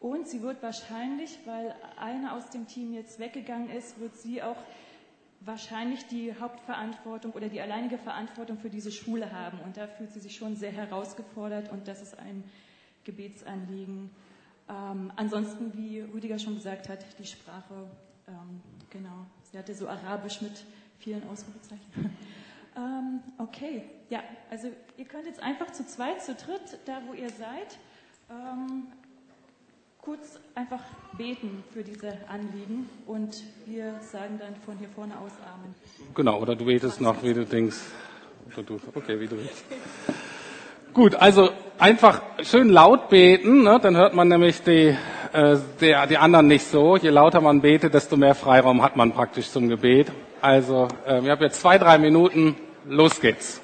und 0.01 0.29
sie 0.29 0.43
wird 0.43 0.63
wahrscheinlich, 0.63 1.39
weil 1.47 1.75
einer 1.97 2.35
aus 2.35 2.51
dem 2.51 2.67
Team 2.67 2.93
jetzt 2.93 3.19
weggegangen 3.19 3.71
ist, 3.71 3.99
wird 3.99 4.15
sie 4.17 4.43
auch 4.43 4.57
wahrscheinlich 5.41 6.07
die 6.09 6.35
Hauptverantwortung 6.39 7.33
oder 7.33 7.49
die 7.49 7.63
alleinige 7.63 7.97
Verantwortung 7.97 8.59
für 8.59 8.69
diese 8.69 8.93
Schule 8.93 9.33
haben. 9.33 9.61
Und 9.61 9.79
da 9.79 9.87
fühlt 9.87 10.13
sie 10.13 10.21
sich 10.21 10.37
schon 10.37 10.57
sehr 10.57 10.73
herausgefordert 10.73 11.73
und 11.73 11.89
das 11.89 12.03
ist 12.03 12.19
ein 12.19 12.45
Gebetsanliegen. 13.05 14.11
Ähm, 14.69 15.11
ansonsten, 15.17 15.73
wie 15.75 16.01
Rüdiger 16.01 16.39
schon 16.39 16.57
gesagt 16.57 16.91
hat, 16.91 17.05
die 17.19 17.27
Sprache, 17.27 17.89
ähm, 18.29 18.61
genau, 18.91 19.25
sie 19.51 19.57
hatte 19.57 19.75
so 19.75 19.89
Arabisch 19.89 20.43
mit 20.43 20.65
vielen 20.99 21.27
Ausrufezeichen. 21.29 21.87
ähm, 22.77 23.21
okay, 23.39 23.85
ja, 24.12 24.20
also 24.51 24.68
ihr 24.98 25.07
könnt 25.07 25.25
jetzt 25.25 25.42
einfach 25.42 25.72
zu 25.72 25.87
zweit, 25.87 26.22
zu 26.22 26.35
dritt, 26.35 26.79
da 26.85 27.01
wo 27.09 27.14
ihr 27.14 27.31
seid, 27.31 27.79
ähm, 28.31 28.88
kurz 30.03 30.38
einfach 30.55 30.83
beten 31.16 31.64
für 31.72 31.83
diese 31.83 32.18
Anliegen 32.29 32.90
und 33.07 33.42
wir 33.64 33.94
sagen 34.01 34.38
dann 34.38 34.55
von 34.66 34.77
hier 34.77 34.90
vorne 34.94 35.14
aus 35.14 35.33
Amen. 35.51 35.75
Genau, 36.14 36.38
oder 36.40 36.55
du 36.55 36.66
betest 36.66 37.01
noch, 37.01 37.22
wie 37.22 37.33
du 37.33 37.46
denkst. 37.46 37.79
Okay, 38.94 39.18
wie 39.18 39.29
du 39.29 39.38
willst. 39.38 39.64
Gut, 40.92 41.14
also 41.14 41.48
einfach 41.79 42.20
schön 42.42 42.68
laut 42.68 43.09
beten, 43.09 43.62
ne? 43.62 43.81
dann 43.81 43.96
hört 43.96 44.12
man 44.12 44.29
nämlich 44.29 44.62
die, 44.62 44.94
äh, 45.33 45.57
die, 45.81 45.96
die 46.11 46.18
anderen 46.18 46.48
nicht 46.48 46.66
so. 46.66 46.98
Je 46.98 47.09
lauter 47.09 47.40
man 47.40 47.62
betet, 47.62 47.94
desto 47.94 48.18
mehr 48.18 48.35
Freiraum 48.35 48.83
hat 48.83 48.94
man 48.94 49.12
praktisch 49.12 49.48
zum 49.48 49.70
Gebet. 49.70 50.12
Also, 50.42 50.88
äh, 51.07 51.22
wir 51.22 51.31
haben 51.31 51.40
jetzt 51.40 51.62
zwei, 51.62 51.79
drei 51.79 51.96
Minuten. 51.96 52.57
Los 52.85 53.18
geht's. 53.18 53.62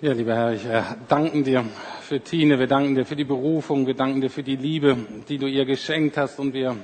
Ja, 0.00 0.12
lieber 0.12 0.36
Herr, 0.36 0.52
ich 0.52 0.64
äh, 0.64 0.84
danken 1.08 1.42
dir 1.42 1.64
für 2.02 2.20
Tine, 2.20 2.60
wir 2.60 2.68
danken 2.68 2.94
dir 2.94 3.04
für 3.04 3.16
die 3.16 3.24
Berufung, 3.24 3.84
wir 3.88 3.94
danken 3.94 4.20
dir 4.20 4.30
für 4.30 4.44
die 4.44 4.54
Liebe, 4.54 4.96
die 5.28 5.38
du 5.38 5.48
ihr 5.48 5.64
geschenkt 5.64 6.16
hast 6.16 6.38
und 6.38 6.52
wir 6.52 6.76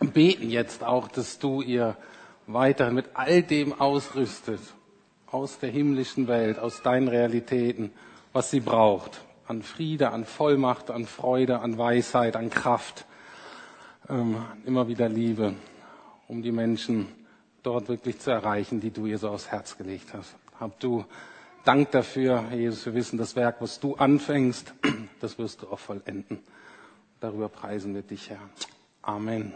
beten 0.00 0.48
jetzt 0.48 0.82
auch, 0.82 1.08
dass 1.08 1.38
du 1.38 1.60
ihr 1.60 1.94
weiterhin 2.46 2.94
mit 2.94 3.10
all 3.12 3.42
dem 3.42 3.78
ausrüstet, 3.78 4.60
aus 5.26 5.58
der 5.58 5.68
himmlischen 5.68 6.26
Welt, 6.26 6.58
aus 6.58 6.80
deinen 6.80 7.08
Realitäten, 7.08 7.92
was 8.32 8.50
sie 8.50 8.60
braucht, 8.60 9.20
an 9.46 9.60
Friede, 9.60 10.08
an 10.08 10.24
Vollmacht, 10.24 10.90
an 10.90 11.04
Freude, 11.04 11.60
an 11.60 11.76
Weisheit, 11.76 12.34
an 12.34 12.48
Kraft, 12.48 13.04
ähm, 14.08 14.36
immer 14.64 14.88
wieder 14.88 15.10
Liebe, 15.10 15.52
um 16.28 16.40
die 16.40 16.52
Menschen 16.52 17.08
dort 17.62 17.90
wirklich 17.90 18.20
zu 18.20 18.30
erreichen, 18.30 18.80
die 18.80 18.90
du 18.90 19.04
ihr 19.04 19.18
so 19.18 19.28
aufs 19.28 19.48
Herz 19.48 19.76
gelegt 19.76 20.14
hast. 20.14 20.34
Hab 20.58 20.80
du 20.80 21.04
Dank 21.64 21.90
dafür, 21.90 22.44
Jesus. 22.52 22.86
Wir 22.86 22.94
wissen, 22.94 23.18
das 23.18 23.36
Werk, 23.36 23.60
was 23.60 23.80
du 23.80 23.94
anfängst, 23.96 24.72
das 25.20 25.38
wirst 25.38 25.62
du 25.62 25.68
auch 25.68 25.78
vollenden. 25.78 26.40
Darüber 27.20 27.48
preisen 27.48 27.94
wir 27.94 28.02
dich, 28.02 28.30
Herr. 28.30 28.40
Amen. 29.02 29.54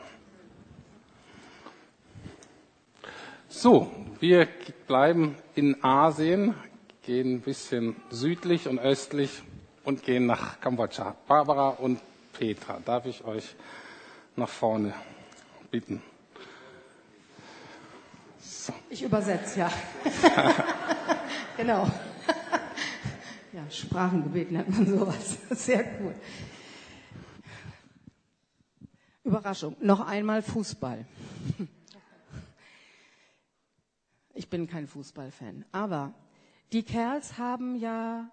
So, 3.49 3.91
wir 4.21 4.49
bleiben 4.87 5.37
in 5.55 5.83
Asien, 5.85 6.55
gehen 7.03 7.35
ein 7.35 7.41
bisschen 7.41 7.97
südlich 8.11 8.67
und 8.67 8.79
östlich 8.79 9.43
und 9.85 10.03
gehen 10.03 10.27
nach 10.27 10.61
Kambodscha. 10.61 11.17
Barbara 11.29 11.69
und 11.69 12.01
Petra, 12.33 12.81
darf 12.85 13.07
ich 13.07 13.25
euch 13.25 13.55
nach 14.37 14.49
vorne 14.49 14.95
bitten? 15.71 16.03
So. 18.41 18.73
Ich 18.91 19.03
übersetze, 19.03 19.61
ja. 19.61 19.73
genau. 21.63 21.87
ja, 23.53 23.71
Sprachengebet 23.71 24.51
nennt 24.51 24.71
man 24.71 24.87
sowas. 24.87 25.39
Sehr 25.51 25.85
cool. 26.01 26.15
Überraschung. 29.25 29.77
Noch 29.81 30.01
einmal 30.01 30.43
Fußball. 30.43 31.05
Ich 34.35 34.49
bin 34.49 34.67
kein 34.67 34.89
Fußballfan. 34.89 35.67
Aber 35.73 36.15
die 36.73 36.85
Kerls 36.85 37.37
haben 37.37 37.77
ja 37.77 38.31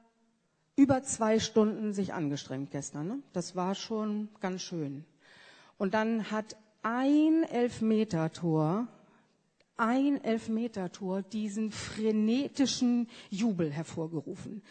über 0.78 1.04
zwei 1.04 1.40
Stunden 1.40 1.92
sich 1.92 2.14
angestrengt 2.14 2.72
gestern. 2.72 3.08
Ne? 3.08 3.20
Das 3.34 3.58
war 3.58 3.76
schon 3.76 4.30
ganz 4.40 4.62
schön. 4.62 5.04
Und 5.78 5.94
dann 5.94 6.32
hat 6.32 6.56
ein 6.84 7.44
Elfmetertor, 7.44 8.88
ein 9.80 10.24
Elfmetertor 10.24 11.22
diesen 11.22 11.72
frenetischen 11.72 13.08
Jubel 13.30 13.72
hervorgerufen. 13.72 14.62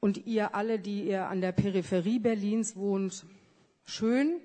Und 0.00 0.26
ihr 0.26 0.54
alle, 0.54 0.78
die 0.78 1.08
ihr 1.08 1.28
an 1.28 1.40
der 1.40 1.52
Peripherie 1.52 2.18
Berlins 2.18 2.76
wohnt, 2.76 3.26
schön. 3.84 4.40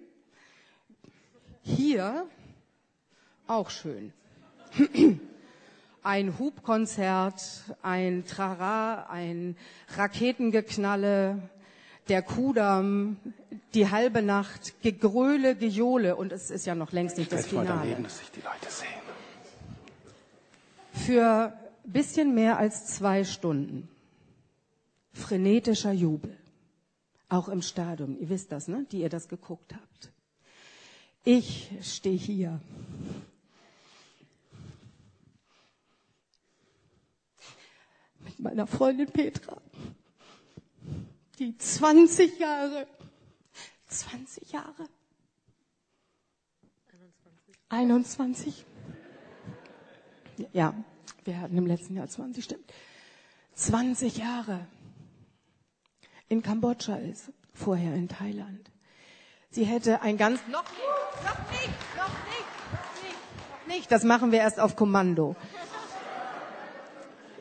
Hier 1.61 2.27
auch 3.47 3.69
schön. 3.69 4.13
ein 6.03 6.37
Hubkonzert, 6.37 7.41
ein 7.81 8.25
Trara, 8.25 9.05
ein 9.09 9.55
Raketengeknalle, 9.95 11.49
der 12.09 12.21
Kudamm, 12.21 13.17
die 13.73 13.89
halbe 13.89 14.21
Nacht, 14.21 14.81
Gegröle, 14.81 15.55
Gejohle 15.55 16.15
und 16.15 16.33
es 16.33 16.51
ist 16.51 16.65
ja 16.65 16.75
noch 16.75 16.91
längst 16.91 17.17
nicht 17.17 17.31
das 17.31 17.47
Finale. 17.47 17.79
Daneben, 17.79 18.03
dass 18.03 18.19
sich 18.19 18.31
die 18.31 18.41
Leute 18.41 18.69
sehen. 18.69 19.02
Für 21.05 21.53
bisschen 21.83 22.33
mehr 22.33 22.57
als 22.57 22.85
zwei 22.85 23.23
Stunden 23.23 23.89
frenetischer 25.11 25.91
Jubel, 25.91 26.37
auch 27.29 27.49
im 27.49 27.61
Stadion. 27.61 28.17
Ihr 28.17 28.29
wisst 28.29 28.51
das, 28.51 28.67
ne? 28.67 28.85
Die 28.91 29.01
ihr 29.01 29.09
das 29.09 29.27
geguckt 29.27 29.73
habt. 29.73 30.11
Ich 31.25 31.71
stehe 31.81 32.17
hier 32.17 32.59
mit 38.19 38.39
meiner 38.39 38.65
Freundin 38.65 39.07
Petra, 39.07 39.61
die 41.39 41.57
20 41.57 42.39
Jahre, 42.39 42.87
20 43.87 44.51
Jahre, 44.51 44.87
21. 47.69 48.65
21. 48.65 48.65
Ja, 50.51 50.73
wir 51.25 51.39
hatten 51.39 51.57
im 51.57 51.65
letzten 51.65 51.95
Jahr 51.95 52.07
20, 52.07 52.43
stimmt. 52.43 52.71
20 53.55 54.17
Jahre 54.17 54.67
in 56.29 56.41
Kambodscha 56.41 56.95
ist, 56.95 57.31
vorher 57.53 57.93
in 57.95 58.07
Thailand. 58.07 58.71
Sie 59.49 59.65
hätte 59.65 60.01
ein 60.01 60.17
ganz, 60.17 60.39
noch 60.51 60.63
nicht, 60.63 60.81
noch 61.23 61.51
nicht, 61.51 61.67
noch 61.95 62.07
nicht, 62.07 62.47
noch 62.67 62.95
nicht, 63.01 63.67
noch 63.67 63.75
nicht, 63.75 63.91
das 63.91 64.03
machen 64.03 64.31
wir 64.31 64.39
erst 64.39 64.59
auf 64.59 64.75
Kommando. 64.75 65.35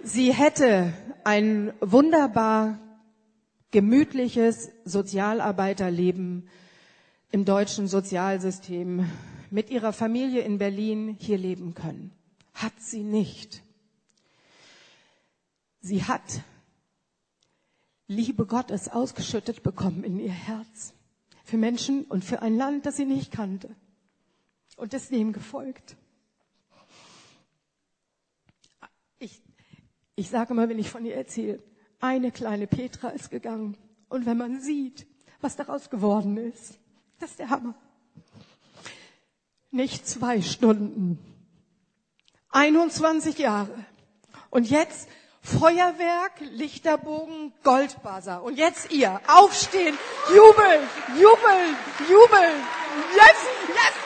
Sie 0.05 0.33
hätte 0.35 0.92
ein 1.25 1.73
wunderbar 1.81 2.79
gemütliches 3.71 4.71
Sozialarbeiterleben 4.85 6.49
im 7.31 7.45
deutschen 7.45 7.88
Sozialsystem 7.88 9.07
mit 9.51 9.71
ihrer 9.71 9.92
Familie 9.92 10.42
in 10.42 10.59
Berlin 10.59 11.16
hier 11.18 11.38
leben 11.38 11.75
können. 11.75 12.12
Hat 12.55 12.73
sie 12.79 13.03
nicht. 13.03 13.62
Sie 15.83 16.05
hat 16.05 16.23
Liebe 18.07 18.47
Gottes 18.47 18.88
ausgeschüttet 18.88 19.62
bekommen 19.62 20.05
in 20.05 20.18
ihr 20.18 20.33
Herz. 20.33 20.95
Für 21.45 21.59
Menschen 21.59 22.05
und 22.05 22.25
für 22.25 22.40
ein 22.40 22.57
Land, 22.57 22.87
das 22.87 22.97
sie 22.97 23.05
nicht 23.05 23.31
kannte. 23.31 23.75
Und 24.77 24.95
ist 24.95 25.11
dem 25.11 25.33
gefolgt. 25.33 25.97
Ich 29.18 29.42
ich 30.14 30.29
sage 30.29 30.53
immer, 30.53 30.68
wenn 30.68 30.79
ich 30.79 30.90
von 30.90 31.05
ihr 31.05 31.16
erzähle, 31.16 31.62
eine 32.01 32.31
kleine 32.31 32.66
Petra 32.66 33.09
ist 33.09 33.31
gegangen. 33.31 33.77
Und 34.09 34.27
wenn 34.27 34.37
man 34.37 34.61
sieht, 34.61 35.07
was 35.40 35.57
daraus 35.57 35.90
geworden 35.90 36.37
ist, 36.37 36.79
das 37.18 37.31
ist 37.31 37.38
der 37.38 37.51
Hammer. 37.51 37.75
Nicht 39.71 40.07
zwei 40.07 40.42
Stunden. 40.42 41.18
21 42.51 43.38
Jahre. 43.38 43.75
Und 44.51 44.68
jetzt 44.68 45.09
Feuerwerk, 45.42 46.33
Lichterbogen, 46.38 47.52
Goldbuzzer. 47.64 48.42
Und 48.42 48.59
jetzt 48.59 48.92
ihr. 48.92 49.20
Aufstehen, 49.26 49.98
jubeln, 50.31 50.88
jubeln, 51.18 51.76
jubeln. 52.09 52.55
Yes, 53.16 53.37
yes, 53.68 54.02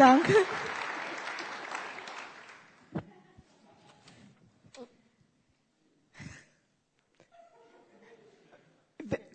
Dank. 0.00 0.24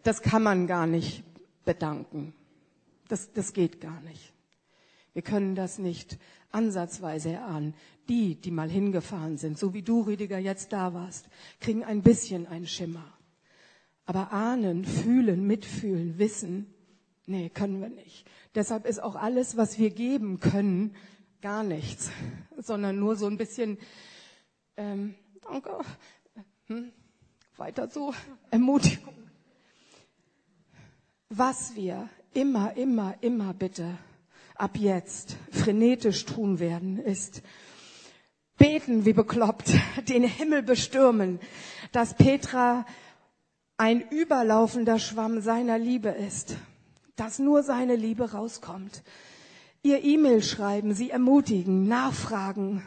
Das 0.01 0.23
kann 0.23 0.41
man 0.41 0.65
gar 0.65 0.87
nicht 0.87 1.23
bedanken. 1.65 2.33
Das, 3.07 3.31
das 3.31 3.53
geht 3.53 3.79
gar 3.79 4.01
nicht. 4.01 4.33
Wir 5.13 5.21
können 5.21 5.53
das 5.53 5.77
nicht 5.77 6.17
ansatzweise 6.51 7.29
erahnen. 7.29 7.75
Die, 8.09 8.33
die 8.33 8.49
mal 8.49 8.67
hingefahren 8.67 9.37
sind, 9.37 9.59
so 9.59 9.75
wie 9.75 9.83
du, 9.83 10.01
Rüdiger, 10.01 10.39
jetzt 10.39 10.73
da 10.73 10.95
warst, 10.95 11.29
kriegen 11.59 11.83
ein 11.83 12.01
bisschen 12.01 12.47
einen 12.47 12.65
Schimmer. 12.65 13.05
Aber 14.07 14.33
ahnen, 14.33 14.83
fühlen, 14.83 15.45
mitfühlen, 15.45 16.17
wissen, 16.17 16.74
nee, 17.25 17.49
können 17.49 17.81
wir 17.81 17.89
nicht. 17.89 18.25
Deshalb 18.55 18.85
ist 18.85 19.01
auch 19.01 19.15
alles, 19.15 19.57
was 19.57 19.77
wir 19.77 19.89
geben 19.89 20.39
können, 20.39 20.95
gar 21.41 21.63
nichts, 21.63 22.09
sondern 22.57 22.99
nur 22.99 23.15
so 23.15 23.27
ein 23.27 23.37
bisschen, 23.37 23.77
ähm, 24.77 25.15
danke, 25.41 25.77
hm, 26.67 26.91
weiter 27.57 27.89
so, 27.89 28.13
Ermutigung. 28.51 29.13
Was 31.29 31.75
wir 31.75 32.09
immer, 32.33 32.75
immer, 32.77 33.15
immer 33.21 33.53
bitte 33.53 33.97
ab 34.55 34.77
jetzt 34.77 35.37
frenetisch 35.51 36.25
tun 36.25 36.59
werden, 36.59 36.97
ist 36.97 37.41
beten 38.57 39.05
wie 39.05 39.13
bekloppt, 39.13 39.73
den 40.09 40.23
Himmel 40.23 40.63
bestürmen, 40.63 41.39
dass 41.91 42.13
Petra 42.13 42.85
ein 43.77 44.01
überlaufender 44.09 44.99
Schwamm 44.99 45.41
seiner 45.41 45.77
Liebe 45.77 46.09
ist 46.09 46.55
dass 47.15 47.39
nur 47.39 47.63
seine 47.63 47.95
Liebe 47.95 48.31
rauskommt. 48.31 49.03
Ihr 49.83 50.03
E-Mail 50.03 50.41
schreiben, 50.41 50.93
sie 50.93 51.11
ermutigen, 51.11 51.87
nachfragen 51.87 52.83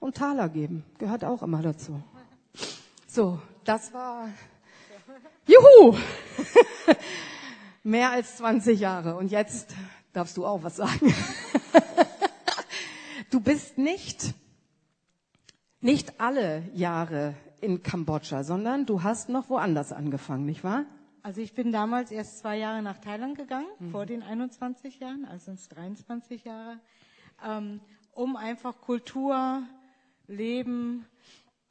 und 0.00 0.16
Taler 0.16 0.48
geben. 0.48 0.84
Gehört 0.98 1.24
auch 1.24 1.42
immer 1.42 1.62
dazu. 1.62 2.02
So, 3.06 3.40
das 3.64 3.92
war, 3.92 4.28
juhu! 5.46 5.96
Mehr 7.82 8.10
als 8.10 8.36
20 8.38 8.80
Jahre. 8.80 9.16
Und 9.16 9.30
jetzt 9.30 9.74
darfst 10.12 10.36
du 10.36 10.46
auch 10.46 10.62
was 10.62 10.76
sagen. 10.76 11.14
du 13.30 13.40
bist 13.40 13.78
nicht, 13.78 14.34
nicht 15.80 16.20
alle 16.20 16.62
Jahre 16.74 17.34
in 17.60 17.82
Kambodscha, 17.82 18.42
sondern 18.42 18.86
du 18.86 19.02
hast 19.02 19.28
noch 19.28 19.50
woanders 19.50 19.92
angefangen, 19.92 20.46
nicht 20.46 20.64
wahr? 20.64 20.84
Also 21.26 21.40
ich 21.40 21.54
bin 21.54 21.72
damals 21.72 22.12
erst 22.12 22.38
zwei 22.38 22.56
Jahre 22.56 22.82
nach 22.82 22.98
Thailand 22.98 23.36
gegangen, 23.36 23.66
mhm. 23.80 23.90
vor 23.90 24.06
den 24.06 24.22
21 24.22 25.00
Jahren, 25.00 25.24
also 25.24 25.46
sind 25.46 25.58
es 25.58 25.68
23 25.70 26.44
Jahre, 26.44 26.78
ähm, 27.44 27.80
um 28.12 28.36
einfach 28.36 28.80
Kultur, 28.80 29.64
Leben 30.28 31.04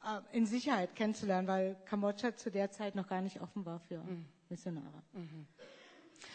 äh, 0.04 0.36
in 0.36 0.44
Sicherheit 0.44 0.94
kennenzulernen, 0.94 1.48
weil 1.48 1.78
Kambodscha 1.86 2.36
zu 2.36 2.50
der 2.50 2.70
Zeit 2.70 2.96
noch 2.96 3.08
gar 3.08 3.22
nicht 3.22 3.40
offen 3.40 3.64
war 3.64 3.80
für 3.80 4.02
mhm. 4.02 4.26
Missionare. 4.50 5.02
Mhm. 5.14 5.46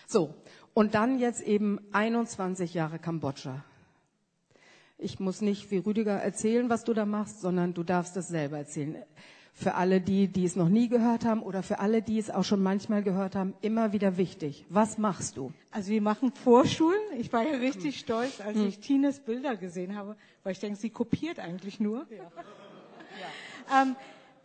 So, 0.08 0.34
und 0.74 0.96
dann 0.96 1.20
jetzt 1.20 1.44
eben 1.44 1.80
21 1.92 2.74
Jahre 2.74 2.98
Kambodscha. 2.98 3.64
Ich 4.98 5.20
muss 5.20 5.42
nicht 5.42 5.70
wie 5.70 5.78
Rüdiger 5.78 6.14
erzählen, 6.14 6.72
was 6.72 6.86
du 6.86 6.96
da 6.96 7.06
machst, 7.06 7.42
sondern 7.42 7.76
du 7.76 7.84
darfst 7.84 8.18
es 8.18 8.30
selber 8.30 8.58
erzählen 8.58 8.98
für 9.54 9.76
alle 9.76 10.02
die, 10.02 10.28
die 10.28 10.46
es 10.46 10.56
noch 10.56 10.70
nie 10.70 10.88
gehört 10.88 11.26
haben 11.26 11.44
oder 11.44 11.62
für 11.62 11.80
alle, 11.80 12.02
die 12.02 12.18
es 12.18 12.30
auch 12.30 12.44
schon 12.44 12.64
manchmal 12.64 13.04
gehört 13.04 13.36
haben, 13.36 13.54
immer 13.62 13.94
wieder 13.94 14.18
wichtig. 14.18 14.66
Was 14.70 14.98
machst 14.98 15.38
du? 15.38 15.52
Also 15.72 15.92
wir 15.92 16.02
machen 16.02 16.32
Vorschulen. 16.32 17.00
Ich 17.18 17.32
war 17.32 17.44
ja 17.44 17.58
richtig 17.58 17.96
hm. 17.96 18.00
stolz, 18.00 18.42
als 18.42 18.58
hm. 18.58 18.68
ich 18.68 18.80
Tines 18.80 19.20
Bilder 19.20 19.56
gesehen 19.58 19.96
habe, 19.96 20.16
weil 20.44 20.54
ich 20.54 20.60
denke, 20.60 20.78
sie 20.80 20.90
kopiert 20.90 21.40
eigentlich 21.40 21.80
nur. 21.80 22.06
Ja. 22.10 22.18
Ja. 22.18 22.24
Ähm, 23.74 23.96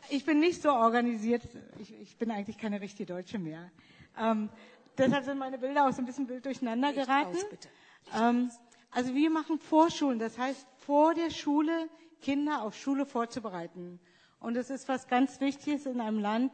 ich 0.09 0.25
bin 0.25 0.39
nicht 0.39 0.63
so 0.63 0.71
organisiert. 0.71 1.43
Ich, 1.81 1.93
ich, 2.01 2.17
bin 2.17 2.31
eigentlich 2.31 2.59
keine 2.59 2.81
richtige 2.81 3.13
Deutsche 3.13 3.41
mehr. 3.41 3.73
Ähm, 4.17 4.51
deshalb 4.97 5.25
sind 5.25 5.39
meine 5.39 5.59
Bilder 5.59 5.89
auch 5.89 5.93
so 5.93 6.01
ein 6.01 6.07
bisschen 6.07 6.29
wild 6.29 6.45
durcheinander 6.45 6.93
geraten. 6.93 7.35
Aus, 7.35 8.21
ähm, 8.21 8.51
also 8.93 9.15
wir 9.15 9.31
machen 9.31 9.59
Vorschulen. 9.59 10.21
Das 10.21 10.39
heißt, 10.39 10.65
vor 10.77 11.15
der 11.15 11.31
Schule 11.31 11.89
Kinder 12.23 12.63
auf 12.63 12.77
Schule 12.77 13.05
vorzubereiten. 13.05 13.99
Und 14.47 14.57
es 14.57 14.71
ist 14.71 14.87
was 14.87 15.09
ganz 15.09 15.41
Wichtiges 15.41 15.87
in 15.87 16.01
einem 16.01 16.21
Land, 16.21 16.53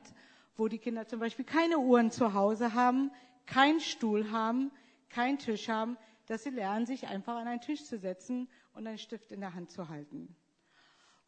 wo 0.57 0.66
die 0.66 0.78
Kinder 0.78 1.07
zum 1.07 1.20
Beispiel 1.20 1.44
keine 1.44 1.76
Uhren 1.76 2.11
zu 2.11 2.33
Hause 2.33 2.72
haben, 2.72 3.11
keinen 3.44 3.81
Stuhl 3.81 4.31
haben, 4.31 4.70
keinen 5.11 5.37
Tisch 5.37 5.68
haben, 5.68 5.98
dass 6.24 6.42
sie 6.42 6.48
lernen, 6.48 6.87
sich 6.87 7.07
einfach 7.07 7.37
an 7.37 7.46
einen 7.46 7.61
Tisch 7.61 7.85
zu 7.85 7.98
setzen 7.98 8.48
und 8.72 8.87
einen 8.87 8.96
Stift 8.96 9.31
in 9.31 9.40
der 9.40 9.52
Hand 9.52 9.72
zu 9.72 9.90
halten. 9.90 10.35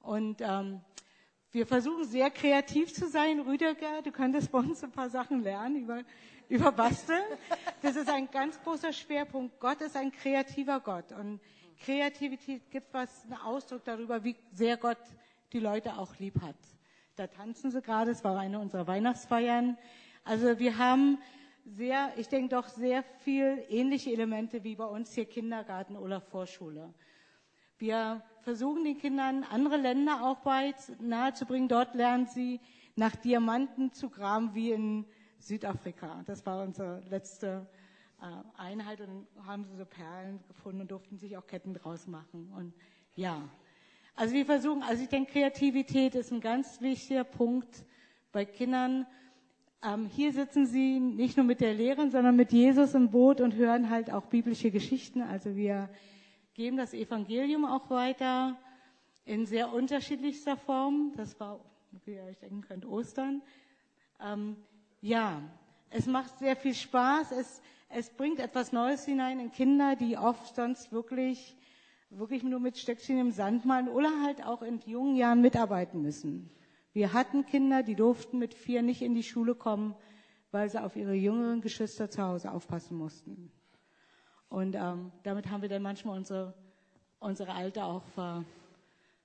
Und 0.01 0.41
ähm, 0.41 0.81
wir 1.53 1.67
versuchen 1.67 2.05
sehr 2.05 2.31
kreativ 2.31 2.95
zu 2.95 3.11
sein. 3.11 3.41
Rüdiger, 3.41 4.01
du 4.01 4.11
könntest 4.11 4.51
bei 4.51 4.61
uns 4.61 4.83
ein 4.83 4.91
paar 4.91 5.11
Sachen 5.11 5.43
lernen 5.43 5.77
über, 5.77 6.03
über 6.49 6.73
Basteln. 6.73 7.25
Das 7.83 7.95
ist 7.95 8.09
ein 8.09 8.31
ganz 8.31 8.59
großer 8.63 8.95
Schwerpunkt. 8.95 9.61
Gott 9.61 9.83
ist 9.83 9.99
ein 9.99 10.11
kreativer 10.13 10.81
Gott. 10.81 11.13
Und 11.13 11.43
Kreativität 11.85 12.71
gibt 12.71 12.95
was, 12.95 13.25
einen 13.25 13.35
Ausdruck 13.35 13.85
darüber, 13.85 14.25
wie 14.25 14.35
sehr 14.51 14.79
Gott 14.79 14.97
die 15.55 15.61
Leute 15.61 15.97
auch 15.97 16.19
lieb 16.19 16.43
hat. 16.43 16.57
Da 17.17 17.29
tanzen 17.29 17.71
sie 17.71 17.81
gerade, 17.81 18.11
es 18.11 18.25
war 18.25 18.37
eine 18.39 18.59
unserer 18.59 18.87
Weihnachtsfeiern. 18.89 19.79
Also 20.25 20.59
wir 20.59 20.79
haben 20.79 21.19
sehr, 21.65 22.13
ich 22.17 22.29
denke 22.29 22.57
doch 22.57 22.69
sehr 22.69 23.05
viel 23.21 23.65
ähnliche 23.69 24.13
Elemente 24.13 24.65
wie 24.65 24.75
bei 24.75 24.85
uns 24.85 25.15
hier 25.15 25.25
Kindergarten 25.25 25.97
oder 25.97 26.21
Vorschule. 26.21 26.93
Wir 27.79 28.23
versuchen 28.41 28.85
den 28.85 28.99
Kindern 28.99 29.45
andere 29.45 29.77
Länder 29.77 30.25
auch 30.25 30.39
bei 30.39 30.75
nahezubringen. 31.01 31.69
Dort 31.69 31.95
lernen 31.95 32.27
sie 32.27 32.61
nach 32.97 33.15
Diamanten 33.17 33.93
zu 33.93 34.11
graben 34.11 34.55
wie 34.55 34.73
in 34.73 35.07
Südafrika. 35.39 36.23
Das 36.27 36.45
war 36.47 36.63
unsere 36.63 37.01
letzte 37.09 37.67
äh, 38.21 38.27
Einheit 38.61 39.01
und 39.01 39.27
haben 39.47 39.65
sie 39.65 39.77
so 39.77 39.85
Perlen 39.85 40.43
gefunden 40.49 40.81
und 40.81 40.91
durften 40.91 41.19
sich 41.19 41.37
auch 41.37 41.47
Ketten 41.47 41.75
draus 41.75 42.07
machen. 42.07 42.53
Und 42.57 42.75
ja, 43.15 43.49
also 44.17 44.33
wir 44.33 44.47
versuchen, 44.47 44.83
also 44.85 45.03
ich 45.03 45.09
denke, 45.09 45.33
Kreativität 45.33 46.15
ist 46.15 46.31
ein 46.31 46.41
ganz 46.41 46.81
wichtiger 46.81 47.25
Punkt 47.25 47.85
bei 48.31 48.45
Kindern. 48.45 49.07
Ähm, 49.83 50.07
hier 50.07 50.33
sitzen 50.33 50.67
sie 50.67 51.01
nicht 51.01 51.37
nur 51.37 51.45
mit 51.45 51.61
der 51.61 51.75
Lehrerin, 51.75 52.13
sondern 52.13 52.37
mit 52.37 52.53
Jesus 52.53 52.95
im 52.95 53.11
Boot 53.11 53.41
und 53.41 53.55
hören 53.55 53.91
halt 53.91 54.13
auch 54.13 54.27
biblische 54.27 54.71
Geschichten. 54.71 55.21
Also 55.21 55.57
wir 55.57 55.91
geben 56.55 56.77
das 56.77 56.95
Evangelium 56.95 57.65
auch 57.65 57.91
weiter 57.91 58.57
in 59.25 59.47
sehr 59.47 59.73
unterschiedlichster 59.73 60.57
Form. 60.57 61.13
Das 61.17 61.39
war, 61.41 61.59
wie 62.05 62.15
ihr 62.15 62.23
euch 62.23 62.39
denken 62.39 62.61
könnt, 62.61 62.87
Ostern. 62.87 63.43
Ähm, 64.21 64.57
ja, 65.01 65.43
es 65.91 66.07
macht 66.07 66.39
sehr 66.39 66.55
viel 66.55 66.75
Spaß. 66.75 67.33
Es, 67.33 67.61
es 67.89 68.11
bringt 68.11 68.39
etwas 68.39 68.73
Neues 68.73 69.05
hinein 69.05 69.41
in 69.41 69.51
Kinder, 69.51 69.97
die 69.97 70.17
oft 70.17 70.55
sonst 70.55 70.93
wirklich 70.93 71.57
wirklich 72.19 72.43
nur 72.43 72.61
mit 72.61 72.79
Stöckchen 72.79 73.19
im 73.19 73.31
Sand 73.31 73.65
malen 73.65 73.89
oder 73.89 74.11
halt 74.23 74.45
auch 74.45 74.63
in 74.63 74.81
jungen 74.87 75.17
Jahren 75.17 75.41
mitarbeiten 75.41 76.03
müssen. 76.03 76.51
Wir 76.93 77.13
hatten 77.13 77.45
Kinder, 77.47 77.83
die 77.83 77.97
durften 77.97 78.39
mit 78.39 78.55
vier 78.55 78.83
nicht 78.83 79.03
in 79.03 79.15
die 79.15 79.23
Schule 79.23 79.55
kommen, 79.55 79.97
weil 80.53 80.69
sie 80.69 80.83
auf 80.83 80.95
ihre 80.95 81.15
jüngeren 81.15 81.61
Geschwister 81.61 82.09
zu 82.09 82.23
Hause 82.23 82.53
aufpassen 82.53 82.97
mussten. 82.97 83.51
Und 84.49 84.77
ähm, 84.77 85.11
damit 85.25 85.51
haben 85.51 85.63
wir 85.63 85.69
dann 85.69 85.83
manchmal 85.83 86.17
unsere, 86.17 86.55
unsere 87.19 87.53
Alter 87.53 87.87
auch 87.87 88.05
ver, 88.15 88.45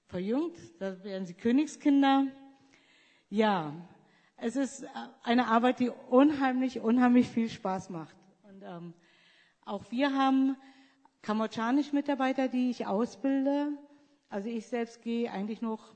verjüngt. 0.07 0.57
Da 0.79 1.03
werden 1.03 1.27
sie 1.27 1.35
Königskinder. 1.35 2.25
Ja, 3.29 3.73
es 4.37 4.55
ist 4.55 4.85
eine 5.21 5.47
Arbeit, 5.47 5.79
die 5.79 5.91
unheimlich, 6.09 6.79
unheimlich 6.79 7.27
viel 7.29 7.49
Spaß 7.49 7.91
macht. 7.91 8.15
Und 8.41 8.63
ähm, 8.63 8.93
auch 9.63 9.91
wir 9.91 10.11
haben 10.13 10.57
kambodschanische 11.21 11.95
Mitarbeiter, 11.95 12.47
die 12.47 12.69
ich 12.69 12.87
ausbilde. 12.87 13.71
Also 14.29 14.49
ich 14.49 14.67
selbst 14.67 15.01
gehe 15.01 15.31
eigentlich 15.31 15.61
noch 15.61 15.95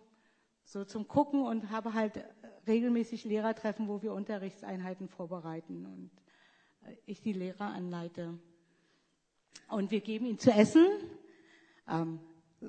so 0.63 0.85
zum 0.85 1.07
Gucken 1.07 1.41
und 1.43 1.69
habe 1.69 1.93
halt 1.93 2.23
regelmäßig 2.67 3.25
Lehrertreffen, 3.25 3.87
wo 3.87 4.01
wir 4.01 4.13
Unterrichtseinheiten 4.13 5.09
vorbereiten 5.09 5.85
und 5.85 6.11
äh, 6.87 6.95
ich 7.05 7.21
die 7.21 7.33
Lehrer 7.33 7.65
anleite. 7.65 8.39
Und 9.69 9.91
wir 9.91 10.01
geben 10.01 10.25
ihnen 10.25 10.39
zu 10.39 10.51
essen. 10.51 10.85
Ähm, 11.87 12.19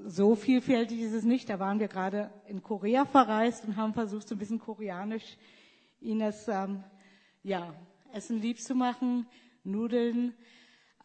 so 0.07 0.35
vielfältig 0.35 1.01
ist 1.01 1.13
es 1.13 1.25
nicht. 1.25 1.49
Da 1.49 1.59
waren 1.61 1.79
wir 1.79 1.89
gerade 1.89 2.31
in 2.47 2.63
Korea 2.63 3.05
verreist 3.05 3.65
und 3.65 3.77
haben 3.77 3.95
versucht, 3.95 4.29
so 4.29 4.35
ein 4.35 4.39
bisschen 4.39 4.59
koreanisch 4.59 5.37
ihnen 6.01 6.21
das 6.21 6.49
ähm, 6.49 6.85
ja, 7.43 7.75
Essen 8.13 8.41
lieb 8.41 8.61
zu 8.61 8.75
machen. 8.75 9.27
Nudeln, 9.63 10.35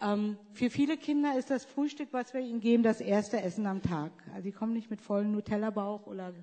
ähm, 0.02 0.38
für 0.54 0.70
viele 0.70 0.98
Kinder 0.98 1.38
ist 1.38 1.50
das 1.50 1.66
Frühstück, 1.66 2.10
was 2.12 2.34
wir 2.34 2.42
ihnen 2.42 2.62
geben, 2.62 2.84
das 2.84 3.02
erste 3.02 3.42
Essen 3.42 3.66
am 3.66 3.82
Tag. 3.82 4.12
Also 4.34 4.44
die 4.44 4.52
kommen 4.52 4.74
nicht 4.74 4.90
mit 4.90 5.02
vollem 5.02 5.32
Nutella-Bauch 5.32 6.08
oder 6.08 6.34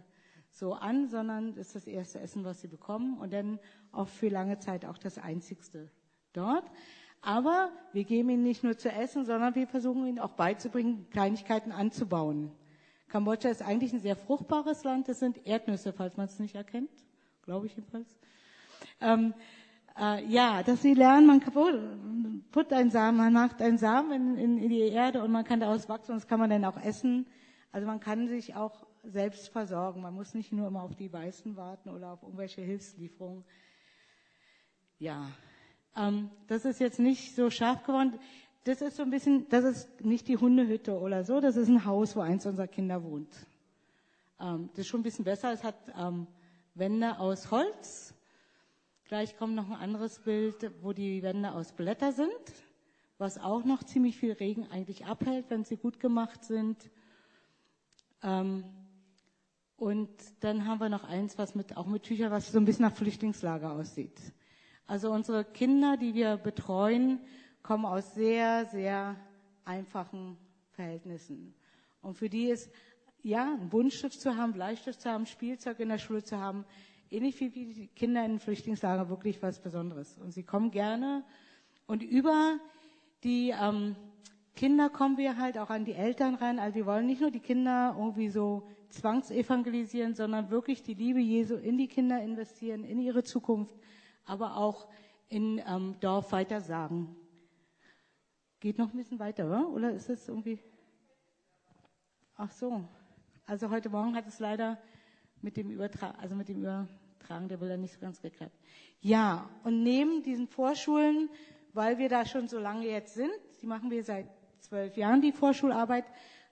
so 0.51 0.75
an, 0.75 1.09
sondern 1.09 1.55
das 1.55 1.69
ist 1.69 1.77
das 1.77 1.87
erste 1.87 2.21
Essen, 2.21 2.45
was 2.45 2.61
sie 2.61 2.69
bekommen 2.69 3.19
und 3.19 3.33
dann 3.33 3.59
auch 3.92 4.09
für 4.09 4.29
lange 4.29 4.59
Zeit 4.59 4.85
auch 4.85 4.99
das 4.99 5.19
einzigste 5.19 5.90
dort. 6.33 6.64
Aber 7.23 7.71
wir 7.92 8.05
geben 8.05 8.31
ihnen 8.31 8.42
nicht 8.42 8.62
nur 8.62 8.77
zu 8.77 8.90
essen, 8.90 9.25
sondern 9.25 9.55
wir 9.55 9.66
versuchen 9.66 10.07
ihnen 10.07 10.19
auch 10.19 10.33
beizubringen, 10.33 11.09
Kleinigkeiten 11.11 11.73
anzubauen. 11.73 12.53
Kambodscha 13.09 13.49
ist 13.49 13.62
eigentlich 13.62 13.92
ein 13.92 14.01
sehr 14.01 14.16
fruchtbares 14.16 14.85
Land. 14.85 15.09
Das 15.09 15.21
sind 15.21 15.47
Erdnüsse, 15.47 15.92
falls 15.92 16.16
man 16.16 16.27
es 16.27 16.38
nicht 16.38 16.55
erkennt, 16.55 16.90
glaube 17.42 17.66
ich 17.66 17.77
jedenfalls. 17.77 18.19
Ähm, 19.01 19.35
äh, 19.98 20.24
ja, 20.26 20.62
dass 20.62 20.82
sie 20.82 20.94
lernen, 20.94 21.26
man 21.26 21.40
put 22.50 22.72
einen 22.72 22.90
Samen, 22.90 23.18
man 23.18 23.32
macht 23.32 23.62
einen 23.62 23.78
Samen 23.78 24.37
in, 24.37 24.59
in, 24.59 24.68
die 24.68 24.80
Erde 24.80 25.22
und 25.22 25.32
man 25.32 25.44
kann 25.44 25.61
daraus 25.61 25.88
wachsen 25.88 26.12
und 26.12 26.18
das 26.18 26.26
kann 26.28 26.40
man 26.40 26.50
dann 26.50 26.64
auch 26.64 26.76
essen. 26.82 27.26
Also 27.72 27.87
man 27.87 28.00
kann 28.00 28.28
sich 28.28 28.54
auch 28.54 28.87
selbst 29.04 29.48
versorgen. 29.48 30.02
Man 30.02 30.14
muss 30.14 30.35
nicht 30.35 30.52
nur 30.52 30.68
immer 30.68 30.82
auf 30.82 30.94
die 30.94 31.12
Weißen 31.12 31.56
warten 31.56 31.90
oder 31.90 32.12
auf 32.12 32.22
irgendwelche 32.22 32.62
Hilfslieferungen. 32.62 33.44
Ja, 34.98 35.30
ähm, 35.96 36.30
das 36.46 36.64
ist 36.64 36.80
jetzt 36.80 36.98
nicht 36.98 37.35
so 37.35 37.50
scharf 37.50 37.82
geworden. 37.82 38.18
Das 38.64 38.80
ist 38.80 38.96
so 38.96 39.02
ein 39.02 39.11
bisschen, 39.11 39.48
das 39.48 39.64
ist 39.64 40.04
nicht 40.04 40.26
die 40.26 40.37
Hundehütte 40.37 40.98
oder 40.98 41.22
so, 41.22 41.40
das 41.40 41.56
ist 41.56 41.68
ein 41.68 41.85
Haus, 41.85 42.16
wo 42.16 42.20
eins 42.20 42.46
unserer 42.46 42.66
Kinder 42.66 43.02
wohnt. 43.04 43.46
Ähm, 44.40 44.70
das 44.72 44.80
ist 44.80 44.88
schon 44.88 45.00
ein 45.00 45.04
bisschen 45.04 45.24
besser. 45.24 45.52
Es 45.52 45.62
hat 45.62 45.76
ähm, 45.98 46.26
Wände 46.74 47.18
aus 47.18 47.50
Holz 47.50 48.06
Gleich 49.09 49.37
kommt 49.37 49.55
noch 49.55 49.71
ein 49.71 49.77
anderes 49.77 50.19
Bild, 50.19 50.73
wo 50.83 50.92
die 50.92 51.23
Wände 51.23 51.53
aus 51.53 51.71
Blätter 51.73 52.11
sind, 52.11 52.33
was 53.19 53.38
auch 53.38 53.65
noch 53.65 53.85
ziemlich 53.85 54.17
viel 54.17 54.33
Regen 54.33 54.67
eigentlich 54.73 55.07
abhält, 55.07 55.48
wenn 55.48 55.63
sie 55.63 55.77
gut 55.77 56.00
gemacht 56.00 56.42
sind. 56.42 56.90
Ähm, 58.25 58.65
und 59.77 60.11
dann 60.40 60.67
haben 60.67 60.81
wir 60.81 60.88
noch 60.88 61.04
eins, 61.04 61.38
was 61.38 61.54
mit, 61.54 61.77
auch 61.77 61.87
mit 61.87 62.02
Tüchern, 62.02 62.33
was 62.33 62.50
so 62.50 62.59
ein 62.59 62.65
bisschen 62.65 62.85
nach 62.85 62.96
Flüchtlingslager 62.96 63.71
aussieht. 63.71 64.21
Also 64.88 65.13
unsere 65.13 65.44
Kinder, 65.44 65.96
die 65.96 66.15
wir 66.15 66.37
betreuen, 66.37 67.21
kommen 67.63 67.85
aus 67.85 68.13
sehr, 68.13 68.67
sehr 68.67 69.15
einfachen 69.65 70.37
Verhältnissen. 70.73 71.54
Und 72.02 72.15
für 72.15 72.29
die 72.29 72.48
ist, 72.48 72.73
ja, 73.23 73.54
ein 73.54 73.69
Buntstift 73.69 74.21
zu 74.21 74.37
haben, 74.37 74.52
Bleistift 74.52 75.00
zu 75.00 75.09
haben, 75.09 75.27
Spielzeug 75.27 75.79
in 75.79 75.90
der 75.90 75.98
Schule 75.98 76.25
zu 76.25 76.38
haben, 76.40 76.65
ähnlich 77.11 77.40
wie 77.40 77.50
die 77.50 77.88
Kinder 77.88 78.25
in 78.25 78.38
Flüchtlingslager 78.38 79.09
wirklich 79.09 79.42
was 79.42 79.61
Besonderes. 79.61 80.19
Und 80.19 80.33
sie 80.33 80.42
kommen 80.42 80.71
gerne 80.71 81.25
und 81.87 82.02
über 82.02 82.59
die, 83.23 83.50
ähm, 83.50 83.96
Kinder 84.57 84.88
kommen 84.88 85.19
wir 85.19 85.37
halt 85.37 85.59
auch 85.59 85.69
an 85.69 85.85
die 85.85 85.92
Eltern 85.92 86.35
ran. 86.35 86.59
Also 86.59 86.77
wir 86.77 86.87
wollen 86.87 87.07
nicht 87.07 87.21
nur 87.21 87.31
die 87.31 87.40
Kinder 87.40 87.94
irgendwie 87.98 88.31
so 88.31 88.67
zwangsevangelisieren, 88.88 90.15
sondern 90.15 90.48
wirklich 90.50 90.83
die 90.83 90.94
Liebe 90.94 91.21
Jesu 91.21 91.57
in 91.57 91.77
die 91.77 91.88
Kinder 91.88 92.23
investieren, 92.23 92.83
in 92.83 92.98
ihre 92.98 93.23
Zukunft, 93.23 93.77
aber 94.25 94.57
auch 94.57 94.88
in 95.29 95.61
ähm, 95.69 95.96
Dorf 96.00 96.33
weiter 96.33 96.63
sagen. 96.63 97.15
Geht 98.61 98.79
noch 98.79 98.90
ein 98.90 98.96
bisschen 98.96 99.19
weiter, 99.19 99.46
oder? 99.46 99.69
Oder 99.69 99.92
ist 99.92 100.09
es 100.09 100.27
irgendwie? 100.27 100.59
Ach 102.37 102.50
so. 102.50 102.83
Also 103.44 103.69
heute 103.69 103.90
Morgen 103.90 104.17
hat 104.17 104.27
es 104.27 104.38
leider 104.38 104.79
mit 105.47 105.57
dem 105.57 105.71
Übertragen, 105.71 106.19
also 106.19 106.35
mit 106.35 106.49
dem 106.49 106.59
Übertragen 106.59 107.49
der 107.49 107.59
Bilder 107.59 107.77
nicht 107.77 107.94
so 107.94 108.01
ganz 108.01 108.21
geklappt. 108.21 108.59
Ja, 109.01 109.49
und 109.63 109.85
neben 109.85 110.25
diesen 110.25 110.49
Vorschulen, 110.49 111.31
weil 111.73 111.99
wir 111.99 112.09
da 112.09 112.27
schon 112.27 112.49
so 112.49 112.59
lange 112.59 112.88
jetzt 112.88 113.15
sind, 113.15 113.31
die 113.63 113.67
machen 113.69 113.88
wir 113.92 114.03
seit 114.03 114.27
zwölf 114.59 114.97
Jahren, 114.97 115.21
die 115.21 115.31
Vorschularbeit, 115.31 116.05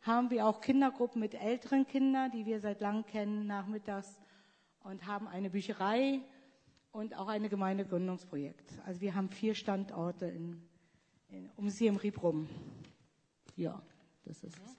haben 0.03 0.31
wir 0.31 0.47
auch 0.47 0.61
Kindergruppen 0.61 1.21
mit 1.21 1.35
älteren 1.35 1.89
Kindern, 1.89 2.31
die 2.31 2.47
wir 2.47 2.61
seit 2.61 2.81
langem 2.81 3.05
kennen, 3.05 3.49
nachmittags 3.49 4.21
und 4.85 5.05
haben 5.09 5.27
eine 5.27 5.51
Bücherei 5.51 6.21
und 6.93 7.17
auch 7.17 7.27
eine 7.27 7.49
Gemeindegründungsprojekt. 7.49 8.75
Also 8.87 9.01
wir 9.01 9.17
haben 9.17 9.29
vier 9.29 9.57
Standorte 9.57 10.27
in, 10.27 10.63
in, 11.31 11.51
um 11.57 11.69
sie 11.69 11.89
im 11.89 11.97
Rieb 11.97 12.23
rum. 12.23 12.49
Ja, 13.57 13.83
das 14.25 14.45
ist 14.45 14.57
es. 14.57 14.77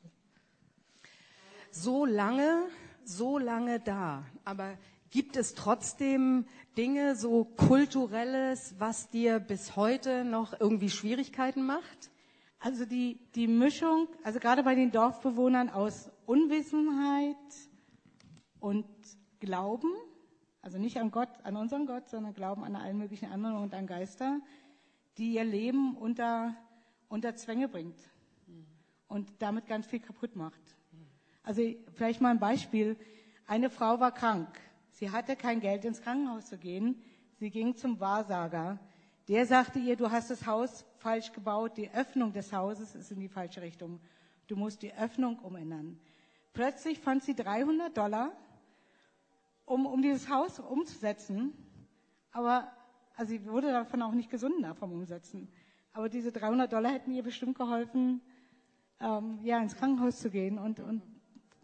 So 1.83 2.05
lange, 2.05 2.67
so 3.07 3.37
lange 3.37 3.79
da. 3.79 4.25
Aber 4.43 4.77
gibt 5.09 5.37
es 5.37 5.53
trotzdem 5.53 6.45
Dinge, 6.77 7.15
so 7.15 7.45
kulturelles, 7.45 8.75
was 8.79 9.09
dir 9.09 9.39
bis 9.39 9.75
heute 9.75 10.25
noch 10.25 10.59
irgendwie 10.59 10.89
Schwierigkeiten 10.89 11.65
macht? 11.65 12.11
Also 12.59 12.85
die, 12.85 13.19
die 13.35 13.47
Mischung, 13.47 14.07
also 14.23 14.39
gerade 14.39 14.63
bei 14.63 14.75
den 14.75 14.91
Dorfbewohnern 14.91 15.69
aus 15.69 16.09
Unwissenheit 16.25 17.35
und 18.59 18.85
Glauben, 19.39 19.91
also 20.61 20.79
nicht 20.79 20.97
an 20.97 21.11
Gott, 21.11 21.29
an 21.43 21.57
unseren 21.57 21.85
Gott, 21.85 22.09
sondern 22.09 22.33
Glauben 22.33 22.63
an 22.63 22.75
allen 22.75 22.97
möglichen 22.97 23.31
anderen 23.31 23.57
und 23.57 23.73
an 23.75 23.85
Geister, 23.85 24.39
die 25.17 25.33
ihr 25.33 25.43
Leben 25.43 25.95
unter, 25.95 26.55
unter 27.07 27.35
Zwänge 27.35 27.67
bringt 27.67 27.99
und 29.07 29.31
damit 29.39 29.67
ganz 29.67 29.85
viel 29.85 29.99
kaputt 29.99 30.35
macht. 30.35 30.74
Also 31.45 31.61
vielleicht 31.93 32.21
mal 32.21 32.31
ein 32.31 32.39
Beispiel. 32.39 32.97
Eine 33.45 33.69
Frau 33.69 33.99
war 33.99 34.11
krank. 34.11 34.49
Sie 34.89 35.11
hatte 35.11 35.35
kein 35.35 35.59
Geld 35.59 35.85
ins 35.85 36.01
Krankenhaus 36.01 36.47
zu 36.47 36.57
gehen. 36.57 36.99
Sie 37.37 37.51
ging 37.51 37.75
zum 37.75 37.99
Wahrsager. 37.99 38.79
Der 39.27 39.45
sagte 39.45 39.77
ihr, 39.77 39.95
du 39.95 40.09
hast 40.09 40.31
das 40.31 40.47
Haus 40.47 40.85
falsch 40.97 41.31
gebaut, 41.33 41.77
die 41.77 41.91
Öffnung 41.91 42.33
des 42.33 42.51
Hauses 42.51 42.95
ist 42.95 43.11
in 43.11 43.19
die 43.19 43.27
falsche 43.27 43.61
Richtung. 43.61 43.99
Du 44.47 44.55
musst 44.55 44.81
die 44.81 44.93
Öffnung 44.93 45.37
umändern. 45.39 45.99
Plötzlich 46.53 46.99
fand 46.99 47.23
sie 47.23 47.35
300 47.35 47.95
Dollar, 47.95 48.31
um, 49.65 49.85
um 49.85 50.01
dieses 50.01 50.29
Haus 50.29 50.59
umzusetzen. 50.59 51.53
Aber 52.31 52.71
also 53.15 53.29
sie 53.29 53.45
wurde 53.47 53.71
davon 53.71 54.01
auch 54.01 54.13
nicht 54.13 54.31
gesunder 54.31 54.73
vom 54.73 54.91
Umsetzen. 54.91 55.47
Aber 55.93 56.09
diese 56.09 56.31
300 56.31 56.71
Dollar 56.71 56.91
hätten 56.91 57.11
ihr 57.11 57.23
bestimmt 57.23 57.57
geholfen, 57.57 58.21
ähm, 58.99 59.39
ja, 59.43 59.61
ins 59.61 59.75
Krankenhaus 59.75 60.19
zu 60.19 60.29
gehen 60.29 60.57
und, 60.57 60.79
und 60.79 61.01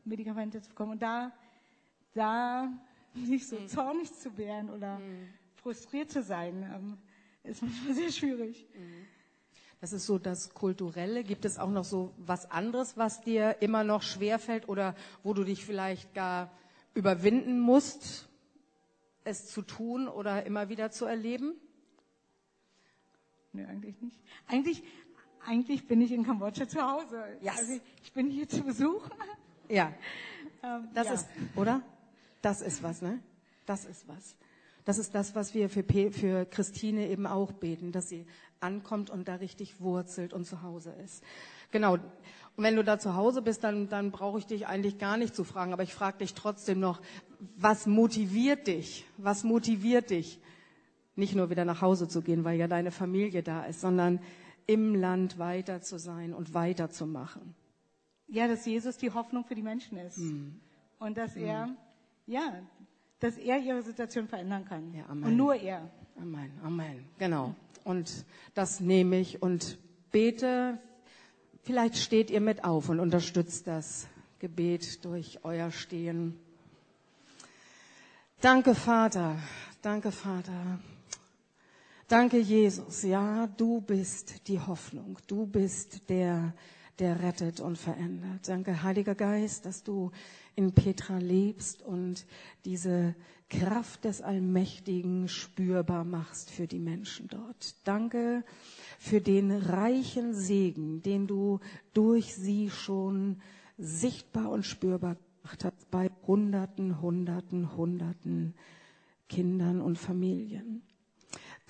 Medikamente 0.05 0.61
zu 0.61 0.69
bekommen. 0.69 0.93
Und 0.93 1.01
da, 1.01 1.31
da 2.13 2.69
nicht 3.13 3.47
so 3.47 3.59
mhm. 3.59 3.67
zornig 3.67 4.13
zu 4.13 4.37
werden 4.37 4.69
oder 4.69 4.99
mhm. 4.99 5.29
frustriert 5.55 6.11
zu 6.11 6.23
sein, 6.23 6.63
ähm, 6.73 6.97
ist 7.43 7.61
manchmal 7.61 7.95
sehr 7.95 8.11
schwierig. 8.11 8.67
Mhm. 8.73 9.07
Das 9.81 9.93
ist 9.93 10.05
so 10.05 10.19
das 10.19 10.53
Kulturelle. 10.53 11.23
Gibt 11.23 11.43
es 11.43 11.57
auch 11.57 11.71
noch 11.71 11.85
so 11.85 12.13
was 12.17 12.49
anderes, 12.51 12.97
was 12.97 13.21
dir 13.21 13.57
immer 13.61 13.83
noch 13.83 14.03
schwerfällt 14.03 14.69
oder 14.69 14.95
wo 15.23 15.33
du 15.33 15.43
dich 15.43 15.65
vielleicht 15.65 16.13
gar 16.13 16.51
überwinden 16.93 17.59
musst, 17.59 18.29
es 19.23 19.47
zu 19.47 19.63
tun 19.63 20.07
oder 20.07 20.45
immer 20.45 20.69
wieder 20.69 20.91
zu 20.91 21.05
erleben? 21.05 21.55
Nee, 23.53 23.65
eigentlich 23.65 23.99
nicht. 24.01 24.19
Eigentlich, 24.47 24.83
eigentlich 25.45 25.87
bin 25.87 25.99
ich 26.01 26.11
in 26.11 26.23
Kambodscha 26.23 26.67
zu 26.67 26.81
Hause. 26.81 27.23
Yes. 27.41 27.57
Also 27.57 27.79
ich 28.03 28.13
bin 28.13 28.29
hier 28.29 28.47
zu 28.47 28.61
Besuch. 28.61 29.09
Ja. 29.71 29.93
Ähm, 30.63 30.87
das 30.93 31.07
ja. 31.07 31.13
ist, 31.13 31.27
oder? 31.55 31.81
Das 32.41 32.61
ist 32.61 32.83
was, 32.83 33.01
ne? 33.01 33.19
Das 33.65 33.85
ist 33.85 34.07
was. 34.07 34.35
Das 34.83 34.97
ist 34.97 35.13
das, 35.13 35.35
was 35.35 35.53
wir 35.53 35.69
für, 35.69 35.83
für 36.11 36.45
Christine 36.45 37.07
eben 37.07 37.27
auch 37.27 37.51
beten, 37.51 37.91
dass 37.91 38.09
sie 38.09 38.25
ankommt 38.59 39.09
und 39.09 39.27
da 39.27 39.35
richtig 39.35 39.79
wurzelt 39.79 40.33
und 40.33 40.45
zu 40.45 40.63
Hause 40.63 40.91
ist. 41.03 41.23
Genau. 41.71 41.93
Und 41.93 42.63
wenn 42.63 42.75
du 42.75 42.83
da 42.83 42.99
zu 42.99 43.15
Hause 43.15 43.41
bist, 43.41 43.63
dann, 43.63 43.89
dann 43.89 44.11
brauche 44.11 44.39
ich 44.39 44.45
dich 44.45 44.67
eigentlich 44.67 44.97
gar 44.97 45.17
nicht 45.17 45.35
zu 45.35 45.43
fragen. 45.43 45.71
Aber 45.71 45.83
ich 45.83 45.93
frage 45.93 46.17
dich 46.17 46.33
trotzdem 46.33 46.79
noch, 46.79 47.01
was 47.55 47.85
motiviert 47.85 48.67
dich? 48.67 49.05
Was 49.17 49.43
motiviert 49.43 50.09
dich? 50.09 50.39
Nicht 51.15 51.35
nur 51.35 51.49
wieder 51.49 51.65
nach 51.65 51.81
Hause 51.81 52.07
zu 52.07 52.21
gehen, 52.21 52.43
weil 52.43 52.57
ja 52.57 52.67
deine 52.67 52.91
Familie 52.91 53.43
da 53.43 53.65
ist, 53.65 53.81
sondern 53.81 54.19
im 54.65 54.95
Land 54.95 55.37
weiter 55.37 55.81
zu 55.81 55.99
sein 55.99 56.33
und 56.33 56.53
weiterzumachen. 56.53 57.55
Ja, 58.31 58.47
dass 58.47 58.65
Jesus 58.65 58.97
die 58.97 59.11
Hoffnung 59.11 59.43
für 59.43 59.55
die 59.55 59.61
Menschen 59.61 59.97
ist. 59.97 60.17
Hm. 60.17 60.59
Und 60.99 61.17
dass 61.17 61.35
hm. 61.35 61.43
er, 61.43 61.69
ja, 62.25 62.63
dass 63.19 63.37
er 63.37 63.59
ihre 63.59 63.83
Situation 63.83 64.27
verändern 64.27 64.65
kann. 64.65 64.93
Ja. 64.93 65.05
Und 65.05 65.35
nur 65.35 65.55
er. 65.55 65.89
Amen, 66.15 66.51
Amen. 66.63 67.05
Genau. 67.19 67.55
Und 67.83 68.25
das 68.53 68.79
nehme 68.79 69.19
ich 69.19 69.41
und 69.41 69.77
bete. 70.11 70.79
Vielleicht 71.63 71.97
steht 71.97 72.31
ihr 72.31 72.41
mit 72.41 72.63
auf 72.63 72.89
und 72.89 72.99
unterstützt 72.99 73.67
das 73.67 74.07
Gebet 74.39 75.03
durch 75.05 75.39
euer 75.43 75.69
Stehen. 75.69 76.39
Danke, 78.39 78.73
Vater. 78.73 79.37
Danke, 79.81 80.11
Vater. 80.11 80.79
Danke, 82.07 82.39
Jesus. 82.39 83.03
Ja, 83.03 83.47
du 83.47 83.81
bist 83.81 84.47
die 84.47 84.59
Hoffnung. 84.59 85.17
Du 85.27 85.45
bist 85.45 86.09
der, 86.09 86.53
der 87.01 87.21
rettet 87.23 87.59
und 87.59 87.77
verändert. 87.77 88.47
Danke, 88.47 88.83
Heiliger 88.83 89.15
Geist, 89.15 89.65
dass 89.65 89.83
du 89.83 90.11
in 90.55 90.71
Petra 90.71 91.17
lebst 91.17 91.81
und 91.81 92.27
diese 92.63 93.15
Kraft 93.49 94.05
des 94.05 94.21
Allmächtigen 94.21 95.27
spürbar 95.27 96.05
machst 96.05 96.51
für 96.51 96.67
die 96.67 96.79
Menschen 96.79 97.27
dort. 97.27 97.75
Danke 97.83 98.43
für 98.99 99.19
den 99.19 99.51
reichen 99.51 100.35
Segen, 100.35 101.01
den 101.01 101.25
du 101.25 101.59
durch 101.93 102.35
sie 102.35 102.69
schon 102.69 103.41
sichtbar 103.79 104.51
und 104.51 104.63
spürbar 104.63 105.17
gemacht 105.41 105.65
hast 105.65 105.89
bei 105.89 106.11
Hunderten, 106.27 107.01
Hunderten, 107.01 107.75
Hunderten 107.75 108.53
Kindern 109.27 109.81
und 109.81 109.97
Familien. 109.97 110.83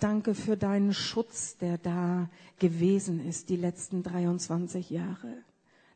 Danke 0.02 0.34
für 0.34 0.58
deinen 0.58 0.94
Schutz, 0.96 1.58
der 1.58 1.78
da 1.78 2.28
gewesen 2.58 3.24
ist 3.24 3.50
die 3.50 3.56
letzten 3.56 4.02
23 4.02 4.90
Jahre 4.90 5.38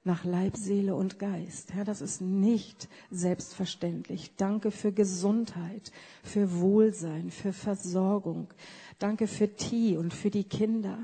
nach 0.04 0.24
Leib, 0.24 0.56
Seele 0.58 0.94
und 0.94 1.18
Geist. 1.18 1.74
Herr, 1.74 1.86
das 1.86 2.02
ist 2.02 2.22
nicht 2.22 2.88
selbstverständlich. 3.10 4.36
Danke 4.38 4.70
für 4.70 4.92
Gesundheit, 4.92 5.92
für 6.24 6.60
Wohlsein, 6.60 7.32
für 7.32 7.52
Versorgung. 7.52 8.54
Danke 9.00 9.26
für 9.26 9.56
Tee 9.56 9.98
und 9.98 10.14
für 10.14 10.30
die 10.30 10.44
Kinder. 10.44 11.00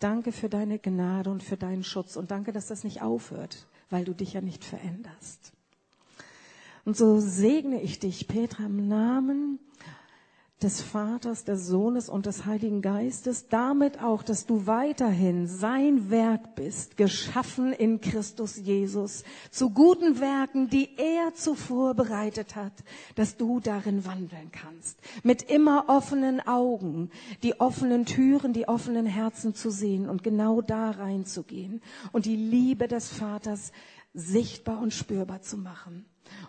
Danke 0.00 0.32
für 0.32 0.48
deine 0.48 0.80
Gnade 0.80 1.30
und 1.30 1.44
für 1.44 1.56
deinen 1.56 1.84
Schutz. 1.84 2.16
Und 2.16 2.32
danke, 2.32 2.50
dass 2.52 2.66
das 2.66 2.82
nicht 2.82 3.00
aufhört, 3.00 3.68
weil 3.90 4.04
du 4.04 4.12
dich 4.12 4.32
ja 4.32 4.40
nicht 4.40 4.64
veränderst. 4.64 5.52
Und 6.84 6.96
so 6.96 7.20
segne 7.20 7.80
ich 7.80 8.00
dich, 8.00 8.26
Petra, 8.26 8.66
im 8.66 8.88
Namen 8.88 9.60
des 10.62 10.82
Vaters, 10.82 11.44
des 11.44 11.66
Sohnes 11.66 12.08
und 12.08 12.26
des 12.26 12.44
Heiligen 12.44 12.82
Geistes, 12.82 13.48
damit 13.48 14.02
auch, 14.02 14.22
dass 14.22 14.44
du 14.44 14.66
weiterhin 14.66 15.46
sein 15.46 16.10
Werk 16.10 16.54
bist, 16.54 16.96
geschaffen 16.96 17.72
in 17.72 18.00
Christus 18.00 18.56
Jesus, 18.56 19.24
zu 19.50 19.70
guten 19.70 20.20
Werken, 20.20 20.68
die 20.68 20.90
er 20.98 21.34
zuvor 21.34 21.94
bereitet 21.94 22.56
hat, 22.56 22.72
dass 23.14 23.36
du 23.36 23.60
darin 23.60 24.04
wandeln 24.04 24.50
kannst, 24.52 24.98
mit 25.22 25.42
immer 25.42 25.84
offenen 25.88 26.40
Augen, 26.46 27.10
die 27.42 27.58
offenen 27.58 28.04
Türen, 28.04 28.52
die 28.52 28.68
offenen 28.68 29.06
Herzen 29.06 29.54
zu 29.54 29.70
sehen 29.70 30.08
und 30.08 30.22
genau 30.22 30.60
da 30.60 30.90
reinzugehen 30.90 31.80
und 32.12 32.26
die 32.26 32.36
Liebe 32.36 32.86
des 32.86 33.08
Vaters 33.08 33.72
sichtbar 34.12 34.80
und 34.80 34.92
spürbar 34.92 35.40
zu 35.40 35.56
machen. 35.56 36.04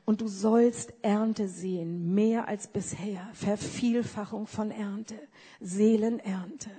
Und 0.05 0.21
du 0.21 0.27
sollst 0.27 0.93
Ernte 1.01 1.47
sehen, 1.47 2.13
mehr 2.13 2.47
als 2.47 2.67
bisher. 2.67 3.29
Vervielfachung 3.33 4.47
von 4.47 4.71
Ernte, 4.71 5.15
Seelenernte. 5.59 6.69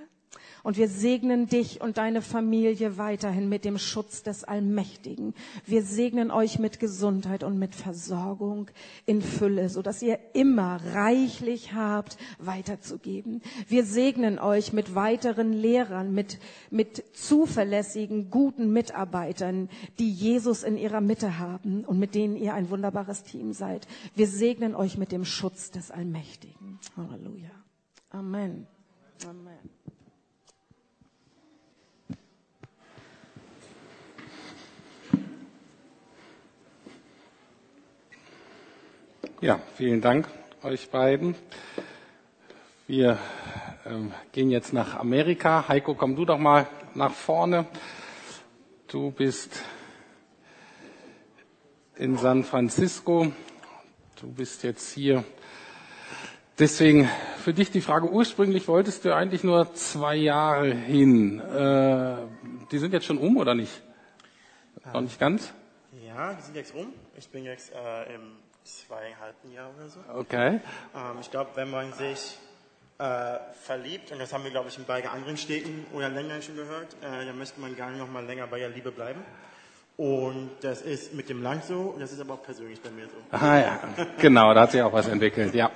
Und 0.63 0.77
wir 0.77 0.87
segnen 0.87 1.47
dich 1.47 1.81
und 1.81 1.97
deine 1.97 2.21
Familie 2.21 2.97
weiterhin 2.97 3.49
mit 3.49 3.65
dem 3.65 3.77
Schutz 3.77 4.23
des 4.23 4.45
Allmächtigen. 4.45 5.33
Wir 5.65 5.83
segnen 5.83 6.31
euch 6.31 6.57
mit 6.57 6.79
Gesundheit 6.79 7.43
und 7.43 7.59
mit 7.59 7.75
Versorgung 7.75 8.71
in 9.05 9.21
Fülle, 9.21 9.67
so 9.67 9.81
dass 9.81 10.01
ihr 10.01 10.19
immer 10.31 10.79
reichlich 10.93 11.73
habt, 11.73 12.17
weiterzugeben. 12.39 13.41
Wir 13.67 13.83
segnen 13.83 14.39
euch 14.39 14.71
mit 14.71 14.95
weiteren 14.95 15.51
Lehrern, 15.51 16.13
mit, 16.13 16.39
mit 16.71 17.03
zuverlässigen, 17.13 18.29
guten 18.29 18.71
Mitarbeitern, 18.71 19.67
die 19.99 20.11
Jesus 20.11 20.63
in 20.63 20.77
ihrer 20.77 21.01
Mitte 21.01 21.39
haben 21.39 21.83
und 21.83 21.99
mit 21.99 22.15
denen 22.15 22.37
ihr 22.37 22.53
ein 22.53 22.69
wunderbares 22.69 23.23
Team 23.23 23.51
seid. 23.51 23.85
Wir 24.15 24.27
segnen 24.27 24.75
euch 24.75 24.97
mit 24.97 25.11
dem 25.11 25.25
Schutz 25.25 25.71
des 25.71 25.91
Allmächtigen. 25.91 26.79
Halleluja. 26.95 27.51
Amen. 28.11 28.65
Amen. 29.27 29.52
Ja, 39.43 39.59
vielen 39.75 39.99
Dank 39.99 40.29
euch 40.63 40.89
beiden. 40.89 41.35
Wir 42.87 43.19
ähm, 43.85 44.13
gehen 44.31 44.49
jetzt 44.49 44.71
nach 44.71 44.95
Amerika. 44.95 45.67
Heiko, 45.67 45.95
komm 45.95 46.15
du 46.15 46.23
doch 46.23 46.37
mal 46.37 46.65
nach 46.95 47.11
vorne. 47.11 47.65
Du 48.87 49.11
bist 49.11 49.61
in 51.97 52.17
San 52.17 52.45
Francisco. 52.45 53.33
Du 54.21 54.31
bist 54.31 54.63
jetzt 54.63 54.93
hier. 54.93 55.25
Deswegen 56.57 57.09
für 57.43 57.53
dich 57.53 57.69
die 57.69 57.81
Frage, 57.81 58.09
ursprünglich 58.09 58.69
wolltest 58.69 59.03
du 59.03 59.13
eigentlich 59.13 59.43
nur 59.43 59.73
zwei 59.73 60.15
Jahre 60.15 60.73
hin. 60.73 61.41
Äh, 61.41 62.15
die 62.71 62.77
sind 62.77 62.93
jetzt 62.93 63.07
schon 63.07 63.17
um 63.17 63.35
oder 63.35 63.55
nicht? 63.55 63.81
Noch 64.93 65.01
nicht 65.01 65.19
ganz? 65.19 65.51
Ja, 66.07 66.33
die 66.33 66.41
sind 66.43 66.55
jetzt 66.55 66.73
um. 66.73 66.93
Ich 67.17 67.27
bin 67.27 67.43
jetzt 67.43 67.73
äh, 67.73 68.15
im 68.15 68.37
zweieinhalben 68.63 69.51
Jahr 69.51 69.69
oder 69.77 69.89
so. 69.89 69.99
Okay. 70.15 70.59
Ähm, 70.95 71.17
ich 71.21 71.31
glaube, 71.31 71.51
wenn 71.55 71.69
man 71.69 71.93
sich 71.93 72.37
äh, 72.99 73.37
verliebt, 73.61 74.11
und 74.11 74.19
das 74.19 74.33
haben 74.33 74.43
wir, 74.43 74.51
glaube 74.51 74.69
ich, 74.69 74.77
in 74.77 74.85
beiden 74.85 75.09
anderen 75.09 75.37
Städten 75.37 75.85
oder 75.93 76.09
Ländern 76.09 76.41
schon 76.41 76.55
gehört, 76.55 76.93
äh, 77.01 77.25
dann 77.25 77.37
möchte 77.37 77.59
man 77.59 77.75
gar 77.75 77.89
nicht 77.89 77.99
noch 77.99 78.09
mal 78.09 78.25
länger 78.25 78.47
bei 78.47 78.59
der 78.59 78.69
Liebe 78.69 78.91
bleiben. 78.91 79.21
Und 79.95 80.49
das 80.61 80.81
ist 80.81 81.13
mit 81.13 81.29
dem 81.29 81.43
Land 81.43 81.65
so, 81.65 81.81
und 81.81 81.99
das 81.99 82.11
ist 82.11 82.19
aber 82.19 82.33
auch 82.33 82.41
persönlich 82.41 82.81
bei 82.81 82.89
mir 82.89 83.05
so. 83.05 83.37
Ah 83.37 83.59
ja, 83.59 83.79
genau, 84.17 84.51
da 84.51 84.61
hat 84.61 84.71
sich 84.71 84.81
auch 84.81 84.91
was 84.91 85.07
entwickelt, 85.07 85.53
ja. 85.53 85.69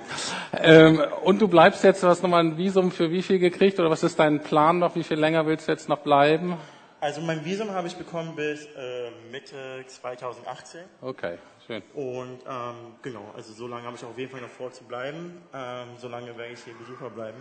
Ähm, 0.52 1.00
und 1.22 1.40
du 1.40 1.46
bleibst 1.46 1.84
jetzt, 1.84 2.02
du 2.02 2.08
hast 2.08 2.22
nochmal 2.24 2.40
ein 2.40 2.56
Visum 2.56 2.90
für 2.90 3.12
wie 3.12 3.22
viel 3.22 3.38
gekriegt, 3.38 3.78
oder 3.78 3.90
was 3.90 4.02
ist 4.02 4.18
dein 4.18 4.42
Plan 4.42 4.80
noch, 4.80 4.96
wie 4.96 5.04
viel 5.04 5.18
länger 5.18 5.46
willst 5.46 5.68
du 5.68 5.72
jetzt 5.72 5.88
noch 5.88 5.98
bleiben? 5.98 6.56
Also 7.00 7.20
mein 7.20 7.44
Visum 7.44 7.70
habe 7.70 7.86
ich 7.86 7.96
bekommen 7.96 8.34
bis 8.34 8.64
äh, 8.66 9.10
Mitte 9.30 9.84
2018. 9.86 10.80
Okay, 11.00 11.38
schön. 11.64 11.80
Und 11.94 12.40
ähm, 12.44 12.74
genau, 13.02 13.32
also 13.36 13.52
so 13.52 13.68
lange 13.68 13.84
habe 13.84 13.96
ich 13.96 14.04
auf 14.04 14.18
jeden 14.18 14.32
Fall 14.32 14.40
noch 14.40 14.48
vor 14.48 14.72
zu 14.72 14.82
bleiben. 14.82 15.40
Ähm, 15.54 15.88
so 16.00 16.08
lange 16.08 16.36
werde 16.36 16.54
ich 16.54 16.60
hier 16.64 16.74
Besucher 16.74 17.08
bleiben. 17.10 17.38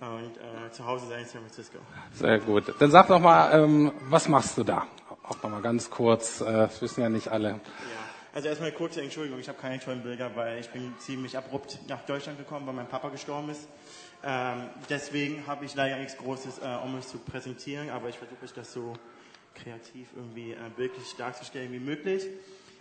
Und 0.00 0.36
äh, 0.38 0.70
zu 0.70 0.86
Hause 0.86 1.06
sein 1.08 1.20
in 1.20 1.26
San 1.26 1.42
Francisco. 1.42 1.78
Sehr 2.14 2.38
gut. 2.38 2.72
Dann 2.78 2.90
sag 2.90 3.08
doch 3.08 3.20
mal, 3.20 3.52
ähm, 3.52 3.92
was 4.08 4.26
machst 4.28 4.56
du 4.56 4.64
da? 4.64 4.86
Auch 5.22 5.42
nochmal 5.42 5.60
ganz 5.60 5.90
kurz, 5.90 6.40
äh, 6.40 6.44
das 6.44 6.80
wissen 6.80 7.02
ja 7.02 7.10
nicht 7.10 7.28
alle. 7.28 7.48
Ja, 7.48 7.58
also 8.32 8.48
erstmal 8.48 8.70
eine 8.70 8.78
kurze 8.78 9.02
Entschuldigung, 9.02 9.40
ich 9.40 9.48
habe 9.48 9.58
keine 9.58 9.80
tollen 9.80 10.02
Bilder, 10.02 10.30
weil 10.34 10.60
ich 10.60 10.70
bin 10.70 10.94
ziemlich 10.98 11.36
abrupt 11.36 11.78
nach 11.88 12.06
Deutschland 12.06 12.38
gekommen, 12.38 12.66
weil 12.66 12.74
mein 12.74 12.88
Papa 12.88 13.08
gestorben 13.08 13.50
ist. 13.50 13.68
Ähm, 14.24 14.68
deswegen 14.88 15.46
habe 15.46 15.64
ich 15.64 15.74
leider 15.74 15.96
nichts 15.96 16.16
Großes, 16.16 16.58
äh, 16.58 16.84
um 16.84 16.96
euch 16.96 17.06
zu 17.06 17.18
präsentieren, 17.18 17.90
aber 17.90 18.08
ich 18.08 18.18
versuche 18.18 18.44
euch 18.44 18.52
das 18.52 18.72
so 18.72 18.94
kreativ 19.54 20.08
irgendwie 20.16 20.52
äh, 20.52 20.56
bildlich 20.76 21.14
darzustellen 21.16 21.72
wie 21.72 21.78
möglich. 21.78 22.26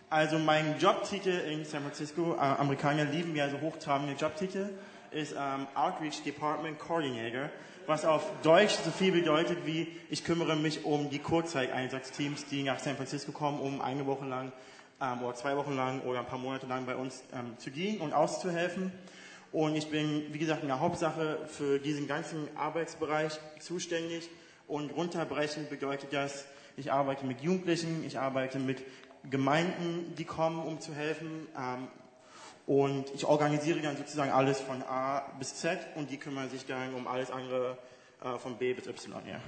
Also 0.10 0.40
mein 0.40 0.80
Jobtitel 0.80 1.30
in 1.30 1.66
San 1.66 1.82
Francisco, 1.82 2.34
äh, 2.36 2.40
Amerikaner 2.40 3.06
lieben 3.06 3.36
ja 3.36 3.50
so 3.50 3.60
hochtrabende 3.60 4.14
Jobtitel, 4.14 4.70
ist 5.12 5.34
ähm, 5.34 5.68
Outreach 5.76 6.24
Department 6.24 6.80
Coordinator, 6.80 7.50
was 7.86 8.04
auf 8.04 8.24
Deutsch 8.42 8.76
so 8.84 8.92
viel 8.92 9.12
bedeutet 9.12 9.66
wie 9.66 9.88
ich 10.10 10.24
kümmere 10.24 10.56
mich 10.56 10.86
um 10.86 11.10
die 11.10 11.20
Kurzzeiteinsatzteams, 11.20 12.46
die 12.48 12.64
nach 12.64 12.80
San 12.80 12.96
Francisco 12.96 13.32
kommen, 13.32 13.60
um 13.60 13.82
eine 13.82 14.06
Woche 14.06 14.26
lang 14.26 14.52
ähm, 15.02 15.22
oder 15.22 15.36
zwei 15.36 15.56
Wochen 15.56 15.76
lang 15.76 16.02
oder 16.02 16.20
ein 16.20 16.26
paar 16.26 16.40
Monate 16.40 16.68
lang 16.68 16.86
bei 16.86 16.96
uns 16.96 17.24
ähm, 17.34 17.58
zu 17.58 17.70
dienen 17.70 18.00
und 18.02 18.14
auszuhelfen. 18.14 18.92
Und 19.52 19.76
ich 19.76 19.90
bin, 19.90 20.34
wie 20.34 20.40
gesagt, 20.40 20.62
in 20.62 20.68
der 20.68 20.80
Hauptsache 20.80 21.40
für 21.48 21.80
diesen 21.80 22.08
ganzen 22.08 22.50
Arbeitsbereich 22.56 23.40
zuständig. 23.60 24.30
Und 24.68 24.92
runterbrechen 24.96 25.70
bedeutet 25.70 26.12
das, 26.12 26.46
ich 26.76 26.92
arbeite 26.92 27.26
mit 27.26 27.42
Jugendlichen, 27.42 28.04
ich 28.06 28.20
arbeite 28.20 28.60
mit 28.60 28.84
Gemeinden, 29.30 30.14
die 30.18 30.26
kommen, 30.26 30.60
um 30.60 30.80
zu 30.80 30.94
helfen. 30.94 31.48
Ähm, 31.58 31.88
und 32.66 33.10
ich 33.16 33.26
organisiere 33.26 33.80
dann 33.80 33.96
sozusagen 33.96 34.32
alles 34.32 34.60
von 34.60 34.84
A 34.84 35.20
bis 35.40 35.56
Z 35.56 35.80
und 35.96 36.12
die 36.12 36.18
kümmern 36.18 36.50
sich 36.50 36.66
dann 36.66 36.94
um 36.94 37.08
alles 37.08 37.32
andere 37.32 37.78
äh, 38.22 38.38
von 38.38 38.58
B 38.58 38.74
bis 38.74 38.88
Y. 38.88 39.22
Ja. 39.26 39.40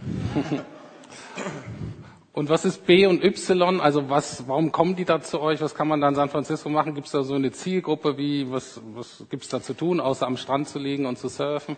Und 2.32 2.49
was 2.49 2.63
ist 2.63 2.86
B 2.86 3.05
und 3.07 3.23
Y? 3.23 3.82
Also 3.82 4.09
was, 4.09 4.47
warum 4.47 4.71
kommen 4.71 4.95
die 4.95 5.05
da 5.05 5.21
zu 5.21 5.41
euch? 5.41 5.61
Was 5.61 5.73
kann 5.73 5.88
man 5.88 5.99
da 5.99 6.09
in 6.09 6.15
San 6.15 6.30
Francisco 6.30 6.69
machen? 6.69 6.93
Gibt 6.93 7.07
es 7.07 7.13
da 7.13 7.23
so 7.23 7.34
eine 7.34 7.51
Zielgruppe? 7.51 8.17
Wie, 8.17 8.51
was, 8.51 8.80
was 8.93 9.25
gibt 9.30 9.43
es 9.43 9.49
da 9.49 9.61
zu 9.61 9.73
tun, 9.73 9.99
außer 9.99 10.27
am 10.27 10.38
Strand 10.38 10.69
zu 10.69 10.77
liegen 10.77 11.05
und 11.05 11.17
zu 11.17 11.27
surfen? 11.27 11.75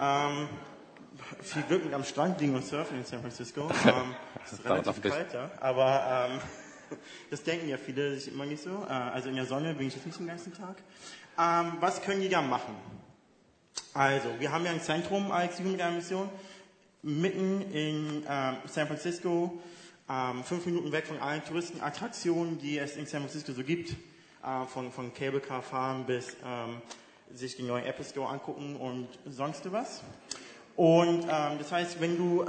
Ähm, 0.00 0.48
viel 1.40 1.62
Glück 1.62 1.84
mit 1.84 1.92
am 1.92 2.04
Strand 2.04 2.40
liegen 2.40 2.54
und 2.54 2.64
surfen 2.64 2.98
in 2.98 3.04
San 3.04 3.20
Francisco. 3.20 3.68
Ähm, 3.84 4.14
es 4.44 4.52
ist 4.52 4.64
relativ 4.64 5.02
kalt, 5.02 5.34
ja. 5.34 5.50
Aber 5.60 6.28
ähm, 6.30 6.98
das 7.30 7.42
denken 7.42 7.68
ja 7.68 7.76
viele 7.76 8.14
sich 8.14 8.32
immer 8.32 8.46
nicht 8.46 8.62
so. 8.62 8.70
Äh, 8.88 8.92
also 8.92 9.28
in 9.28 9.36
der 9.36 9.46
Sonne 9.46 9.74
bin 9.74 9.88
ich 9.88 9.94
jetzt 9.94 10.06
nicht 10.06 10.18
den 10.18 10.28
ganzen 10.28 10.54
Tag. 10.54 10.76
Ähm, 11.38 11.74
was 11.80 12.00
können 12.02 12.20
die 12.20 12.28
da 12.28 12.42
machen? 12.42 12.74
Also, 13.92 14.28
wir 14.38 14.52
haben 14.52 14.64
ja 14.64 14.70
ein 14.70 14.80
Zentrum 14.80 15.32
als 15.32 15.58
Jugendmission 15.58 16.28
mitten 17.02 17.62
in 17.72 18.24
äh, 18.24 18.52
San 18.66 18.86
Francisco, 18.86 19.60
ähm, 20.10 20.42
fünf 20.42 20.66
Minuten 20.66 20.90
weg 20.92 21.06
von 21.06 21.18
allen 21.18 21.44
Touristenattraktionen, 21.44 22.58
die 22.58 22.78
es 22.78 22.96
in 22.96 23.06
San 23.06 23.20
Francisco 23.20 23.52
so 23.52 23.62
gibt, 23.62 23.90
äh, 23.90 24.66
von, 24.66 24.90
von 24.90 25.14
Cable 25.14 25.40
Car 25.40 25.62
fahren 25.62 26.04
bis 26.06 26.36
ähm, 26.44 26.82
sich 27.32 27.56
den 27.56 27.68
neuen 27.68 27.84
Apple 27.86 28.04
Store 28.04 28.28
angucken 28.28 28.76
und 28.76 29.08
sonst 29.26 29.70
was. 29.70 30.02
Und 30.74 31.24
ähm, 31.24 31.58
das 31.58 31.70
heißt, 31.70 32.00
wenn 32.00 32.16
du, 32.16 32.42
äh, 32.42 32.46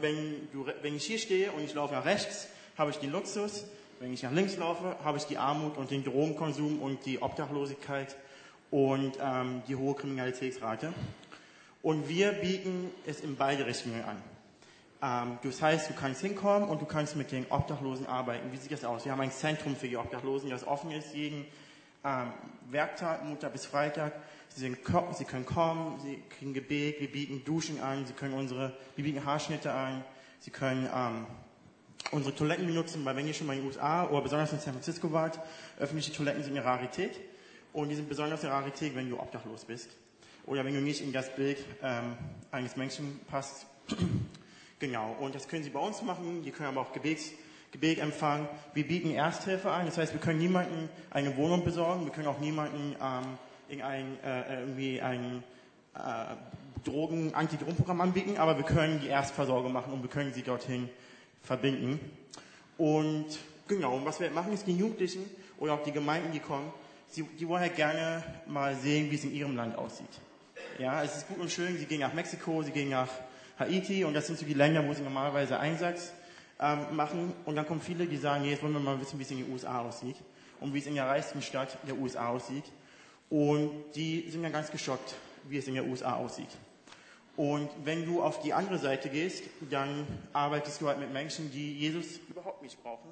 wenn 0.00 0.48
du, 0.52 0.66
wenn 0.82 0.96
ich 0.96 1.04
hier 1.04 1.18
stehe 1.18 1.50
und 1.52 1.64
ich 1.64 1.74
laufe 1.74 1.94
nach 1.94 2.04
rechts, 2.04 2.46
habe 2.78 2.90
ich 2.90 2.98
den 2.98 3.10
Luxus. 3.10 3.64
Wenn 3.98 4.12
ich 4.14 4.22
nach 4.22 4.32
links 4.32 4.56
laufe, 4.56 4.96
habe 5.04 5.18
ich 5.18 5.24
die 5.24 5.36
Armut 5.36 5.76
und 5.76 5.90
den 5.90 6.04
Drogenkonsum 6.04 6.80
und 6.80 7.04
die 7.04 7.20
Obdachlosigkeit 7.20 8.16
und 8.70 9.18
ähm, 9.20 9.62
die 9.68 9.76
hohe 9.76 9.94
Kriminalitätsrate. 9.94 10.92
Und 11.82 12.08
wir 12.08 12.32
bieten 12.32 12.90
es 13.06 13.20
in 13.20 13.36
beide 13.36 13.66
Richtungen 13.66 14.02
an. 14.04 14.16
Ähm, 15.02 15.38
das 15.42 15.62
heißt, 15.62 15.90
du 15.90 15.94
kannst 15.94 16.20
hinkommen 16.20 16.68
und 16.68 16.82
du 16.82 16.86
kannst 16.86 17.16
mit 17.16 17.32
den 17.32 17.46
Obdachlosen 17.50 18.06
arbeiten. 18.06 18.52
Wie 18.52 18.56
sieht 18.56 18.72
das 18.72 18.84
aus? 18.84 19.04
Wir 19.04 19.12
haben 19.12 19.20
ein 19.20 19.32
Zentrum 19.32 19.76
für 19.76 19.88
die 19.88 19.96
Obdachlosen, 19.96 20.50
das 20.50 20.66
offen 20.66 20.90
ist 20.90 21.14
jeden 21.14 21.46
ähm, 22.04 22.32
Werktag, 22.70 23.24
Montag 23.24 23.52
bis 23.52 23.66
Freitag. 23.66 24.12
Sie, 24.48 24.60
sind, 24.60 24.78
sie, 25.12 25.24
können 25.24 25.46
kommen, 25.46 26.00
sie 26.00 26.22
kriegen 26.28 26.52
Gebet, 26.52 27.00
wir 27.00 27.10
bieten 27.10 27.44
Duschen 27.44 27.80
an, 27.80 28.04
sie 28.04 28.12
können 28.12 28.34
unsere, 28.34 28.76
wir 28.96 29.04
bieten 29.04 29.24
Haarschnitte 29.24 29.72
an, 29.72 30.04
sie 30.40 30.50
können 30.50 30.88
ähm, 30.92 31.26
unsere 32.10 32.34
Toiletten 32.34 32.66
benutzen, 32.66 33.04
weil 33.04 33.14
wenn 33.16 33.28
ihr 33.28 33.34
schon 33.34 33.46
mal 33.46 33.54
in 33.54 33.60
den 33.60 33.68
USA 33.68 34.08
oder 34.08 34.22
besonders 34.22 34.52
in 34.52 34.58
San 34.58 34.72
Francisco 34.72 35.12
wart, 35.12 35.38
öffentliche 35.78 36.12
Toiletten 36.12 36.42
sind 36.42 36.56
eine 36.56 36.64
Rarität 36.64 37.20
und 37.72 37.90
die 37.90 37.94
sind 37.94 38.08
besonders 38.08 38.42
eine 38.42 38.52
Rarität, 38.52 38.96
wenn 38.96 39.08
du 39.08 39.20
obdachlos 39.20 39.64
bist 39.64 39.90
oder 40.46 40.64
wenn 40.64 40.74
du 40.74 40.80
nicht 40.80 41.00
in 41.00 41.12
das 41.12 41.34
Bild 41.34 41.58
ähm, 41.82 42.16
eines 42.50 42.76
Menschen 42.76 43.20
passt. 43.30 43.66
Genau, 44.80 45.16
und 45.20 45.36
das 45.36 45.46
können 45.46 45.62
Sie 45.62 45.70
bei 45.70 45.78
uns 45.78 46.02
machen. 46.02 46.42
Die 46.42 46.50
können 46.50 46.70
aber 46.70 46.80
auch 46.80 46.92
Gebets, 46.92 47.30
Gebet 47.70 48.00
empfangen. 48.00 48.48
Wir 48.74 48.86
bieten 48.86 49.12
Ersthilfe 49.12 49.70
an, 49.70 49.86
das 49.86 49.96
heißt, 49.96 50.12
wir 50.12 50.20
können 50.20 50.40
niemanden 50.40 50.88
eine 51.10 51.36
Wohnung 51.36 51.62
besorgen, 51.64 52.04
wir 52.04 52.12
können 52.12 52.26
auch 52.26 52.40
niemanden 52.40 52.96
ähm, 53.00 53.38
in 53.68 53.82
ein, 53.82 54.18
äh, 54.24 54.60
irgendwie 54.60 55.00
ein 55.00 55.44
äh, 55.94 56.34
Drogen, 56.84 57.34
Anti-Drogenprogramm 57.34 58.00
anbieten, 58.00 58.36
aber 58.38 58.56
wir 58.56 58.64
können 58.64 59.00
die 59.00 59.08
Erstversorge 59.08 59.68
machen 59.68 59.92
und 59.92 60.02
wir 60.02 60.10
können 60.10 60.32
sie 60.32 60.42
dorthin 60.42 60.88
verbinden. 61.42 62.00
Und 62.78 63.26
genau, 63.68 63.96
und 63.96 64.04
was 64.04 64.18
wir 64.20 64.30
machen, 64.30 64.52
ist 64.52 64.66
die 64.66 64.76
Jugendlichen 64.76 65.24
oder 65.58 65.74
auch 65.74 65.82
die 65.82 65.92
Gemeinden, 65.92 66.32
die 66.32 66.40
kommen, 66.40 66.72
sie, 67.08 67.22
die 67.38 67.46
wollen 67.46 67.60
halt 67.60 67.76
gerne 67.76 68.24
mal 68.46 68.74
sehen, 68.76 69.10
wie 69.10 69.16
es 69.16 69.24
in 69.24 69.34
ihrem 69.34 69.56
Land 69.56 69.76
aussieht. 69.76 70.08
Ja, 70.78 71.02
es 71.02 71.18
ist 71.18 71.28
gut 71.28 71.38
und 71.38 71.50
schön, 71.50 71.76
sie 71.76 71.84
gehen 71.84 72.00
nach 72.00 72.14
Mexiko, 72.14 72.62
sie 72.62 72.72
gehen 72.72 72.88
nach 72.88 73.08
Haiti 73.60 74.04
und 74.04 74.14
das 74.14 74.26
sind 74.26 74.38
so 74.38 74.46
die 74.46 74.54
Länder, 74.54 74.86
wo 74.86 74.92
sie 74.92 75.02
normalerweise 75.02 75.58
Einsatz 75.58 76.12
ähm, 76.58 76.96
machen. 76.96 77.32
Und 77.44 77.56
dann 77.56 77.66
kommen 77.66 77.80
viele, 77.80 78.06
die 78.06 78.16
sagen, 78.16 78.44
jetzt 78.44 78.62
wollen 78.62 78.72
wir 78.72 78.80
mal 78.80 79.00
wissen, 79.00 79.18
wie 79.18 79.22
es 79.22 79.30
in 79.30 79.38
den 79.38 79.52
USA 79.52 79.80
aussieht 79.80 80.16
und 80.60 80.74
wie 80.74 80.78
es 80.78 80.86
in 80.86 80.94
der 80.94 81.06
reichsten 81.06 81.42
Stadt 81.42 81.78
der 81.86 81.96
USA 81.96 82.28
aussieht. 82.28 82.64
Und 83.28 83.70
die 83.94 84.28
sind 84.30 84.42
dann 84.42 84.52
ganz 84.52 84.70
geschockt, 84.70 85.14
wie 85.48 85.58
es 85.58 85.68
in 85.68 85.74
den 85.74 85.88
USA 85.88 86.14
aussieht. 86.14 86.48
Und 87.36 87.70
wenn 87.84 88.04
du 88.04 88.22
auf 88.22 88.40
die 88.40 88.52
andere 88.52 88.78
Seite 88.78 89.08
gehst, 89.08 89.44
dann 89.70 90.06
arbeitest 90.32 90.80
du 90.80 90.88
halt 90.88 90.98
mit 90.98 91.12
Menschen, 91.12 91.50
die 91.52 91.78
Jesus 91.78 92.18
überhaupt 92.28 92.62
nicht 92.62 92.82
brauchen, 92.82 93.10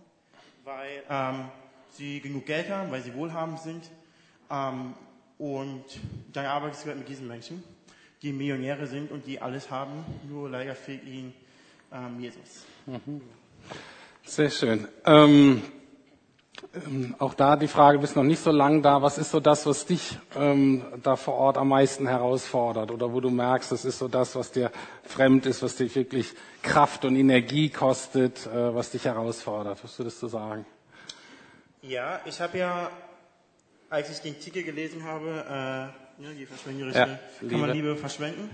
weil 0.64 1.02
ähm, 1.08 1.44
sie 1.92 2.20
genug 2.20 2.46
Geld 2.46 2.68
haben, 2.68 2.90
weil 2.90 3.02
sie 3.02 3.14
wohlhabend 3.14 3.60
sind. 3.60 3.90
Ähm, 4.50 4.94
und 5.38 5.84
dann 6.32 6.46
arbeitest 6.46 6.84
du 6.84 6.88
halt 6.88 6.98
mit 6.98 7.08
diesen 7.08 7.28
Menschen, 7.28 7.62
die 8.22 8.32
Millionäre 8.32 8.86
sind 8.86 9.10
und 9.10 9.26
die 9.26 9.40
alles 9.40 9.70
haben, 9.70 10.04
nur 10.28 10.48
leider 10.50 10.74
fehlt 10.74 11.04
ihnen 11.04 11.34
ähm, 11.92 12.20
Jesus. 12.20 12.64
Mhm. 12.86 13.20
Sehr 14.24 14.50
schön. 14.50 14.88
Ähm, 15.06 15.62
ähm, 16.74 17.14
auch 17.18 17.34
da 17.34 17.56
die 17.56 17.68
Frage, 17.68 17.98
bist 17.98 18.16
noch 18.16 18.24
nicht 18.24 18.42
so 18.42 18.50
lang 18.50 18.82
da, 18.82 19.00
was 19.00 19.16
ist 19.16 19.30
so 19.30 19.40
das, 19.40 19.64
was 19.66 19.86
dich 19.86 20.18
ähm, 20.36 20.84
da 21.02 21.16
vor 21.16 21.34
Ort 21.34 21.56
am 21.56 21.68
meisten 21.68 22.06
herausfordert 22.06 22.90
oder 22.90 23.12
wo 23.12 23.20
du 23.20 23.30
merkst, 23.30 23.70
das 23.70 23.84
ist 23.84 23.98
so 23.98 24.08
das, 24.08 24.34
was 24.34 24.50
dir 24.50 24.70
fremd 25.04 25.46
ist, 25.46 25.62
was 25.62 25.76
dich 25.76 25.94
wirklich 25.94 26.34
Kraft 26.62 27.04
und 27.04 27.16
Energie 27.16 27.70
kostet, 27.70 28.46
äh, 28.46 28.74
was 28.74 28.90
dich 28.90 29.04
herausfordert. 29.04 29.82
Was 29.82 29.98
würdest 29.98 30.20
du 30.22 30.26
sagen? 30.26 30.66
Ja, 31.82 32.20
ich 32.26 32.40
habe 32.40 32.58
ja, 32.58 32.90
als 33.88 34.10
ich 34.10 34.18
den 34.18 34.38
Titel 34.38 34.62
gelesen 34.62 35.04
habe, 35.04 35.92
äh, 35.94 36.07
ne, 36.18 36.34
die 36.34 36.46
verschwenderische, 36.46 36.98
ja, 36.98 37.48
kann 37.48 37.60
man 37.60 37.70
Liebe 37.70 37.96
verschwenden? 37.96 38.50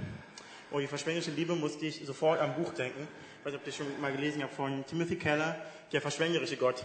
Oh, 0.71 0.79
die 0.79 0.87
verschwenderische 0.87 1.31
Liebe 1.31 1.55
musste 1.55 1.87
ich 1.87 2.05
sofort 2.05 2.41
am 2.41 2.55
Buch 2.55 2.73
denken. 2.75 3.07
Ich 3.39 3.47
weiß 3.47 3.53
nicht, 3.53 3.61
ob 3.61 3.67
ihr 3.67 3.73
schon 3.73 4.01
mal 4.01 4.13
gelesen 4.13 4.43
habt 4.43 4.55
von 4.55 4.85
Timothy 4.87 5.17
Keller, 5.17 5.57
der 5.93 6.01
verschwenderische 6.01 6.57
Gott. 6.57 6.85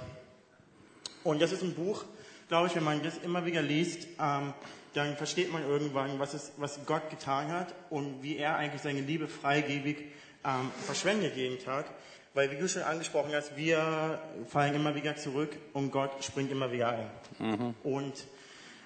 Und 1.24 1.42
das 1.42 1.52
ist 1.52 1.64
ein 1.64 1.74
Buch, 1.74 2.06
glaube 2.48 2.68
ich, 2.68 2.76
wenn 2.76 2.84
man 2.84 3.02
das 3.04 3.18
immer 3.20 3.46
wieder 3.46 3.62
liest, 3.62 4.08
ähm, 4.20 4.54
dann 4.94 5.16
versteht 5.16 5.52
man 5.54 5.64
irgendwann, 5.64 6.20
was, 6.20 6.34
es, 6.34 6.52
was 6.58 6.80
Gott 6.86 7.10
getan 7.10 7.52
hat 7.52 7.74
und 7.90 8.24
wie 8.24 8.38
er 8.38 8.58
eigentlich 8.58 8.82
seine 8.82 9.02
Liebe 9.02 9.28
freigebig 9.28 9.98
ähm, 10.44 10.72
verschwendet 10.86 11.36
jeden 11.36 11.64
Tag. 11.64 11.86
Weil, 12.34 12.52
wie 12.52 12.58
du 12.58 12.68
schon 12.68 12.84
angesprochen 12.84 13.32
hast, 13.34 13.56
wir 13.58 14.20
fallen 14.48 14.76
immer 14.76 14.96
wieder 14.96 15.16
zurück 15.16 15.56
und 15.74 15.92
Gott 15.92 16.24
springt 16.24 16.52
immer 16.52 16.72
wieder 16.72 16.90
ein. 16.90 17.10
Mhm. 17.40 17.76
Und 17.84 18.14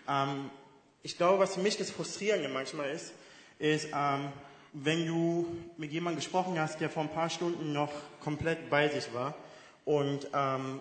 ähm, 0.07 0.49
ich 1.03 1.17
glaube, 1.17 1.39
was 1.39 1.55
für 1.55 1.61
mich 1.61 1.77
das 1.77 1.91
Frustrierende 1.91 2.47
manchmal 2.47 2.89
ist, 2.89 3.13
ist, 3.59 3.89
ähm, 3.93 4.29
wenn 4.71 5.05
du 5.05 5.45
mit 5.77 5.91
jemandem 5.91 6.19
gesprochen 6.19 6.59
hast, 6.59 6.79
der 6.79 6.89
vor 6.89 7.03
ein 7.03 7.09
paar 7.09 7.29
Stunden 7.29 7.73
noch 7.73 7.91
komplett 8.21 8.69
bei 8.69 8.87
sich 8.87 9.13
war 9.13 9.35
und 9.85 10.27
ähm, 10.33 10.79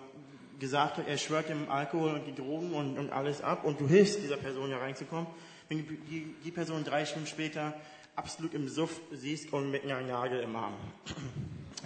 gesagt 0.59 0.97
hat, 0.97 1.07
er 1.07 1.17
schwört 1.17 1.49
dem 1.49 1.69
Alkohol 1.69 2.13
und 2.13 2.25
die 2.25 2.33
Drogen 2.33 2.73
und, 2.73 2.97
und 2.97 3.11
alles 3.11 3.41
ab 3.41 3.65
und 3.65 3.79
du 3.79 3.87
hilfst 3.87 4.23
dieser 4.23 4.37
Person 4.37 4.71
ja 4.71 4.77
reinzukommen, 4.77 5.27
wenn 5.67 5.85
du 5.85 5.93
die, 6.09 6.33
die 6.43 6.51
Person 6.51 6.83
drei 6.83 7.05
Stunden 7.05 7.27
später 7.27 7.73
absolut 8.15 8.53
im 8.53 8.69
Suff 8.69 9.01
siehst 9.11 9.51
und 9.51 9.71
mit 9.71 9.83
einer 9.83 10.01
Nagel 10.01 10.41
im 10.41 10.55
Arm. 10.55 10.73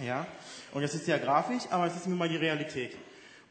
Ja, 0.00 0.28
und 0.74 0.82
das 0.82 0.94
ist 0.94 1.06
sehr 1.06 1.18
grafisch, 1.18 1.64
aber 1.70 1.86
es 1.86 1.96
ist 1.96 2.06
nun 2.06 2.18
mal 2.18 2.28
die 2.28 2.36
Realität. 2.36 2.94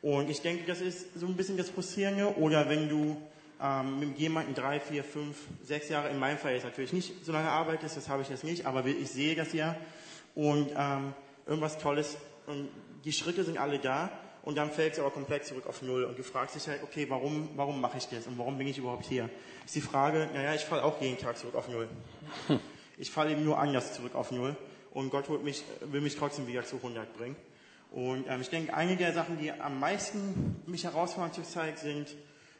Und 0.01 0.29
ich 0.29 0.39
denke, 0.41 0.63
das 0.65 0.79
ist 0.79 1.19
so 1.19 1.25
ein 1.25 1.35
bisschen 1.35 1.57
das 1.57 1.69
Frustrierende. 1.69 2.37
Oder 2.37 2.69
wenn 2.69 2.87
du 2.87 3.17
ähm, 3.61 3.99
mit 3.99 4.17
jemandem 4.17 4.53
drei, 4.53 4.79
vier, 4.79 5.03
fünf, 5.03 5.37
sechs 5.63 5.89
Jahre, 5.89 6.09
in 6.09 6.19
meinem 6.19 6.37
Fall 6.37 6.53
jetzt 6.53 6.63
natürlich 6.63 6.93
nicht 6.93 7.25
so 7.25 7.31
lange 7.31 7.49
arbeitest, 7.49 7.97
das 7.97 8.09
habe 8.09 8.21
ich 8.21 8.29
jetzt 8.29 8.43
nicht, 8.43 8.65
aber 8.65 8.85
ich 8.85 9.09
sehe 9.09 9.35
das 9.35 9.53
ja. 9.53 9.75
Und 10.35 10.69
ähm, 10.77 11.13
irgendwas 11.45 11.77
Tolles, 11.79 12.17
und 12.45 12.69
die 13.03 13.11
Schritte 13.11 13.43
sind 13.43 13.57
alle 13.57 13.79
da, 13.79 14.11
und 14.47 14.55
dann 14.55 14.71
fällt 14.71 14.93
es 14.93 14.99
aber 14.99 15.11
komplett 15.11 15.45
zurück 15.45 15.67
auf 15.67 15.81
Null. 15.81 16.05
Und 16.05 16.17
du 16.17 16.23
fragst 16.23 16.55
dich 16.55 16.67
halt, 16.69 16.81
okay, 16.81 17.05
warum, 17.09 17.49
warum 17.57 17.81
mache 17.81 17.97
ich 17.97 18.07
das 18.07 18.27
und 18.27 18.37
warum 18.37 18.57
bin 18.57 18.65
ich 18.67 18.77
überhaupt 18.77 19.05
hier? 19.05 19.29
Ist 19.65 19.75
die 19.75 19.81
Frage, 19.81 20.29
naja, 20.33 20.53
ich 20.53 20.61
falle 20.61 20.85
auch 20.85 21.01
jeden 21.01 21.17
Tag 21.17 21.37
zurück 21.37 21.55
auf 21.55 21.67
Null. 21.67 21.89
Hm. 22.47 22.59
Ich 22.97 23.11
falle 23.11 23.31
eben 23.31 23.43
nur 23.43 23.59
anders 23.59 23.93
zurück 23.93 24.15
auf 24.15 24.31
Null. 24.31 24.55
Und 24.91 25.09
Gott 25.09 25.29
mich, 25.43 25.65
will 25.81 25.99
mich 25.99 26.15
trotzdem 26.15 26.47
wieder 26.47 26.63
zu 26.63 26.77
100 26.77 27.17
bringen. 27.17 27.35
Und 27.91 28.25
ähm, 28.29 28.39
ich 28.39 28.49
denke, 28.49 28.73
eine 28.73 28.95
der 28.95 29.11
Sachen, 29.11 29.37
die 29.37 29.51
am 29.51 29.81
meisten 29.81 30.61
mich 30.65 30.85
herausfordern 30.85 31.33
zurzeit, 31.33 31.77
sind, 31.77 32.15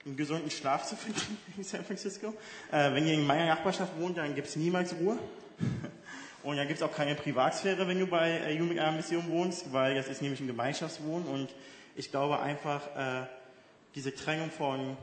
einen 0.07 0.15
gesunden 0.15 0.49
Schlaf 0.49 0.87
zu 0.87 0.95
finden 0.95 1.37
in 1.57 1.63
San 1.63 1.83
Francisco. 1.83 2.33
Äh, 2.71 2.93
wenn 2.93 3.05
ihr 3.05 3.13
in 3.13 3.27
meiner 3.27 3.45
Nachbarschaft 3.45 3.99
wohnt, 3.99 4.17
dann 4.17 4.33
gibt 4.33 4.47
es 4.47 4.55
niemals 4.55 4.95
Ruhe. 4.95 5.19
Und 6.43 6.55
dann 6.55 6.67
gibt 6.67 6.79
es 6.79 6.83
auch 6.83 6.93
keine 6.93 7.15
Privatsphäre, 7.15 7.87
wenn 7.89 7.99
du 7.99 8.07
bei 8.07 8.29
äh, 8.29 8.53
Jugend 8.53 8.79
Mission 8.95 9.29
wohnst, 9.29 9.73
weil 9.73 9.95
das 9.95 10.07
ist 10.07 10.21
nämlich 10.21 10.39
ein 10.39 10.47
Gemeinschaftswohnen 10.47 11.27
und 11.27 11.53
ich 11.95 12.09
glaube 12.09 12.39
einfach, 12.39 12.95
äh, 12.95 13.25
diese 13.95 14.15
Trennung 14.15 14.49
von, 14.49 14.95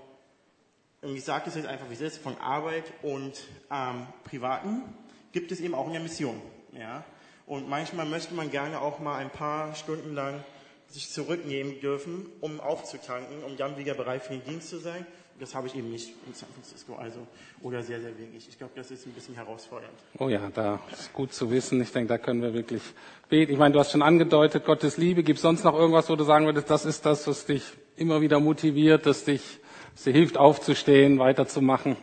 und 1.02 1.16
ich 1.16 1.24
sage 1.24 1.46
das 1.46 1.57
jetzt 1.57 1.66
einfach 1.66 1.90
wie 1.90 1.94
es 1.94 2.00
ist, 2.00 2.22
von 2.22 2.38
Arbeit 2.38 2.84
und 3.02 3.46
ähm, 3.70 4.07
Privaten 4.22 4.82
gibt 5.32 5.52
es 5.52 5.61
eben 5.61 5.74
auch 5.74 5.88
in 5.88 5.92
der 5.92 6.02
Mission. 6.02 6.40
Ja? 6.72 7.05
Und 7.46 7.68
manchmal 7.68 8.07
möchte 8.07 8.32
man 8.32 8.50
gerne 8.50 8.80
auch 8.80 9.00
mal 9.00 9.18
ein 9.18 9.28
paar 9.28 9.74
Stunden 9.74 10.14
lang 10.14 10.42
sich 10.95 11.11
zurücknehmen 11.11 11.80
dürfen, 11.80 12.26
um 12.40 12.61
aufzutanken, 12.61 13.42
um 13.42 13.57
dann 13.57 13.76
wieder 13.76 13.95
bereit 13.95 14.22
für 14.22 14.34
den 14.34 14.45
Dienst 14.45 14.68
zu 14.68 14.78
sein. 14.78 15.05
Das 15.40 15.53
habe 15.57 15.66
ich 15.66 15.74
eben 15.74 15.90
nicht 15.90 16.11
in 16.28 16.34
San 16.34 16.49
Francisco, 16.55 16.95
also 16.95 17.26
oder 17.61 17.82
sehr, 17.82 18.01
sehr 18.01 18.16
wenig. 18.16 18.47
Ich 18.49 18.57
glaube, 18.57 18.74
das 18.76 18.92
ist 18.92 19.05
ein 19.05 19.12
bisschen 19.12 19.34
herausfordernd. 19.34 19.92
Oh 20.20 20.28
ja, 20.28 20.49
da 20.55 20.78
ist 20.92 21.12
gut 21.12 21.32
zu 21.32 21.51
wissen. 21.51 21.80
Ich 21.82 21.90
denke, 21.90 22.11
da 22.11 22.18
können 22.18 22.40
wir 22.40 22.55
wirklich 22.55 22.82
beten. 23.28 23.51
Ich 23.51 23.59
meine, 23.59 23.72
du 23.72 23.80
hast 23.80 23.90
schon 23.90 24.03
angedeutet, 24.03 24.64
Gottes 24.64 24.97
Liebe. 24.97 25.24
Gibt 25.24 25.38
es 25.38 25.42
sonst 25.42 25.64
noch 25.64 25.74
irgendwas, 25.74 26.09
wo 26.09 26.14
du 26.14 26.22
sagen 26.22 26.47
würdest, 26.47 26.70
das 26.70 26.84
ist 26.84 27.05
das, 27.05 27.26
was 27.26 27.45
dich 27.45 27.64
immer 27.97 28.20
wieder 28.20 28.38
motiviert, 28.38 29.07
dass 29.07 29.24
dich, 29.24 29.42
dir 30.05 30.12
hilft, 30.12 30.36
aufzustehen, 30.36 31.18
weiterzumachen? 31.18 31.97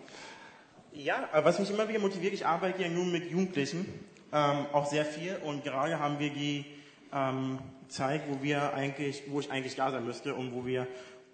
Ja, 0.92 1.30
was 1.32 1.60
mich 1.60 1.72
immer 1.72 1.88
wieder 1.88 2.00
motiviert, 2.00 2.34
ich 2.34 2.46
arbeite 2.46 2.82
ja 2.82 2.90
nun 2.90 3.14
mit 3.14 3.32
Jugendlichen, 3.32 3.86
ähm, 4.34 4.66
auch 4.74 4.88
sehr 4.88 5.06
viel 5.06 5.38
und 5.46 5.64
gerade 5.64 6.00
haben 6.00 6.20
wir 6.20 6.32
die 6.32 6.66
ähm, 7.14 7.60
Zeit, 7.88 8.24
wo 8.30 8.42
wir 8.42 8.74
eigentlich, 8.74 9.24
wo 9.28 9.40
ich 9.40 9.52
eigentlich 9.52 9.76
da 9.76 9.92
sein 9.92 10.06
müsste 10.06 10.34
und 10.34 10.54
wo 10.54 10.66
wir 10.66 10.88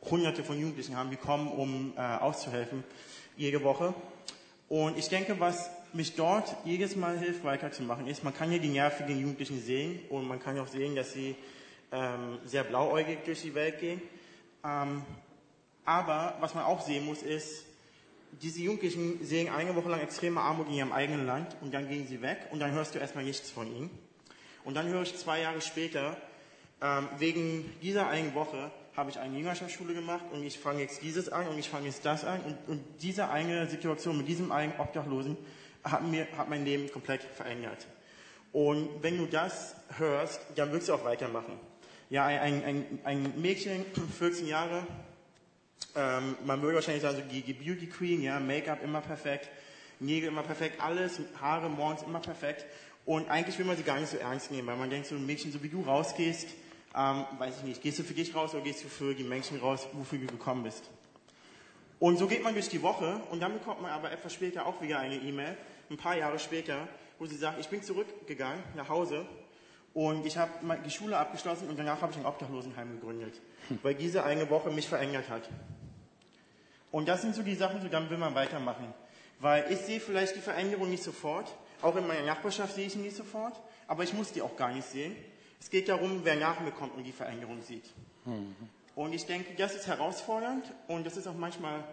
hunderte 0.09 0.43
von 0.43 0.59
Jugendlichen 0.59 0.95
haben, 0.95 1.09
die 1.09 1.17
kommen, 1.17 1.49
um 1.49 1.93
äh, 1.97 2.01
auszuhelfen, 2.01 2.83
jede 3.35 3.63
Woche. 3.63 3.93
Und 4.69 4.97
ich 4.97 5.09
denke, 5.09 5.39
was 5.39 5.69
mich 5.93 6.15
dort 6.15 6.55
jedes 6.65 6.95
Mal 6.95 7.17
hilft, 7.17 7.43
weiterzumachen, 7.43 8.07
ist, 8.07 8.23
man 8.23 8.33
kann 8.33 8.49
hier 8.49 8.59
die 8.59 8.69
nervigen 8.69 9.19
Jugendlichen 9.19 9.61
sehen 9.61 9.99
und 10.09 10.27
man 10.27 10.39
kann 10.39 10.59
auch 10.59 10.67
sehen, 10.67 10.95
dass 10.95 11.13
sie 11.13 11.35
ähm, 11.91 12.39
sehr 12.45 12.63
blauäugig 12.63 13.23
durch 13.23 13.41
die 13.41 13.55
Welt 13.55 13.79
gehen. 13.79 14.01
Ähm, 14.63 15.03
aber 15.85 16.35
was 16.41 16.53
man 16.53 16.65
auch 16.65 16.81
sehen 16.81 17.05
muss, 17.05 17.21
ist, 17.21 17.65
diese 18.41 18.61
Jugendlichen 18.61 19.23
sehen 19.23 19.49
eine 19.49 19.73
Woche 19.75 19.89
lang 19.89 20.01
extreme 20.01 20.41
Armut 20.41 20.67
in 20.67 20.73
ihrem 20.73 20.91
eigenen 20.91 21.25
Land 21.25 21.55
und 21.61 21.73
dann 21.73 21.87
gehen 21.87 22.05
sie 22.05 22.21
weg 22.21 22.39
und 22.51 22.59
dann 22.59 22.71
hörst 22.71 22.93
du 22.93 22.99
erstmal 22.99 23.23
nichts 23.23 23.49
von 23.49 23.73
ihnen. 23.73 23.89
Und 24.67 24.73
dann 24.73 24.89
höre 24.89 25.03
ich 25.03 25.15
zwei 25.15 25.39
Jahre 25.39 25.61
später, 25.61 26.17
ähm, 26.81 27.07
wegen 27.19 27.73
dieser 27.81 28.09
einen 28.09 28.35
Woche 28.35 28.69
habe 28.97 29.09
ich 29.09 29.17
eine 29.17 29.37
Jüngerschaftsschule 29.37 29.93
gemacht 29.93 30.25
und 30.33 30.43
ich 30.43 30.59
fange 30.59 30.81
jetzt 30.81 31.01
dieses 31.01 31.29
an 31.29 31.47
und 31.47 31.57
ich 31.57 31.69
fange 31.69 31.85
jetzt 31.85 32.05
das 32.05 32.25
an 32.25 32.41
und, 32.41 32.57
und 32.67 32.83
diese 33.01 33.29
eine 33.29 33.67
Situation 33.67 34.17
mit 34.17 34.27
diesem 34.27 34.51
einen 34.51 34.73
Obdachlosen 34.77 35.37
hat, 35.85 36.03
mir, 36.03 36.27
hat 36.37 36.49
mein 36.49 36.65
Leben 36.65 36.91
komplett 36.91 37.23
verändert. 37.23 37.87
Und 38.51 38.89
wenn 39.01 39.17
du 39.17 39.25
das 39.25 39.77
hörst, 39.99 40.41
dann 40.57 40.73
willst 40.73 40.89
du 40.89 40.95
auch 40.95 41.05
weitermachen. 41.05 41.57
Ja, 42.09 42.25
ein, 42.25 42.61
ein, 42.65 42.99
ein 43.05 43.41
Mädchen, 43.41 43.85
14 44.19 44.47
Jahre, 44.47 44.85
ähm, 45.95 46.35
man 46.45 46.61
würde 46.61 46.75
wahrscheinlich 46.75 47.03
sagen, 47.03 47.15
so 47.15 47.23
die, 47.33 47.41
die 47.41 47.53
Beauty 47.53 47.87
Queen, 47.87 48.21
ja, 48.21 48.37
Make-up 48.41 48.83
immer 48.83 48.99
perfekt, 48.99 49.47
Nägel 49.99 50.29
immer 50.29 50.43
perfekt, 50.43 50.79
alles, 50.79 51.19
Haare 51.41 51.69
morgens 51.69 52.03
immer 52.03 52.19
perfekt. 52.19 52.65
Und 53.07 53.29
eigentlich 53.29 53.57
will 53.57 53.65
man 53.65 53.77
sie 53.77 53.83
gar 53.83 53.97
nicht 54.01 54.11
so 54.11 54.17
ernst 54.17 54.51
nehmen, 54.51 54.67
weil 54.67 54.75
man 54.75 54.89
denkt, 54.89 55.07
so 55.07 55.15
ein 55.15 55.25
Mädchen, 55.25 55.49
so 55.53 55.63
wie 55.63 55.69
du 55.69 55.81
rausgehst, 55.81 56.49
ähm, 56.93 57.25
weiß 57.39 57.59
ich 57.59 57.63
nicht, 57.63 57.81
gehst 57.81 57.97
du 57.99 58.03
für 58.03 58.13
dich 58.13 58.35
raus 58.35 58.53
oder 58.53 58.65
gehst 58.65 58.83
du 58.83 58.89
für 58.89 59.15
die 59.15 59.23
Menschen 59.23 59.61
raus, 59.61 59.87
wofür 59.93 60.19
du 60.19 60.27
gekommen 60.27 60.63
bist? 60.63 60.83
Und 61.99 62.19
so 62.19 62.27
geht 62.27 62.43
man 62.43 62.53
durch 62.53 62.67
die 62.67 62.81
Woche 62.81 63.21
und 63.31 63.41
dann 63.41 63.53
bekommt 63.53 63.81
man 63.81 63.91
aber 63.91 64.11
etwas 64.11 64.33
später 64.33 64.65
auch 64.65 64.81
wieder 64.81 64.99
eine 64.99 65.15
E-Mail, 65.15 65.55
ein 65.89 65.95
paar 65.95 66.17
Jahre 66.17 66.37
später, 66.37 66.85
wo 67.17 67.25
sie 67.25 67.37
sagt, 67.37 67.61
ich 67.61 67.69
bin 67.69 67.81
zurückgegangen 67.81 68.61
nach 68.75 68.89
Hause 68.89 69.25
und 69.93 70.25
ich 70.25 70.37
habe 70.37 70.51
die 70.85 70.91
Schule 70.91 71.17
abgeschlossen 71.17 71.69
und 71.69 71.79
danach 71.79 72.01
habe 72.01 72.11
ich 72.11 72.17
ein 72.17 72.25
Obdachlosenheim 72.25 72.99
gegründet, 72.99 73.39
hm. 73.69 73.79
weil 73.83 73.95
diese 73.95 74.25
eine 74.25 74.49
Woche 74.49 74.69
mich 74.69 74.89
verändert 74.89 75.29
hat. 75.29 75.49
Und 76.91 77.07
das 77.07 77.21
sind 77.21 77.35
so 77.35 77.41
die 77.41 77.55
Sachen, 77.55 77.81
so 77.81 77.87
dann 77.87 78.09
will 78.09 78.17
man 78.17 78.35
weitermachen. 78.35 78.93
Weil 79.39 79.71
ich 79.71 79.79
sehe 79.79 80.01
vielleicht 80.01 80.35
die 80.35 80.41
Veränderung 80.41 80.89
nicht 80.89 81.03
sofort, 81.03 81.55
auch 81.81 81.95
in 81.95 82.07
meiner 82.07 82.25
Nachbarschaft 82.25 82.75
sehe 82.75 82.87
ich 82.87 82.93
sie 82.93 82.99
nicht 82.99 83.15
sofort, 83.15 83.59
aber 83.87 84.03
ich 84.03 84.13
muss 84.13 84.31
die 84.31 84.41
auch 84.41 84.55
gar 84.55 84.71
nicht 84.71 84.87
sehen. 84.87 85.15
Es 85.59 85.69
geht 85.69 85.89
darum, 85.89 86.21
wer 86.23 86.35
nach 86.35 86.59
mir 86.59 86.71
kommt 86.71 86.95
und 86.95 87.03
die 87.03 87.11
Veränderung 87.11 87.61
sieht. 87.61 87.85
Mhm. 88.25 88.55
Und 88.95 89.13
ich 89.13 89.25
denke, 89.25 89.53
das 89.57 89.75
ist 89.75 89.87
herausfordernd 89.87 90.65
und 90.87 91.05
das 91.05 91.17
ist 91.17 91.27
auch 91.27 91.35
manchmal 91.35 91.83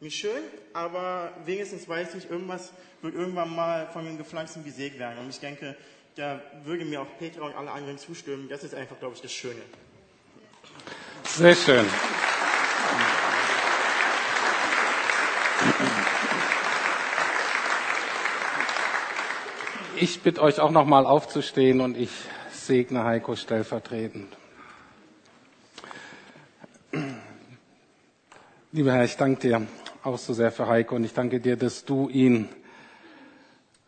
nicht 0.00 0.18
schön, 0.18 0.42
aber 0.72 1.32
wenigstens 1.44 1.88
weiß 1.88 2.14
ich, 2.14 2.30
irgendwas 2.30 2.72
wird 3.02 3.14
irgendwann 3.14 3.54
mal 3.54 3.86
von 3.88 4.04
den 4.04 4.18
Gepflanzten 4.18 4.64
gesägt 4.64 4.98
werden. 4.98 5.18
Und 5.18 5.30
ich 5.30 5.40
denke, 5.40 5.76
da 6.16 6.40
würde 6.64 6.84
mir 6.84 7.00
auch 7.00 7.18
Petra 7.18 7.44
und 7.44 7.54
alle 7.54 7.70
anderen 7.70 7.98
zustimmen. 7.98 8.48
Das 8.48 8.64
ist 8.64 8.74
einfach, 8.74 8.98
glaube 8.98 9.14
ich, 9.14 9.22
das 9.22 9.32
Schöne. 9.32 9.60
Sehr 11.24 11.54
schön. 11.54 11.86
Ich 20.04 20.20
bitte 20.20 20.42
euch 20.42 20.60
auch 20.60 20.70
nochmal 20.70 21.06
aufzustehen 21.06 21.80
und 21.80 21.96
ich 21.96 22.10
segne 22.50 23.04
Heiko 23.04 23.36
stellvertretend. 23.36 24.36
Lieber 28.70 28.92
Herr, 28.92 29.04
ich 29.04 29.16
danke 29.16 29.40
dir 29.40 29.66
auch 30.02 30.18
so 30.18 30.34
sehr 30.34 30.52
für 30.52 30.68
Heiko 30.68 30.96
und 30.96 31.04
ich 31.04 31.14
danke 31.14 31.40
dir, 31.40 31.56
dass 31.56 31.86
du 31.86 32.10
ihn, 32.10 32.50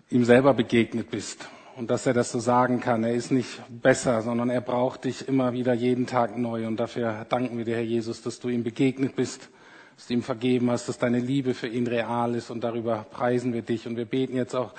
ihm 0.09 0.25
selber 0.25 0.55
begegnet 0.55 1.11
bist 1.11 1.51
und 1.77 1.91
dass 1.91 2.07
er 2.07 2.15
das 2.15 2.33
so 2.33 2.39
sagen 2.39 2.81
kann. 2.81 3.05
Er 3.05 3.13
ist 3.13 3.31
nicht 3.31 3.61
besser, 3.69 4.23
sondern 4.23 4.49
er 4.49 4.63
braucht 4.63 5.05
dich 5.05 5.29
immer 5.29 5.53
wieder 5.53 5.75
jeden 5.75 6.07
Tag 6.07 6.39
neu 6.39 6.67
und 6.67 6.81
dafür 6.81 7.27
danken 7.29 7.59
wir 7.59 7.67
dir, 7.67 7.77
Herr 7.77 7.83
Jesus, 7.83 8.23
dass 8.23 8.41
du 8.41 8.49
ihm 8.49 8.65
begegnet 8.65 9.17
bist, 9.17 9.51
dass 9.97 10.07
du 10.07 10.15
ihm 10.15 10.23
vergeben 10.23 10.71
hast, 10.71 10.89
dass 10.89 10.97
deine 10.97 11.19
Liebe 11.19 11.53
für 11.53 11.69
ihn 11.69 11.87
real 11.87 12.35
ist 12.35 12.49
und 12.49 12.65
darüber 12.65 13.05
preisen 13.11 13.53
wir 13.53 13.61
dich 13.61 13.87
und 13.87 13.99
wir 13.99 14.07
beten 14.07 14.35
jetzt 14.35 14.57
auch 14.57 14.73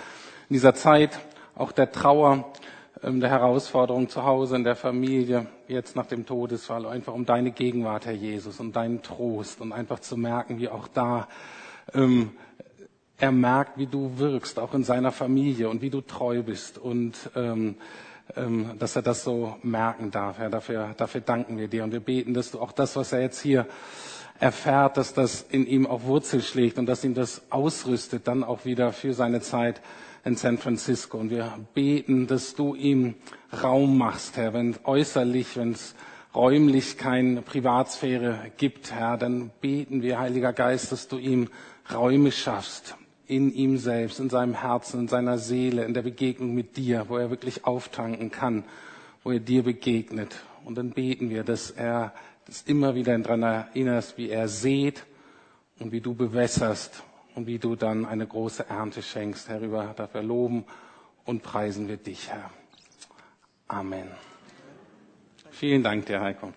in 0.49 0.53
dieser 0.53 0.73
Zeit, 0.73 1.19
auch 1.55 1.73
der 1.73 1.91
Trauer, 1.91 2.45
ähm, 3.03 3.19
der 3.19 3.29
Herausforderung 3.29 4.07
zu 4.07 4.23
Hause, 4.23 4.55
in 4.55 4.63
der 4.63 4.77
Familie, 4.77 5.47
jetzt 5.67 5.95
nach 5.97 6.05
dem 6.05 6.25
Todesfall, 6.25 6.85
einfach 6.85 7.13
um 7.13 7.25
deine 7.25 7.51
Gegenwart, 7.51 8.05
Herr 8.05 8.13
Jesus, 8.13 8.59
und 8.61 8.75
deinen 8.75 9.01
Trost 9.01 9.59
und 9.59 9.73
einfach 9.73 9.99
zu 9.99 10.15
merken, 10.15 10.57
wie 10.59 10.69
auch 10.69 10.87
da 10.87 11.27
ähm, 11.93 12.31
er 13.17 13.31
merkt, 13.31 13.77
wie 13.77 13.87
du 13.87 14.19
wirkst, 14.19 14.59
auch 14.59 14.73
in 14.73 14.83
seiner 14.83 15.11
Familie 15.11 15.69
und 15.69 15.81
wie 15.81 15.89
du 15.89 16.01
treu 16.01 16.43
bist 16.43 16.77
und 16.77 17.15
ähm, 17.35 17.75
ähm, 18.35 18.71
dass 18.77 18.95
er 18.95 19.01
das 19.01 19.23
so 19.23 19.57
merken 19.63 20.11
darf. 20.11 20.37
Herr, 20.37 20.49
dafür, 20.49 20.93
dafür 20.95 21.21
danken 21.21 21.57
wir 21.57 21.67
dir 21.67 21.83
und 21.83 21.91
wir 21.91 21.99
beten, 21.99 22.33
dass 22.33 22.51
du 22.51 22.59
auch 22.59 22.71
das, 22.71 22.95
was 22.95 23.11
er 23.11 23.21
jetzt 23.21 23.41
hier 23.41 23.65
erfährt, 24.39 24.97
dass 24.97 25.13
das 25.13 25.45
in 25.49 25.65
ihm 25.65 25.87
auch 25.87 26.03
Wurzel 26.03 26.41
schlägt 26.41 26.77
und 26.77 26.85
dass 26.85 27.03
ihn 27.03 27.15
das 27.15 27.41
ausrüstet, 27.49 28.27
dann 28.27 28.43
auch 28.43 28.65
wieder 28.65 28.93
für 28.93 29.13
seine 29.13 29.41
Zeit 29.41 29.81
in 30.23 30.35
San 30.35 30.57
Francisco. 30.57 31.17
Und 31.17 31.29
wir 31.29 31.53
beten, 31.73 32.27
dass 32.27 32.55
du 32.55 32.75
ihm 32.75 33.15
Raum 33.63 33.97
machst, 33.97 34.37
Herr, 34.37 34.53
wenn 34.53 34.75
äußerlich, 34.83 35.57
wenn 35.57 35.71
es 35.71 35.95
räumlich 36.35 36.97
keine 36.97 37.41
Privatsphäre 37.41 38.51
gibt, 38.57 38.91
Herr, 38.91 39.17
dann 39.17 39.51
beten 39.61 40.01
wir, 40.01 40.19
Heiliger 40.19 40.53
Geist, 40.53 40.91
dass 40.91 41.07
du 41.07 41.17
ihm 41.17 41.49
Räume 41.93 42.31
schaffst 42.31 42.95
in 43.27 43.53
ihm 43.53 43.77
selbst, 43.77 44.19
in 44.19 44.29
seinem 44.29 44.53
Herzen, 44.53 45.01
in 45.01 45.07
seiner 45.07 45.37
Seele, 45.37 45.83
in 45.83 45.93
der 45.93 46.01
Begegnung 46.01 46.53
mit 46.53 46.77
dir, 46.77 47.05
wo 47.09 47.17
er 47.17 47.29
wirklich 47.29 47.65
auftanken 47.65 48.31
kann, 48.31 48.63
wo 49.23 49.31
er 49.31 49.39
dir 49.39 49.63
begegnet. 49.63 50.35
Und 50.63 50.77
dann 50.77 50.91
beten 50.91 51.29
wir, 51.29 51.43
dass 51.43 51.71
er 51.71 52.13
das 52.45 52.61
immer 52.61 52.95
wieder 52.95 53.17
daran 53.17 53.43
erinnerst, 53.43 54.17
wie 54.17 54.29
er 54.29 54.47
seht 54.47 55.05
und 55.79 55.91
wie 55.91 55.99
du 55.99 56.13
bewässerst 56.13 57.03
und 57.37 57.45
wie 57.45 57.59
du 57.59 57.75
dann 57.75 58.07
eine 58.07 58.25
große 58.25 58.67
Ernte 58.67 59.03
schenkst. 59.03 59.47
Herr, 59.47 59.59
dafür 59.93 60.23
loben 60.23 60.65
und 61.23 61.43
preisen 61.43 61.87
wir 61.87 61.97
dich, 61.97 62.29
Herr. 62.31 62.49
Amen. 63.67 64.07
Vielen 65.51 65.83
Dank 65.83 66.07
dir, 66.07 66.19
Heiko. 66.19 66.51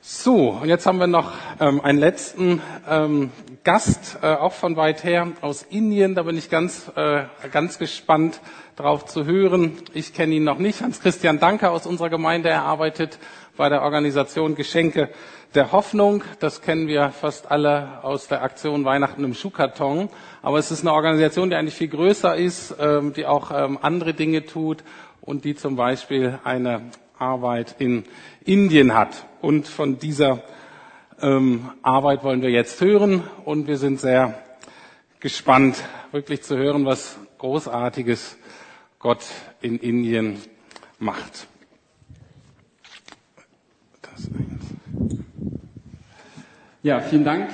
So, 0.00 0.50
und 0.50 0.68
jetzt 0.68 0.86
haben 0.86 1.00
wir 1.00 1.08
noch 1.08 1.32
ähm, 1.58 1.80
einen 1.80 1.98
letzten 1.98 2.62
ähm, 2.88 3.32
Gast, 3.64 4.18
äh, 4.22 4.26
auch 4.26 4.52
von 4.52 4.76
weit 4.76 5.04
her 5.04 5.28
aus 5.40 5.62
Indien. 5.62 6.14
Da 6.14 6.22
bin 6.22 6.36
ich 6.36 6.50
ganz, 6.50 6.90
äh, 6.96 7.24
ganz 7.52 7.78
gespannt 7.78 8.40
drauf 8.76 9.04
zu 9.04 9.24
hören. 9.24 9.78
Ich 9.94 10.14
kenne 10.14 10.34
ihn 10.34 10.44
noch 10.44 10.58
nicht. 10.58 10.82
Hans-Christian 10.82 11.38
Danke 11.38 11.70
aus 11.70 11.86
unserer 11.86 12.10
Gemeinde. 12.10 12.48
Er 12.48 12.62
arbeitet 12.62 13.18
bei 13.56 13.68
der 13.68 13.82
Organisation 13.82 14.54
Geschenke 14.54 15.10
der 15.54 15.72
Hoffnung. 15.72 16.22
Das 16.40 16.62
kennen 16.62 16.88
wir 16.88 17.10
fast 17.10 17.50
alle 17.50 18.02
aus 18.02 18.28
der 18.28 18.42
Aktion 18.42 18.84
Weihnachten 18.84 19.24
im 19.24 19.34
Schuhkarton. 19.34 20.08
Aber 20.42 20.58
es 20.58 20.70
ist 20.70 20.82
eine 20.82 20.92
Organisation, 20.92 21.50
die 21.50 21.56
eigentlich 21.56 21.74
viel 21.74 21.88
größer 21.88 22.36
ist, 22.36 22.76
ähm, 22.80 23.12
die 23.12 23.26
auch 23.26 23.50
ähm, 23.50 23.78
andere 23.82 24.14
Dinge 24.14 24.46
tut 24.46 24.84
und 25.20 25.44
die 25.44 25.54
zum 25.54 25.76
Beispiel 25.76 26.38
eine 26.44 26.82
Arbeit 27.18 27.76
in 27.78 28.04
Indien 28.44 28.94
hat. 28.94 29.26
Und 29.40 29.66
von 29.66 29.98
dieser 29.98 30.42
ähm, 31.20 31.70
Arbeit 31.82 32.24
wollen 32.24 32.42
wir 32.42 32.50
jetzt 32.50 32.80
hören 32.80 33.22
und 33.44 33.66
wir 33.66 33.76
sind 33.76 34.00
sehr 34.00 34.42
gespannt, 35.20 35.76
wirklich 36.12 36.42
zu 36.42 36.56
hören, 36.56 36.84
was 36.84 37.18
Großartiges 37.38 38.36
Gott 38.98 39.24
in 39.60 39.78
Indien 39.78 40.38
macht. 40.98 41.46
Ja, 46.82 47.00
vielen 47.00 47.24
Dank. 47.24 47.50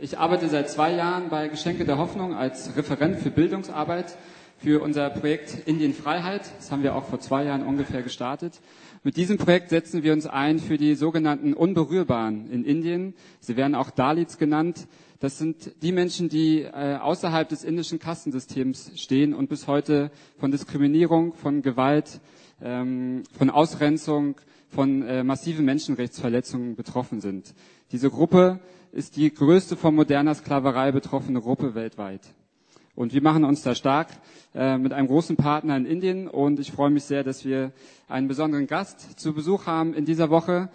Ich 0.00 0.18
arbeite 0.18 0.48
seit 0.48 0.70
zwei 0.70 0.92
Jahren 0.92 1.28
bei 1.28 1.48
Geschenke 1.48 1.84
der 1.84 1.98
Hoffnung 1.98 2.34
als 2.34 2.76
Referent 2.76 3.20
für 3.20 3.30
Bildungsarbeit 3.30 4.16
für 4.58 4.82
unser 4.82 5.10
Projekt 5.10 5.66
Indien 5.66 5.94
Freiheit. 5.94 6.42
Das 6.58 6.72
haben 6.72 6.82
wir 6.82 6.96
auch 6.96 7.04
vor 7.04 7.20
zwei 7.20 7.44
Jahren 7.44 7.62
ungefähr 7.62 8.02
gestartet. 8.02 8.60
Mit 9.04 9.16
diesem 9.16 9.36
Projekt 9.36 9.70
setzen 9.70 10.04
wir 10.04 10.12
uns 10.12 10.28
ein 10.28 10.60
für 10.60 10.78
die 10.78 10.94
sogenannten 10.94 11.54
Unberührbaren 11.54 12.48
in 12.48 12.64
Indien. 12.64 13.14
Sie 13.40 13.56
werden 13.56 13.74
auch 13.74 13.90
Dalits 13.90 14.38
genannt. 14.38 14.86
Das 15.18 15.38
sind 15.38 15.72
die 15.82 15.90
Menschen, 15.90 16.28
die 16.28 16.60
äh, 16.60 16.98
außerhalb 17.00 17.48
des 17.48 17.64
indischen 17.64 17.98
Kastensystems 17.98 18.92
stehen 18.94 19.34
und 19.34 19.48
bis 19.48 19.66
heute 19.66 20.12
von 20.38 20.52
Diskriminierung, 20.52 21.32
von 21.34 21.62
Gewalt, 21.62 22.20
ähm, 22.62 23.24
von 23.36 23.50
Ausgrenzung, 23.50 24.36
von 24.68 25.02
äh, 25.02 25.24
massiven 25.24 25.64
Menschenrechtsverletzungen 25.64 26.76
betroffen 26.76 27.20
sind. 27.20 27.54
Diese 27.90 28.08
Gruppe 28.08 28.60
ist 28.92 29.16
die 29.16 29.34
größte 29.34 29.76
von 29.76 29.96
moderner 29.96 30.36
Sklaverei 30.36 30.92
betroffene 30.92 31.40
Gruppe 31.40 31.74
weltweit. 31.74 32.20
Und 32.94 33.14
wir 33.14 33.22
machen 33.22 33.44
uns 33.44 33.62
da 33.62 33.74
stark 33.74 34.08
äh, 34.54 34.76
mit 34.76 34.92
einem 34.92 35.06
großen 35.06 35.36
Partner 35.36 35.76
in 35.76 35.86
Indien. 35.86 36.28
Und 36.28 36.60
ich 36.60 36.72
freue 36.72 36.90
mich 36.90 37.04
sehr, 37.04 37.24
dass 37.24 37.44
wir 37.44 37.72
einen 38.08 38.28
besonderen 38.28 38.66
Gast 38.66 39.18
zu 39.18 39.32
Besuch 39.32 39.66
haben 39.66 39.94
in 39.94 40.04
dieser 40.04 40.28
Woche. 40.28 40.68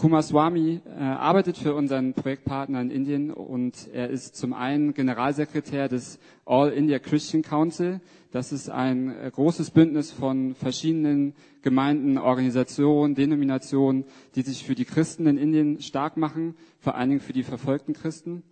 Kumar 0.00 0.22
Swami 0.22 0.80
äh, 0.86 1.02
arbeitet 1.02 1.58
für 1.58 1.74
unseren 1.74 2.14
Projektpartner 2.14 2.80
in 2.80 2.90
Indien 2.90 3.30
und 3.30 3.90
er 3.92 4.08
ist 4.08 4.34
zum 4.34 4.54
einen 4.54 4.94
Generalsekretär 4.94 5.88
des 5.88 6.18
All 6.46 6.70
India 6.70 6.98
Christian 6.98 7.42
Council. 7.42 8.00
Das 8.32 8.50
ist 8.50 8.70
ein 8.70 9.14
äh, 9.14 9.30
großes 9.30 9.72
Bündnis 9.72 10.10
von 10.10 10.54
verschiedenen 10.54 11.34
Gemeinden, 11.60 12.16
Organisationen, 12.16 13.14
Denominationen, 13.14 14.06
die 14.36 14.40
sich 14.40 14.64
für 14.64 14.74
die 14.74 14.86
Christen 14.86 15.26
in 15.26 15.36
Indien 15.36 15.82
stark 15.82 16.16
machen, 16.16 16.54
vor 16.78 16.94
allen 16.94 17.10
Dingen 17.10 17.20
für 17.20 17.34
die 17.34 17.42
verfolgten 17.42 17.92
Christen. 17.92 18.42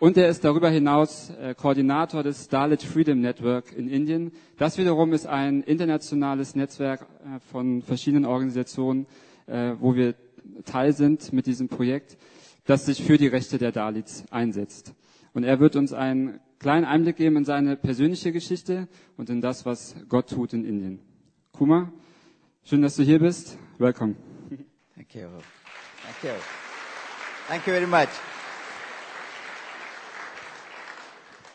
Und 0.00 0.16
er 0.16 0.28
ist 0.28 0.44
darüber 0.44 0.70
hinaus 0.70 1.30
äh, 1.30 1.54
Koordinator 1.56 2.22
des 2.22 2.48
Dalit 2.48 2.82
Freedom 2.84 3.20
Network 3.20 3.72
in 3.76 3.88
Indien. 3.88 4.30
Das 4.56 4.78
wiederum 4.78 5.12
ist 5.12 5.26
ein 5.26 5.62
internationales 5.64 6.54
Netzwerk 6.54 7.02
äh, 7.02 7.40
von 7.50 7.82
verschiedenen 7.82 8.24
Organisationen, 8.24 9.06
äh, 9.46 9.72
wo 9.80 9.96
wir 9.96 10.14
Teil 10.64 10.92
sind 10.92 11.32
mit 11.32 11.46
diesem 11.46 11.68
Projekt, 11.68 12.16
das 12.64 12.86
sich 12.86 13.02
für 13.02 13.18
die 13.18 13.26
Rechte 13.26 13.58
der 13.58 13.72
Dalits 13.72 14.24
einsetzt. 14.30 14.94
Und 15.34 15.42
er 15.42 15.58
wird 15.58 15.74
uns 15.74 15.92
einen 15.92 16.38
kleinen 16.60 16.84
Einblick 16.84 17.16
geben 17.16 17.36
in 17.36 17.44
seine 17.44 17.76
persönliche 17.76 18.30
Geschichte 18.30 18.86
und 19.16 19.30
in 19.30 19.40
das, 19.40 19.66
was 19.66 19.96
Gott 20.08 20.30
tut 20.30 20.52
in 20.52 20.64
Indien. 20.64 21.00
Kuma, 21.52 21.92
schön, 22.62 22.82
dass 22.82 22.94
du 22.94 23.02
hier 23.02 23.18
bist. 23.18 23.58
Welcome. 23.78 24.14
Thank 24.94 25.14
you. 25.14 25.22
Thank 26.04 26.22
you. 26.22 26.30
Thank 27.48 27.66
you 27.66 27.72
very 27.72 27.86
much. 27.86 28.08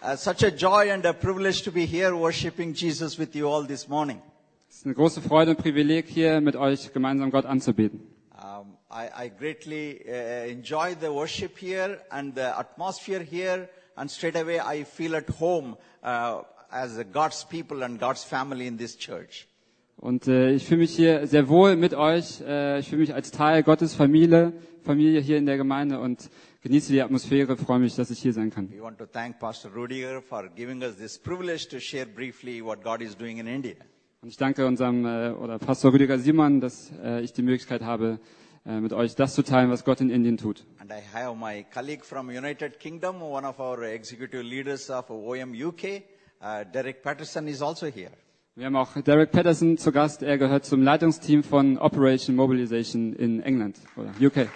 Uh, 0.04 0.18
such 0.18 0.44
a 0.44 0.52
joy 0.52 0.92
and 0.92 1.06
a 1.06 1.14
privilege 1.14 1.62
to 1.62 1.72
be 1.72 1.86
here 1.86 2.14
worshiping 2.14 2.74
Jesus 2.74 3.18
with 3.18 3.34
you 3.34 3.48
all 3.48 3.64
this 3.64 3.88
morning. 3.88 4.22
Es 4.70 4.80
ist 4.80 4.86
eine 4.86 4.96
große 4.96 5.22
Freude 5.22 5.52
und 5.52 5.58
Privileg, 5.58 6.08
hier 6.10 6.42
mit 6.42 6.58
euch 6.58 6.92
gemeinsam 6.92 7.32
Gott 7.32 7.46
anzubeten. 7.46 8.02
Um, 8.34 8.76
I, 8.92 9.28
I 9.28 9.30
greatly 9.30 10.02
uh, 10.06 10.52
enjoy 10.52 10.94
the 11.00 11.08
worship 11.08 11.58
here 11.58 12.02
and 12.10 12.36
the 12.36 12.42
atmosphere 12.42 13.22
here, 13.22 13.70
and 13.96 14.12
straight 14.12 14.36
away 14.36 14.60
I 14.60 14.84
feel 14.84 15.16
at 15.16 15.30
home 15.40 15.78
uh, 16.04 16.42
as 16.70 17.00
God's 17.14 17.46
people 17.46 17.82
and 17.82 17.98
God's 17.98 18.26
family 18.26 18.68
in 18.68 18.78
this 18.78 18.98
church. 18.98 19.48
Und 19.96 20.28
äh, 20.28 20.52
ich 20.52 20.66
fühle 20.66 20.82
mich 20.82 20.94
hier 20.94 21.26
sehr 21.28 21.48
wohl 21.48 21.78
mit 21.78 21.94
euch. 21.94 22.42
Äh, 22.42 22.80
ich 22.80 22.90
fühle 22.90 23.00
mich 23.00 23.14
als 23.14 23.32
Teil 23.32 23.64
Gottes 23.64 23.96
Familie, 23.96 24.52
Familie 24.84 25.22
hier 25.22 25.38
in 25.38 25.46
der 25.46 25.56
Gemeinde 25.56 26.00
und 26.02 26.30
genieße 26.64 26.94
die 26.94 27.02
Atmosphäre. 27.02 27.56
Freue 27.58 27.80
mich, 27.80 27.96
dass 27.96 28.10
ich 28.10 28.20
hier 28.20 28.34
sein 28.34 28.50
kann. 28.50 28.72
We 28.72 28.82
want 28.82 28.98
to 28.98 29.06
thank 29.06 29.38
Pastor 29.40 29.72
Rudiger 29.72 30.22
for 30.22 30.50
giving 30.56 30.82
us 30.82 30.96
this 30.96 31.20
privilege 31.20 31.68
to 31.70 31.80
share 31.80 32.06
briefly 32.06 32.64
what 32.64 32.82
God 32.84 33.02
is 33.02 33.16
doing 33.16 33.38
in 33.38 33.48
India. 33.48 33.76
Und 34.22 34.30
ich 34.30 34.38
danke 34.38 34.66
unserem 34.66 35.06
äh, 35.06 35.32
oder 35.32 35.60
Pastor 35.60 35.94
Rüdiger 35.94 36.18
Simon, 36.18 36.62
dass 36.62 36.92
äh, 37.04 37.22
ich 37.22 37.34
die 37.34 37.42
Möglichkeit 37.42 37.82
habe, 37.82 38.20
äh, 38.66 38.80
mit 38.80 38.94
euch 38.94 39.16
das 39.16 39.36
zu 39.36 39.44
teilen, 39.44 39.70
was 39.70 39.84
Gott 39.84 40.00
in 40.00 40.10
Indien 40.10 40.38
tut. 40.38 40.66
And 40.80 40.90
I 40.90 41.02
have 41.14 41.36
my 41.38 41.66
colleague 41.74 42.06
from 42.06 42.30
United 42.30 42.80
Kingdom, 42.80 43.22
one 43.22 43.46
of 43.46 43.60
our 43.60 43.84
executive 43.84 44.42
leaders 44.44 44.90
of 44.90 45.10
OM 45.10 45.54
UK, 45.54 46.04
uh, 46.42 46.64
Derek 46.72 47.04
Patterson 47.04 47.48
is 47.48 47.62
also 47.62 47.88
here. 47.88 48.12
Wir 48.56 48.68
haben 48.68 48.76
auch 48.78 48.94
Derek 49.02 49.32
Patterson 49.32 49.78
zu 49.78 49.92
Gast. 49.92 50.22
Er 50.22 50.38
gehört 50.38 50.64
zum 50.64 50.82
Leitungsteam 50.84 51.44
von 51.44 51.78
Operation 51.78 52.36
Mobilization 52.38 53.12
in 53.14 53.42
England 53.42 53.78
oder 53.98 54.12
UK. 54.22 54.48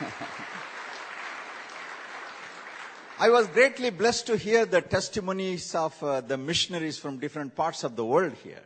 I 3.22 3.28
was 3.30 3.52
greatly 3.52 3.90
blessed 3.90 4.26
to 4.28 4.34
hear 4.34 4.64
the 4.64 4.80
testimonies 4.80 5.74
of 5.74 6.02
uh, 6.02 6.22
the 6.22 6.38
missionaries 6.38 6.98
from 6.98 7.18
different 7.20 7.54
parts 7.54 7.84
of 7.84 7.94
the 7.94 8.02
world 8.02 8.32
here. 8.42 8.62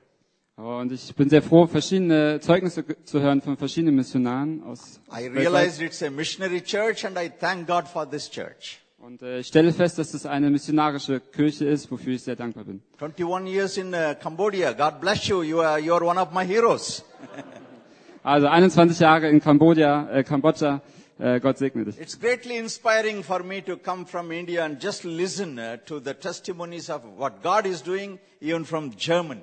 Und 0.57 0.93
ich 0.93 1.13
bin 1.17 1.29
sehr 1.29 1.43
froh, 1.43 1.67
verschiedene 1.67 2.39
Zeugnisse 2.39 2.85
zu 3.05 3.21
hören 3.21 3.41
von 3.43 3.57
verschiedenen 3.57 3.97
Missionaren 3.97 4.63
aus 4.63 5.01
I 5.11 5.27
realized 5.27 5.83
it's 5.83 6.01
a 6.05 6.11
missionary 6.11 6.61
church 6.61 7.05
and 7.05 7.19
I 7.19 7.29
thank 7.29 7.67
God 7.67 7.89
for 7.89 8.09
this 8.09 8.31
church. 8.31 8.79
Und 8.99 9.23
äh, 9.23 9.41
ich 9.41 9.49
stelle 9.49 9.73
fest, 9.73 9.99
dass 9.99 10.15
es 10.15 10.25
eine 10.25 10.49
missionarische 10.51 11.19
Kirche 11.19 11.65
ist, 11.65 11.91
wofür 11.91 12.15
ich 12.15 12.23
sehr 12.23 12.37
dankbar 12.37 12.63
bin. 12.63 12.81
21 13.01 13.53
years 13.53 13.77
in 13.77 13.93
uh, 13.93 14.15
Cambodia. 14.23 14.73
God 14.73 15.01
bless 15.01 15.27
you. 15.27 15.43
You 15.43 15.63
are, 15.63 15.81
you 15.81 15.93
are 15.93 16.05
one 16.05 16.21
of 16.21 16.33
my 16.33 16.47
heroes. 16.47 17.05
Also 18.23 18.47
21 18.47 18.99
Jahre 19.01 19.29
in 19.29 19.39
Kambodscha, 19.39 20.09
äh, 20.11 20.25
Kambodscha, 20.25 20.81
Gott 21.19 21.59
segne 21.59 21.85
dich. 21.85 21.99
It's 22.01 22.19
greatly 22.19 22.57
inspiring 22.59 23.23
for 23.23 23.45
me 23.45 23.63
to 23.63 23.77
come 23.77 24.05
from 24.05 24.33
India 24.33 24.65
and 24.65 24.83
just 24.83 25.05
listen 25.05 25.59
uh, 25.59 25.77
to 25.87 26.01
the 26.01 26.15
testimonies 26.15 26.91
of 26.91 27.03
what 27.19 27.43
God 27.43 27.67
is 27.67 27.83
doing 27.83 28.19
even 28.41 28.65
from 28.65 28.91
Germany. 28.97 29.43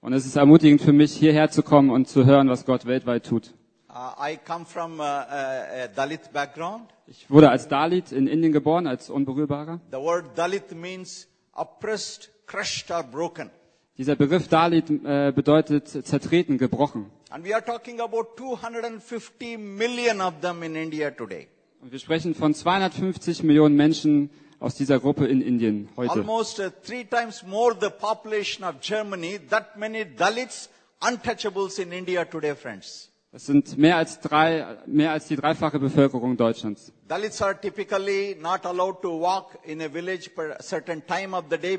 Und 0.00 0.14
es 0.14 0.26
ist 0.26 0.36
ermutigend 0.36 0.80
für 0.80 0.92
mich, 0.92 1.12
hierher 1.12 1.50
zu 1.50 1.62
kommen 1.62 1.90
und 1.90 2.08
zu 2.08 2.24
hören, 2.24 2.48
was 2.48 2.64
Gott 2.64 2.86
weltweit 2.86 3.24
tut. 3.24 3.52
Uh, 3.88 4.10
I 4.18 4.38
come 4.42 4.64
from 4.64 5.00
uh, 5.00 5.02
a, 5.02 5.84
a 5.84 5.88
Dalit 5.88 6.32
background. 6.32 6.88
Ich 7.06 7.28
wurde 7.30 7.50
als 7.50 7.68
Dalit 7.68 8.10
in 8.10 8.26
Indien 8.26 8.52
geboren, 8.52 8.86
als 8.86 9.10
Unberührbarer. 9.10 9.80
The 9.90 9.98
word 9.98 10.24
Dalit 10.34 10.72
means 10.72 11.28
oppressed, 11.52 12.30
crushed 12.46 12.90
or 12.90 13.02
broken. 13.02 13.50
Dieser 13.98 14.16
Begriff 14.16 14.48
Dalit 14.48 14.88
äh, 14.88 15.32
bedeutet 15.32 15.86
zertreten, 15.86 16.56
gebrochen. 16.56 17.10
And 17.28 17.44
we 17.44 17.54
are 17.54 17.62
talking 17.62 18.00
about 18.00 18.36
250 18.38 19.58
million 19.58 20.22
of 20.22 20.40
them 20.40 20.62
in 20.62 20.74
India 20.76 21.10
today. 21.10 21.46
Und 21.82 21.92
wir 21.92 21.98
sprechen 21.98 22.34
von 22.34 22.54
250 22.54 23.42
Millionen 23.42 23.76
Menschen 23.76 24.30
aus 24.60 24.76
dieser 24.76 24.98
Gruppe 24.98 25.26
in 25.26 25.42
Indien 25.42 25.90
heute. 25.96 26.12
Almost 26.12 26.58
uh, 26.60 26.70
three 26.82 27.04
times 27.04 27.42
more 27.42 27.76
the 27.78 27.90
population 27.90 28.64
of 28.64 28.76
Germany, 28.80 29.38
that 29.50 29.76
many 29.76 30.06
Dalits, 30.06 30.70
untouchables 31.00 31.78
in 31.78 31.92
India 31.92 32.24
today, 32.24 32.54
friends. 32.54 33.10
Das 33.30 33.44
sind 33.44 33.76
mehr 33.76 33.96
als 33.96 34.20
drei, 34.20 34.78
mehr 34.86 35.12
als 35.12 35.26
die 35.26 35.36
dreifache 35.36 35.78
Bevölkerung 35.78 36.38
Deutschlands. 36.38 36.92
Dalits 37.08 37.42
are 37.42 37.60
typically 37.60 38.36
not 38.40 38.64
allowed 38.64 39.02
to 39.02 39.20
walk 39.20 39.58
in 39.64 39.82
a 39.82 39.88
village 39.88 40.30
per 40.34 40.52
a 40.58 40.62
certain 40.62 41.04
time 41.06 41.36
of 41.36 41.44
the 41.50 41.58
day 41.58 41.78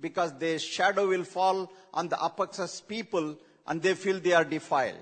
because 0.00 0.34
their 0.38 0.58
shadow 0.58 1.08
will 1.08 1.24
fall 1.24 1.68
on 1.92 2.08
the 2.10 2.16
class 2.16 2.80
people 2.80 3.36
and 3.66 3.82
they 3.82 3.94
feel 3.94 4.20
they 4.20 4.34
are 4.34 4.44
defiled. 4.44 4.98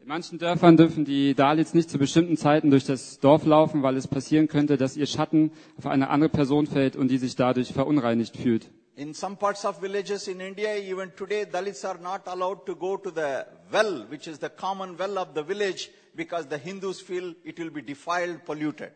In 0.00 0.08
manchen 0.08 0.38
Dörfern 0.38 0.76
dürfen 0.76 1.04
die 1.04 1.34
Dalits 1.34 1.74
nicht 1.74 1.90
zu 1.90 1.98
bestimmten 1.98 2.36
Zeiten 2.36 2.70
durch 2.70 2.84
das 2.84 3.18
Dorf 3.18 3.44
laufen, 3.44 3.82
weil 3.82 3.96
es 3.96 4.06
passieren 4.06 4.46
könnte, 4.46 4.76
dass 4.76 4.96
ihr 4.96 5.06
Schatten 5.06 5.50
auf 5.78 5.86
eine 5.86 6.10
andere 6.10 6.28
Person 6.28 6.68
fällt 6.68 6.94
und 6.94 7.08
die 7.08 7.18
sich 7.18 7.34
dadurch 7.34 7.72
verunreinigt 7.72 8.36
fühlt. 8.36 8.70
In 8.94 9.12
some 9.14 9.34
parts 9.36 9.64
of 9.64 9.82
villages 9.82 10.28
in 10.28 10.40
India, 10.40 10.76
even 10.76 11.10
today, 11.16 11.44
Dalits 11.44 11.84
are 11.84 11.98
not 12.00 12.26
allowed 12.26 12.64
to 12.66 12.76
go 12.76 12.96
to 12.96 13.10
the 13.10 13.44
well, 13.70 14.06
which 14.08 14.26
is 14.28 14.38
the 14.38 14.48
common 14.48 14.96
well 14.96 15.18
of 15.18 15.30
the 15.34 15.42
village, 15.42 15.90
because 16.14 16.46
the 16.48 16.56
Hindus 16.56 17.00
feel 17.02 17.34
it 17.44 17.58
will 17.58 17.70
be 17.70 17.82
defiled, 17.82 18.44
polluted. 18.44 18.92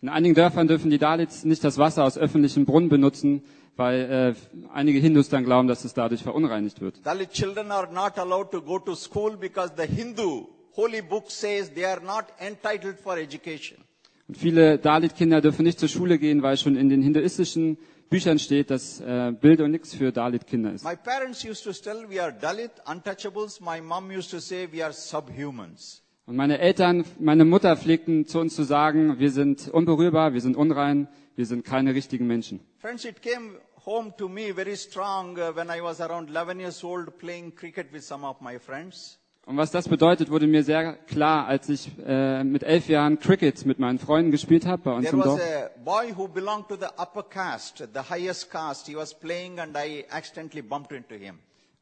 In 0.00 0.08
einigen 0.08 0.34
Dörfern 0.34 0.68
dürfen 0.68 0.90
die 0.90 0.98
Dalits 0.98 1.44
nicht 1.44 1.64
das 1.64 1.78
Wasser 1.78 2.04
aus 2.04 2.16
öffentlichen 2.16 2.64
Brunnen 2.64 2.88
benutzen, 2.88 3.42
weil 3.76 4.34
äh, 4.36 4.68
einige 4.72 4.98
Hindus 4.98 5.28
dann 5.28 5.44
glauben, 5.44 5.68
dass 5.68 5.84
es 5.84 5.94
dadurch 5.94 6.22
verunreinigt 6.22 6.80
wird. 6.80 7.04
Dalit 7.04 7.30
children 7.32 7.70
are 7.70 7.92
not 7.92 8.18
allowed 8.18 8.50
to 8.50 8.62
go 8.62 8.78
to 8.78 8.94
school 8.94 9.36
because 9.36 9.72
the 9.76 9.86
Hindu 9.86 10.46
holy 10.76 11.02
book 11.02 11.30
says 11.30 11.70
they 11.70 11.84
are 11.84 12.00
not 12.02 12.26
entitled 12.40 12.98
for 12.98 13.16
education. 13.18 13.78
Und 14.26 14.38
viele 14.38 14.78
Dalit-Kinder 14.78 15.40
dürfen 15.42 15.64
nicht 15.64 15.78
zur 15.78 15.88
Schule 15.88 16.18
gehen, 16.18 16.42
weil 16.42 16.56
schon 16.56 16.76
in 16.76 16.88
den 16.88 17.02
hinduistischen 17.02 17.76
Büchern 18.08 18.38
steht, 18.38 18.70
dass 18.70 19.00
äh, 19.00 19.32
Bildung 19.38 19.70
nichts 19.70 19.94
für 19.94 20.12
Dalit-Kinder 20.12 20.72
ist. 20.72 20.84
My 20.84 20.96
parents 20.96 21.44
used 21.44 21.64
to 21.64 21.72
tell 21.72 22.08
we 22.08 22.22
are 22.22 22.32
Dalit, 22.32 22.70
untouchables. 22.90 23.60
My 23.60 23.80
mom 23.82 24.10
used 24.10 24.30
to 24.30 24.38
say 24.38 24.66
we 24.70 24.82
are 24.82 24.92
subhumans. 24.92 26.02
Und 26.26 26.36
meine 26.36 26.58
Eltern, 26.58 27.04
meine 27.18 27.44
Mutter 27.44 27.76
pflegten 27.76 28.24
zu 28.26 28.38
uns 28.38 28.54
zu 28.54 28.62
sagen, 28.62 29.18
wir 29.18 29.30
sind 29.30 29.68
unberührbar, 29.68 30.32
wir 30.32 30.40
sind 30.40 30.56
unrein, 30.56 31.06
wir 31.36 31.46
sind 31.46 31.64
keine 31.64 31.94
richtigen 31.94 32.26
Menschen. 32.26 32.60
Friends, 32.78 33.04
it 33.04 33.22
came 33.22 33.58
home 33.86 34.14
to 34.16 34.28
me 34.28 34.52
very 34.54 34.76
strong 34.76 35.36
uh, 35.38 35.54
when 35.54 35.68
I 35.68 35.82
was 35.82 36.00
around 36.00 36.30
11 36.30 36.60
years 36.60 36.82
old 36.84 37.18
playing 37.18 37.54
cricket 37.54 37.92
with 37.92 38.02
some 38.02 38.26
of 38.26 38.40
my 38.40 38.58
friends. 38.58 39.18
Und 39.46 39.58
was 39.58 39.70
das 39.70 39.88
bedeutet, 39.88 40.30
wurde 40.30 40.46
mir 40.46 40.64
sehr 40.64 40.94
klar, 40.94 41.46
als 41.46 41.68
ich 41.68 41.90
äh, 42.06 42.42
mit 42.44 42.62
elf 42.62 42.88
Jahren 42.88 43.18
Cricket 43.18 43.66
mit 43.66 43.78
meinen 43.78 43.98
Freunden 43.98 44.30
gespielt 44.30 44.64
habe 44.64 44.82
bei 44.84 44.92
uns 44.92 45.04
There 45.04 45.16
im 45.16 45.20
was 45.20 45.26
Dorf. 45.26 45.40
a 45.42 45.70
boy 45.84 46.14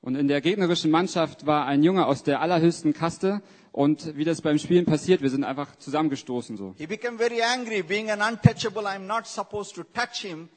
Und 0.02 0.16
in 0.16 0.26
der 0.26 0.40
gegnerischen 0.40 0.90
Mannschaft 0.90 1.46
war 1.46 1.64
ein 1.66 1.84
Junge 1.84 2.06
aus 2.06 2.24
der 2.24 2.40
allerhöchsten 2.40 2.92
Kaste. 2.92 3.40
Und 3.70 4.16
wie 4.16 4.24
das 4.24 4.42
beim 4.42 4.58
Spielen 4.58 4.84
passiert, 4.84 5.22
wir 5.22 5.30
sind 5.30 5.44
einfach 5.44 5.76
zusammengestoßen 5.76 6.56
so. 6.56 6.74
He 6.76 6.86
became 6.86 7.16
very 7.16 7.40
angry. 7.40 7.82
Being 7.82 8.10
an 8.10 8.20
untouchable, 8.20 8.82
I'm 8.82 9.06
not 9.06 9.26
supposed 9.26 9.76
to 9.76 9.84
touch 9.84 10.20
him. 10.22 10.48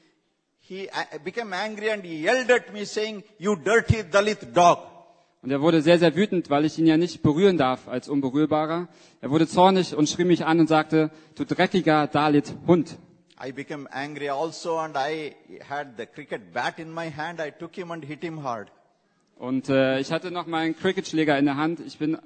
He 0.60 0.90
became 1.24 1.56
angry 1.56 1.92
and 1.92 2.04
he 2.04 2.24
yelled 2.26 2.50
at 2.52 2.74
me 2.74 2.86
saying, 2.86 3.24
you 3.38 3.56
dirty 3.56 4.04
Dalit 4.04 4.40
dog. 4.56 4.80
Und 5.44 5.52
er 5.52 5.62
wurde 5.62 5.84
sehr, 5.84 6.00
sehr 6.00 6.16
wütend, 6.16 6.50
weil 6.50 6.66
ich 6.66 6.80
ihn 6.80 6.88
ja 6.88 6.98
nicht 6.98 7.22
berühren 7.22 7.56
darf 7.56 7.88
als 7.88 8.10
Unberührbarer. 8.10 8.88
Er 9.22 9.30
wurde 9.30 9.48
zornig 9.48 9.96
und 9.96 10.10
schrie 10.10 10.26
mich 10.26 10.44
an 10.44 10.60
und 10.60 10.68
sagte, 10.68 11.12
du 11.36 11.46
dreckiger 11.46 12.08
Dalit-Hund. 12.08 12.98
I 13.40 13.52
became 13.52 13.88
angry 13.94 14.30
also 14.30 14.80
and 14.80 14.96
I 14.98 15.36
had 15.70 15.98
the 15.98 16.08
cricket 16.08 16.52
bat 16.52 16.80
in 16.80 16.92
my 16.92 17.12
hand. 17.12 17.40
I 17.40 17.52
took 17.52 17.76
him 17.76 17.92
and 17.92 18.04
hit 18.04 18.24
him 18.24 18.42
hard. 18.44 18.72
Und 19.38 19.70
äh, 19.70 20.00
ich 20.00 20.12
hatte 20.12 20.32
noch 20.32 20.48
meinen 20.48 20.76
Cricketschläger 20.78 21.38
in 21.38 21.46
der 21.46 21.58
Hand. 21.58 21.80
Ich 21.82 21.98
bin 21.98 22.18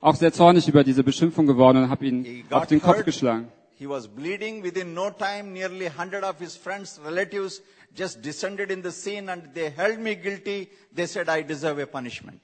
auch 0.00 0.16
sehr 0.16 0.32
zornig 0.32 0.68
über 0.68 0.84
diese 0.84 1.04
Beschimpfung 1.04 1.46
geworden 1.46 1.84
und 1.84 1.90
habe 1.90 2.06
ihn 2.06 2.44
auf 2.50 2.66
den 2.66 2.80
Kopf 2.82 2.96
hurt. 2.98 3.04
geschlagen. 3.06 3.48
He 3.78 3.88
was 3.88 4.08
bleeding 4.08 4.62
within 4.64 4.94
no 4.94 5.10
time. 5.10 5.52
Nearly 5.52 5.86
100 5.88 6.24
of 6.24 6.38
his 6.38 6.56
friends, 6.56 6.98
relatives 7.04 7.62
just 7.94 8.24
descended 8.24 8.70
in 8.70 8.82
the 8.82 8.90
scene 8.90 9.30
and 9.30 9.54
they 9.54 9.70
held 9.70 10.00
me 10.00 10.16
guilty. 10.16 10.68
They 10.94 11.06
said 11.06 11.28
I 11.28 11.42
deserve 11.44 11.80
a 11.82 11.86
punishment. 11.86 12.40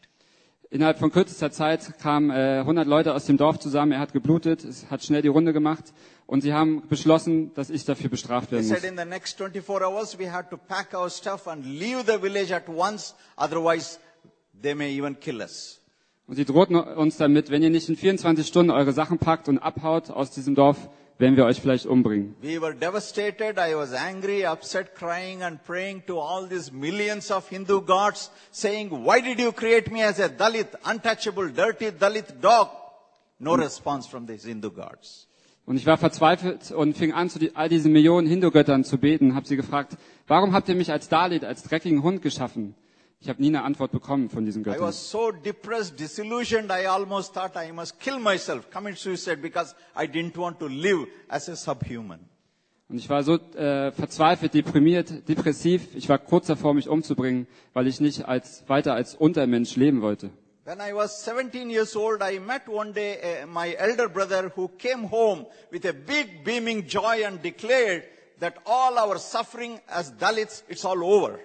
Innerhalb 0.70 0.98
von 0.98 1.10
kürzester 1.10 1.50
Zeit 1.50 1.98
kamen 2.00 2.30
äh, 2.30 2.60
100 2.60 2.86
Leute 2.86 3.14
aus 3.14 3.26
dem 3.26 3.36
Dorf 3.36 3.58
zusammen. 3.58 3.92
Er 3.92 3.98
hat 4.00 4.12
geblutet, 4.14 4.64
es 4.64 4.90
hat 4.90 5.02
schnell 5.02 5.20
die 5.20 5.28
Runde 5.28 5.52
gemacht 5.52 5.92
und 6.26 6.40
sie 6.40 6.54
haben 6.54 6.86
beschlossen, 6.88 7.52
dass 7.54 7.68
ich 7.68 7.84
dafür 7.84 8.08
bestraft 8.08 8.48
They 8.50 8.58
werden 8.58 8.68
said 8.68 8.80
muss. 8.82 8.90
in 8.90 8.96
the 8.96 9.04
next 9.04 9.36
24 9.36 9.82
hours 9.82 10.18
we 10.18 10.30
had 10.32 10.48
to 10.50 10.56
pack 10.56 10.94
our 10.94 11.10
stuff 11.10 11.46
and 11.46 11.64
leave 11.66 12.04
the 12.06 12.18
village 12.18 12.54
at 12.54 12.68
once. 12.68 13.14
Otherwise 13.36 13.98
they 14.60 14.74
may 14.74 14.96
even 14.96 15.18
kill 15.18 15.40
us. 15.40 15.80
Und 16.26 16.36
sie 16.36 16.44
drohten 16.44 16.76
uns 16.76 17.16
damit, 17.16 17.50
wenn 17.50 17.62
ihr 17.62 17.70
nicht 17.70 17.88
in 17.88 17.96
24 17.96 18.46
Stunden 18.46 18.70
eure 18.70 18.92
Sachen 18.92 19.18
packt 19.18 19.48
und 19.48 19.58
abhaut 19.58 20.10
aus 20.10 20.30
diesem 20.30 20.54
Dorf, 20.54 20.88
werden 21.18 21.36
wir 21.36 21.44
euch 21.44 21.60
vielleicht 21.60 21.86
umbringen. 21.86 22.34
We 22.40 22.60
were 22.60 22.74
devastated. 22.74 23.58
I 23.58 23.74
was 23.74 23.92
angry, 23.92 24.46
upset, 24.46 24.94
crying 24.94 25.42
and 25.42 25.62
praying 25.64 26.04
to 26.06 26.20
all 26.20 26.48
these 26.48 26.72
millions 26.72 27.30
of 27.30 27.48
Hindu 27.48 27.82
gods 27.82 28.30
saying, 28.50 28.90
why 28.90 29.20
did 29.20 29.38
you 29.38 29.52
create 29.52 29.90
me 29.92 30.02
as 30.02 30.18
a 30.20 30.28
Dalit, 30.28 30.68
untouchable, 30.84 31.48
dirty 31.50 31.90
Dalit 31.92 32.40
dog? 32.40 32.68
No 33.38 33.54
response 33.54 34.08
from 34.08 34.26
these 34.26 34.46
Hindu 34.46 34.70
gods. 34.70 35.28
Und 35.64 35.76
ich 35.76 35.86
war 35.86 35.96
verzweifelt 35.96 36.72
und 36.72 36.96
fing 36.96 37.12
an, 37.12 37.30
zu 37.30 37.38
all 37.54 37.68
diesen 37.68 37.92
Millionen 37.92 38.26
Hindu-Göttern 38.26 38.82
zu 38.82 38.98
beten, 38.98 39.36
habe 39.36 39.46
sie 39.46 39.56
gefragt, 39.56 39.96
warum 40.26 40.52
habt 40.52 40.68
ihr 40.68 40.74
mich 40.74 40.90
als 40.90 41.08
Dalit, 41.08 41.44
als 41.44 41.62
dreckigen 41.62 42.02
Hund 42.02 42.20
geschaffen? 42.22 42.74
Ich 43.22 43.28
habe 43.28 43.40
nie 43.40 43.48
eine 43.48 43.62
Antwort 43.62 43.92
bekommen 43.92 44.30
von 44.30 44.44
diesen 44.44 44.62
I 44.62 44.64
Göttern. 44.64 44.80
was 44.80 45.08
so 45.10 45.30
depressed, 45.30 45.98
disillusioned, 45.98 46.72
I 46.72 46.88
almost 46.88 47.32
thought 47.32 47.52
I 47.56 47.70
must 47.70 48.00
kill 48.00 48.18
myself, 48.18 48.68
commit 48.68 48.98
suicide 48.98 49.36
because 49.36 49.76
I 49.96 50.08
didn't 50.08 50.36
want 50.36 50.58
to 50.58 50.66
live 50.66 51.06
as 51.28 51.48
a 51.48 51.54
subhuman. 51.54 52.18
Und 52.88 52.98
ich 52.98 53.08
war 53.08 53.22
so 53.22 53.36
äh, 53.36 53.92
verzweifelt, 53.92 54.54
deprimiert, 54.54 55.28
depressiv. 55.28 55.94
Ich 55.94 56.08
war 56.08 56.18
kurz 56.18 56.48
davor, 56.48 56.74
mich 56.74 56.88
umzubringen, 56.88 57.46
weil 57.74 57.86
ich 57.86 58.00
nicht 58.00 58.26
als, 58.26 58.64
weiter 58.68 58.94
als 58.94 59.14
Untermensch 59.14 59.76
leben 59.76 60.02
wollte. 60.02 60.30
When 60.64 60.80
I 60.80 60.92
was 60.92 61.24
17 61.24 61.70
years 61.70 61.94
old, 61.94 62.22
I 62.22 62.40
met 62.40 62.68
one 62.68 62.92
day 62.92 63.18
uh, 63.22 63.46
my 63.46 63.72
elder 63.74 64.08
brother 64.08 64.50
who 64.56 64.68
came 64.78 65.08
home 65.08 65.46
with 65.70 65.84
a 65.86 65.92
big 65.92 66.44
beaming 66.44 66.88
joy 66.88 67.24
and 67.24 67.40
declared 67.40 68.02
that 68.40 68.54
all 68.66 68.98
our 68.98 69.16
suffering 69.18 69.80
as 69.86 70.12
Dalits, 70.12 70.64
it's 70.68 70.84
all 70.84 71.02
over. 71.04 71.38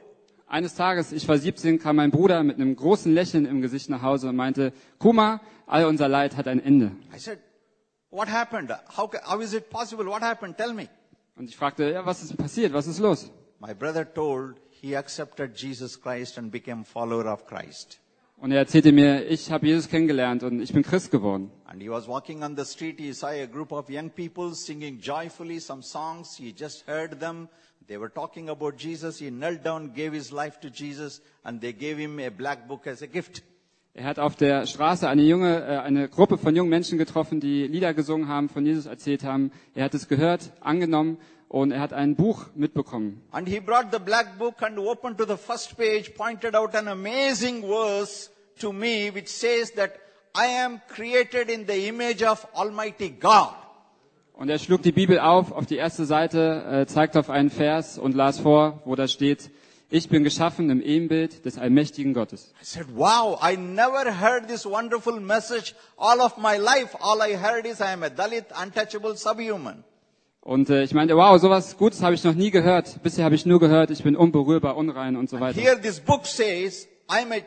Eines 0.48 0.76
Tages, 0.76 1.12
ich 1.12 1.28
war 1.28 1.38
17, 1.38 1.78
kam 1.78 1.98
mein 1.98 2.10
Bruder 2.10 2.42
mit 2.42 2.56
einem 2.56 2.76
großen 2.76 3.14
Lächeln 3.14 3.46
im 3.46 3.62
Gesicht 3.62 3.90
nach 3.90 4.02
Hause 4.02 4.30
und 4.30 4.38
meinte, 4.38 4.72
Kuma, 4.98 5.42
all 5.66 5.86
unser 5.86 6.08
Leid 6.08 6.38
hat 6.38 6.48
ein 6.48 6.60
Ende. 6.60 6.92
Said? 7.18 7.40
How, 8.10 8.26
how. 8.96 9.12
Und 11.36 11.50
ich 11.50 11.58
fragte, 11.58 11.92
ja, 11.92 12.06
was 12.06 12.24
ist 12.24 12.38
passiert? 12.38 12.74
Was 12.74 12.88
ist 12.88 13.00
los? 13.00 13.30
My 13.60 13.74
brother 13.74 14.06
told 14.06 14.56
he 14.70 14.96
accepted 14.96 15.58
Jesus 15.58 16.00
Christ 16.02 16.38
and 16.38 16.52
became 16.52 16.86
follower 16.86 17.26
of 17.26 17.46
Christ. 17.46 18.00
Und 18.38 18.52
er 18.52 18.60
erzählte 18.60 18.92
mir, 18.92 19.26
ich 19.28 19.52
habe 19.52 19.66
Jesus 19.66 19.90
kennengelernt 19.90 20.44
und 20.44 20.62
ich 20.62 20.72
bin 20.72 20.84
Christ 20.84 21.10
geworden. 21.10 21.52
And 21.66 21.82
he 21.82 21.90
was 21.90 22.08
walking 22.08 22.44
on 22.44 22.56
the 22.56 22.64
street. 22.64 23.00
He 23.00 23.12
saw 23.12 23.28
a 23.28 23.48
group 23.48 23.72
of 23.72 23.90
young 23.90 24.12
people 24.12 24.54
singing 24.54 25.00
joyfully 25.02 25.60
some 25.60 25.82
songs. 25.82 26.38
He 26.38 26.54
just 26.58 26.88
heard 26.88 27.20
them. 27.20 27.50
They 27.88 27.98
were 27.98 28.10
talking 28.10 28.50
about 28.50 28.78
Jesus. 28.78 29.20
He 29.20 29.32
knelt 29.32 29.64
down, 29.64 29.94
gave 29.94 30.12
his 30.12 30.34
life 30.34 30.60
to 30.60 30.70
Jesus, 30.70 31.22
and 31.46 31.62
they 31.62 31.72
gave 31.72 31.98
him 31.98 32.20
a 32.20 32.30
black 32.30 32.68
book 32.68 32.86
as 32.86 33.02
a 33.02 33.08
gift. 33.08 33.44
Er 33.94 34.04
hat 34.04 34.20
auf 34.20 34.36
der 34.36 34.68
Straße 34.68 35.08
eine 35.08 35.24
junge, 35.24 35.66
äh, 35.66 35.78
eine 35.78 36.10
Gruppe 36.10 36.38
von 36.38 36.56
jungen 36.56 36.70
Menschen 36.70 36.98
getroffen, 36.98 37.40
die 37.40 37.66
Lieder 37.66 37.94
gesungen 37.94 38.28
haben, 38.28 38.50
von 38.50 38.66
Jesus 38.66 38.86
erzählt 38.86 39.24
haben. 39.24 39.52
Er 39.74 39.86
hat 39.86 39.94
es 39.94 40.10
gehört, 40.10 40.52
angenommen 40.60 41.18
und 41.48 41.72
er 41.72 41.80
hat 41.80 41.94
ein 41.94 42.16
Buch 42.16 42.48
mitbekommen. 42.56 43.24
And 43.32 43.48
he 43.48 43.60
brought 43.62 43.92
the 43.94 44.00
black 44.00 44.38
book 44.38 44.62
and 44.62 44.78
opened 44.78 45.18
to 45.18 45.26
the 45.26 45.38
first 45.38 45.78
page, 45.78 46.14
pointed 46.14 46.56
out 46.56 46.76
an 46.76 46.90
amazing 46.90 47.64
verse 47.64 48.30
to 48.60 48.74
me, 48.74 49.10
which 49.14 49.30
says 49.30 49.72
that 49.72 49.94
I 50.36 50.48
am 50.48 50.82
created 50.90 51.50
in 51.50 51.66
the 51.66 51.88
image 51.88 52.22
of 52.22 52.46
Almighty 52.54 53.10
God. 53.10 53.56
Und 54.38 54.50
er 54.50 54.60
schlug 54.60 54.84
die 54.84 54.92
Bibel 54.92 55.20
auf, 55.20 55.52
auf 55.52 55.66
die 55.66 55.78
erste 55.78 56.06
Seite, 56.06 56.64
äh, 56.70 56.86
zeigte 56.86 57.20
auf 57.20 57.32
einen 57.32 57.50
Vers 57.50 57.98
und 57.98 58.14
las 58.14 58.40
vor, 58.40 58.84
wo 58.86 58.96
da 58.96 59.08
steht, 59.08 59.50
ich 59.90 60.10
bin 60.10 60.24
geschaffen 60.24 60.70
im 60.70 60.80
Ebenbild 60.80 61.44
des 61.44 61.58
allmächtigen 61.58 62.14
Gottes. 62.14 62.54
I 62.62 62.66
said, 62.66 62.86
wow, 62.96 63.40
I 63.42 63.58
never 63.58 64.06
heard 64.22 64.48
this 64.48 64.64
wonderful 64.64 65.20
message 65.20 65.74
all 65.98 66.20
of 66.20 66.38
my 66.38 66.58
life. 66.58 66.96
All 67.00 67.20
I 67.20 67.36
heard 67.36 67.66
is 67.66 67.80
I 67.80 67.94
am 67.94 68.04
a 68.04 68.10
Dalit, 68.10 68.46
untouchable, 68.62 69.16
subhuman. 69.18 69.84
Und 70.42 70.70
äh, 70.70 70.84
ich 70.84 70.94
meinte, 70.94 71.18
wow, 71.18 71.42
sowas 71.42 71.76
Gutes 71.76 72.04
habe 72.04 72.14
ich 72.14 72.24
noch 72.24 72.36
nie 72.36 72.52
gehört. 72.52 73.02
Bisher 73.02 73.26
habe 73.26 73.34
ich 73.34 73.48
nur 73.48 73.60
gehört, 73.60 73.90
ich 73.90 74.04
bin 74.04 74.16
unberührbar, 74.16 74.78
unrein 74.78 75.16
und 75.16 75.32
so 75.32 75.40
weiter. 75.40 75.60
Here 75.60 75.82
this 75.82 76.00
book 76.00 76.28
says, 76.28 76.88
I 77.10 77.24
am 77.24 77.32
a 77.32 77.42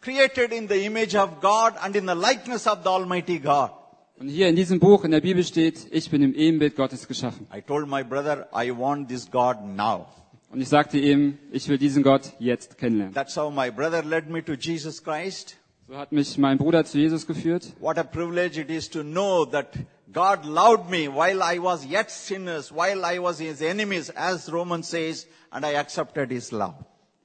created 0.00 0.52
in 0.52 0.68
the 0.68 0.84
image 0.84 1.14
of 1.14 1.40
God 1.40 1.74
and 1.80 1.94
in 1.94 2.06
the 2.06 2.14
likeness 2.14 2.66
of 2.66 2.78
the 2.82 2.90
Almighty 2.90 3.38
God. 3.38 3.70
Und 4.18 4.28
hier 4.28 4.48
in 4.48 4.54
diesem 4.54 4.78
Buch 4.78 5.04
in 5.04 5.10
der 5.10 5.20
Bibel 5.20 5.42
steht, 5.42 5.88
ich 5.90 6.08
bin 6.08 6.22
im 6.22 6.34
Ebenbild 6.34 6.76
Gottes 6.76 7.08
geschaffen. 7.08 7.48
I 7.52 7.60
told 7.60 7.88
my 7.88 8.04
brother, 8.04 8.48
I 8.54 8.70
want 8.70 9.08
this 9.08 9.28
God 9.28 9.56
now. 9.64 10.06
Und 10.50 10.60
ich 10.60 10.68
sagte 10.68 10.98
ihm, 10.98 11.36
ich 11.50 11.68
will 11.68 11.78
diesen 11.78 12.04
Gott 12.04 12.32
jetzt 12.38 12.78
kennenlernen. 12.78 13.12
That's 13.12 13.36
how 13.36 13.52
my 13.52 13.72
brother 13.72 14.04
led 14.04 14.30
me 14.30 14.44
to 14.44 14.52
Jesus 14.52 15.02
Christ. 15.02 15.56
So 15.88 15.96
hat 15.96 16.12
mich 16.12 16.38
mein 16.38 16.58
Bruder 16.58 16.84
zu 16.84 16.98
Jesus 16.98 17.26
geführt. 17.26 17.72
What 17.80 17.98
a 17.98 18.04
privilege 18.04 18.60
it 18.60 18.70
is 18.70 18.88
to 18.90 19.02
know 19.02 19.44
that 19.46 19.76
God 20.12 20.44
loved 20.44 20.88
me 20.88 21.08
while 21.08 21.42
I 21.42 21.58
was 21.58 21.84
yet 21.84 22.08
sinners, 22.08 22.70
while 22.70 23.04
I 23.04 23.18
was 23.18 23.40
his 23.40 23.60
enemies, 23.60 24.10
as 24.10 24.50
Romans 24.50 24.88
says, 24.88 25.26
and 25.50 25.66
I 25.66 25.74
accepted 25.74 26.30
his 26.30 26.52
love. 26.52 26.76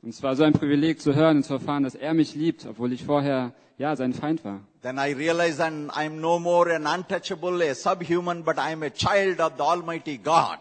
Und 0.02 0.10
es 0.10 0.24
war 0.24 0.36
so 0.36 0.44
ein 0.44 0.54
Privileg 0.54 1.02
zu 1.02 1.14
hören 1.14 1.38
und 1.38 1.44
zu 1.44 1.54
erfahren, 1.54 1.84
dass 1.84 1.96
er 1.96 2.14
mich 2.14 2.34
liebt, 2.34 2.66
obwohl 2.66 2.94
ich 2.94 3.04
vorher, 3.04 3.54
ja, 3.78 3.96
sein 3.96 4.14
Feind 4.14 4.46
war. 4.46 4.62
Then 4.82 4.98
I 4.98 5.14
realized 5.14 5.58
that 5.58 5.74
I'm 5.74 6.22
no 6.22 6.40
more 6.40 6.74
an 6.74 6.86
untouchable, 6.88 7.62
a 7.70 7.76
subhuman, 7.76 8.44
but 8.44 8.58
I'm 8.58 8.86
a 8.86 8.90
child 8.90 9.42
of 9.42 9.54
the 9.58 9.64
Almighty 9.64 10.18
God. 10.18 10.60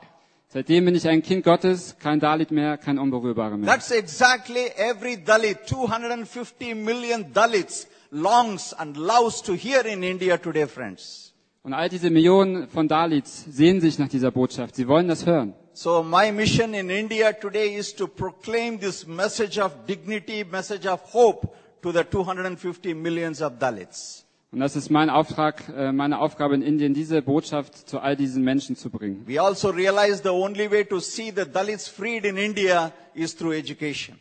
Seitdem 0.49 0.87
bin 0.87 0.95
ich 0.95 1.07
ein 1.07 1.23
Kind 1.23 1.45
Gottes, 1.45 1.97
kein 2.01 2.21
Dalit 2.21 2.51
mehr, 2.51 2.79
kein 2.79 2.99
Unberührbarer 2.99 3.57
mehr. 3.57 3.69
That's 3.69 3.91
exactly 3.91 4.73
every 4.77 5.23
Dalit, 5.23 5.67
250 5.67 6.75
million 6.75 7.33
Dalits 7.33 7.87
longs 8.11 8.73
and 8.73 8.97
loves 8.97 9.43
to 9.43 9.53
hear 9.53 9.85
in 9.85 10.03
India 10.03 10.37
today, 10.37 10.67
friends. 10.67 11.35
Und 11.63 11.75
all 11.75 11.89
diese 11.89 12.11
Millionen 12.11 12.67
von 12.69 12.89
Dalits 12.89 13.45
sehen 13.45 13.81
sich 13.81 13.99
nach 13.99 14.09
dieser 14.09 14.31
Botschaft. 14.31 14.75
Sie 14.75 14.89
wollen 14.89 15.07
das 15.07 15.27
hören. 15.27 15.53
So 15.81 16.03
my 16.03 16.33
mission 16.33 16.75
in 16.75 16.91
India 16.91 17.33
today 17.33 17.77
is 17.77 17.93
to 17.95 18.09
proclaim 18.09 18.81
this 18.81 19.07
message 19.07 19.61
of 19.61 19.87
dignity, 19.87 20.43
message 20.43 20.87
of 20.87 21.01
hope 21.03 21.55
to 21.83 21.93
the 21.93 22.03
250 22.03 22.95
millions 22.95 23.41
of 23.41 23.61
Dalits. 23.61 24.25
Und 24.51 24.59
das 24.59 24.75
ist 24.75 24.91
mein 24.91 25.09
Auftrag, 25.09 25.69
äh, 25.69 25.93
meine 25.93 26.19
Aufgabe 26.19 26.57
in 26.57 26.63
Indien, 26.63 26.95
diese 26.95 27.23
Botschaft 27.23 27.89
zu 27.89 28.01
all 28.01 28.17
diesen 28.17 28.43
Menschen 28.43 28.75
zu 28.75 28.91
bringen. 28.91 29.23
We 29.29 29.41
also 29.41 29.71
realize 29.71 30.21
the 30.21 30.31
only 30.31 30.69
way 30.69 30.85
to 30.85 30.99
see 30.99 31.31
the 31.31 31.45
Dalits 31.45 31.87
freed 31.87 32.25
in 32.25 32.37
India 32.37 32.91
is 33.15 33.37
through 33.37 33.53
education. 33.53 34.19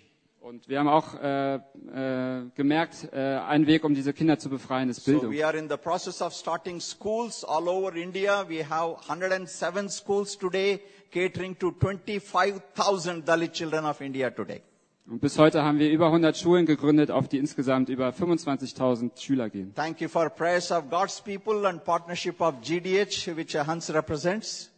Und 0.47 0.69
wir 0.69 0.79
haben 0.79 0.87
auch 0.87 1.15
äh, 1.21 1.55
äh, 1.55 2.45
gemerkt, 2.55 3.09
äh, 3.11 3.17
ein 3.17 3.65
Weg, 3.67 3.83
um 3.83 3.95
diese 3.95 4.13
Kinder 4.13 4.37
zu 4.37 4.49
befreien, 4.49 4.89
ist 4.89 5.03
So 5.03 5.11
Bildung. 5.11 5.31
we 5.33 5.43
are 5.45 5.57
in 5.57 5.67
the 5.69 5.75
process 5.75 6.21
of 6.21 6.33
starting 6.33 6.79
schools 6.79 7.43
all 7.43 7.67
over 7.67 7.95
India. 7.95 8.45
We 8.47 8.63
have 8.63 8.95
107 9.09 9.89
schools 9.89 10.37
today 10.37 10.79
catering 11.11 11.57
to 11.57 11.71
25,000 11.71 13.27
Dalit 13.27 13.53
children 13.53 13.85
of 13.85 13.99
India 14.01 14.29
today. 14.29 14.61
Und 15.09 15.21
bis 15.21 15.37
heute 15.39 15.63
haben 15.63 15.79
wir 15.79 15.89
über 15.89 16.07
100 16.07 16.35
Schulen 16.35 16.65
gegründet, 16.65 17.11
auf 17.11 17.29
die 17.29 17.37
insgesamt 17.37 17.87
über 17.87 18.09
25.000 18.09 19.21
Schüler 19.21 19.49
gehen. 19.49 19.73
Thank 19.73 20.01
you 20.01 20.09
for 20.09 20.29
prayers 20.29 20.69
of 20.69 20.89
God's 20.89 21.21
people 21.21 21.65
and 21.65 21.81
partnership 21.83 22.41
of 22.41 22.55
GDH, 22.61 23.35
which 23.37 23.55
Hans 23.55 23.93
represents. 23.93 24.69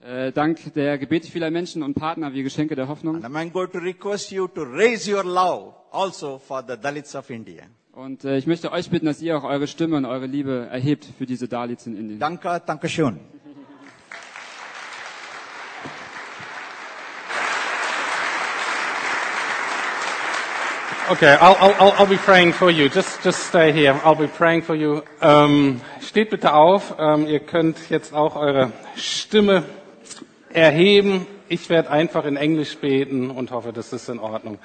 Äh, 0.00 0.32
dank 0.32 0.74
der 0.74 0.98
Gebete 0.98 1.30
vieler 1.30 1.50
Menschen 1.50 1.82
und 1.82 1.94
Partner 1.94 2.32
wie 2.32 2.42
Geschenke 2.42 2.74
der 2.74 2.88
Hoffnung. 2.88 3.24
And 3.24 3.34
I'm 3.36 3.50
going 3.50 3.70
to 3.70 3.78
request 3.78 4.32
you 4.32 4.48
to 4.48 4.62
raise 4.62 5.10
your 5.10 5.24
love 5.24 5.74
also 5.92 6.38
for 6.38 6.64
the 6.66 6.76
Dalits 6.76 7.14
of 7.14 7.30
India. 7.30 7.62
Und 7.92 8.24
äh, 8.24 8.36
ich 8.36 8.46
möchte 8.46 8.72
euch 8.72 8.90
bitten, 8.90 9.06
dass 9.06 9.22
ihr 9.22 9.38
auch 9.38 9.44
eure 9.44 9.66
Stimme 9.66 9.96
und 9.96 10.04
eure 10.04 10.26
Liebe 10.26 10.66
erhebt 10.70 11.06
für 11.16 11.26
diese 11.26 11.48
Dalits 11.48 11.86
in 11.86 11.96
Indien. 11.96 12.18
Danke, 12.18 12.60
danke 12.66 12.88
Okay, 21.08 21.36
I'll, 21.40 21.56
I'll, 21.60 21.92
I'll, 21.92 22.06
be 22.06 22.16
praying 22.16 22.52
for 22.52 22.68
you. 22.68 22.88
Just, 22.88 23.22
just 23.22 23.46
stay 23.46 23.70
here. 23.70 23.92
I'll 24.02 24.16
be 24.16 24.26
praying 24.26 24.62
for 24.62 24.74
you. 24.74 25.04
Ähm, 25.22 25.80
steht 26.00 26.30
bitte 26.30 26.52
auf. 26.52 26.96
Ähm, 26.98 27.28
ihr 27.28 27.38
könnt 27.38 27.90
jetzt 27.90 28.12
auch 28.12 28.34
eure 28.34 28.72
Stimme 28.96 29.62
erheben. 30.52 31.28
Ich 31.48 31.70
werde 31.70 31.90
einfach 31.90 32.24
in 32.24 32.36
Englisch 32.36 32.76
beten 32.78 33.30
und 33.30 33.52
hoffe, 33.52 33.72
das 33.72 33.92
ist 33.92 34.08
in 34.08 34.18
Ordnung 34.18 34.58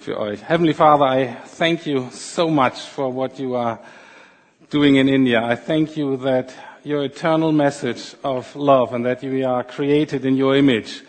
für 0.00 0.18
euch. 0.18 0.48
Heavenly 0.48 0.72
Father, 0.72 1.04
I 1.04 1.36
thank 1.58 1.84
you 1.84 2.08
so 2.10 2.48
much 2.48 2.78
for 2.78 3.14
what 3.14 3.38
you 3.38 3.54
are 3.54 3.78
doing 4.70 4.96
in 4.96 5.06
India. 5.06 5.46
I 5.46 5.54
thank 5.54 5.98
you 5.98 6.16
that 6.24 6.54
your 6.82 7.02
eternal 7.02 7.52
message 7.52 8.16
of 8.22 8.56
love 8.56 8.94
and 8.94 9.04
that 9.04 9.22
you 9.22 9.46
are 9.46 9.62
created 9.62 10.24
in 10.24 10.40
your 10.40 10.56
image 10.56 11.02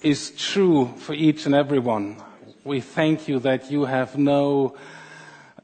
is 0.00 0.30
true 0.30 0.90
for 0.96 1.12
each 1.12 1.44
and 1.44 1.54
every 1.54 1.78
one. 1.78 2.16
We 2.64 2.80
thank 2.80 3.26
you 3.26 3.40
that 3.40 3.72
you 3.72 3.86
have 3.86 4.16
no 4.16 4.76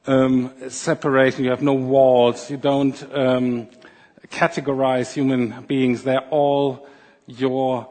um, 0.07 0.53
separation, 0.69 1.45
you 1.45 1.51
have 1.51 1.63
no 1.63 1.75
walls, 1.75 2.51
you 2.51 2.57
don't 2.57 3.01
um, 3.15 3.69
categorize 4.31 5.13
human 5.13 5.63
beings. 5.69 6.03
They're 6.03 6.27
all 6.31 6.89
your, 7.27 7.89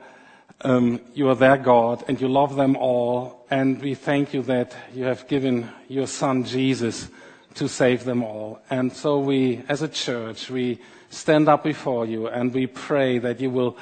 um, 0.61 0.99
you 1.13 1.29
are 1.29 1.35
their 1.35 1.55
God, 1.55 2.03
and 2.09 2.19
you 2.19 2.27
love 2.27 2.57
them 2.57 2.75
all. 2.75 3.45
And 3.49 3.81
we 3.81 3.95
thank 3.95 4.33
you 4.33 4.41
that 4.43 4.75
you 4.93 5.05
have 5.05 5.25
given 5.29 5.69
your 5.87 6.07
Son 6.07 6.43
Jesus 6.43 7.07
to 7.53 7.69
save 7.69 8.03
them 8.03 8.23
all. 8.23 8.59
And 8.69 8.91
so 8.91 9.19
we, 9.19 9.63
as 9.69 9.81
a 9.81 9.87
church, 9.87 10.49
we 10.49 10.79
stand 11.09 11.47
up 11.47 11.63
before 11.63 12.05
you 12.05 12.27
and 12.27 12.53
we 12.53 12.67
pray 12.67 13.19
that 13.19 13.39
you 13.39 13.49
will 13.49 13.77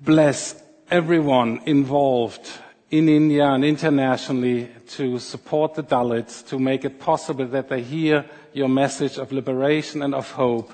bless 0.00 0.60
everyone 0.90 1.60
involved 1.66 2.50
in 2.90 3.08
India 3.08 3.46
and 3.46 3.64
internationally 3.64 4.68
to 4.88 5.18
support 5.18 5.74
the 5.74 5.82
Dalits, 5.82 6.46
to 6.48 6.58
make 6.58 6.84
it 6.84 6.98
possible 6.98 7.46
that 7.46 7.68
they 7.68 7.82
hear 7.82 8.24
your 8.52 8.68
message 8.68 9.16
of 9.16 9.30
liberation 9.30 10.02
and 10.02 10.14
of 10.14 10.30
hope, 10.32 10.72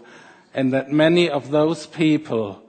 and 0.54 0.72
that 0.72 0.90
many 0.90 1.28
of 1.28 1.50
those 1.50 1.86
people 1.86 2.62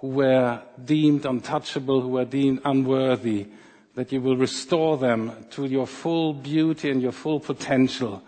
who 0.00 0.08
were 0.08 0.62
deemed 0.82 1.26
untouchable, 1.26 2.00
who 2.00 2.08
were 2.08 2.24
deemed 2.24 2.60
unworthy, 2.64 3.46
that 3.94 4.10
you 4.10 4.20
will 4.20 4.36
restore 4.36 4.96
them 4.96 5.46
to 5.50 5.66
your 5.66 5.86
full 5.86 6.32
beauty 6.32 6.90
and 6.90 7.02
your 7.02 7.12
full 7.12 7.40
potential, 7.40 8.22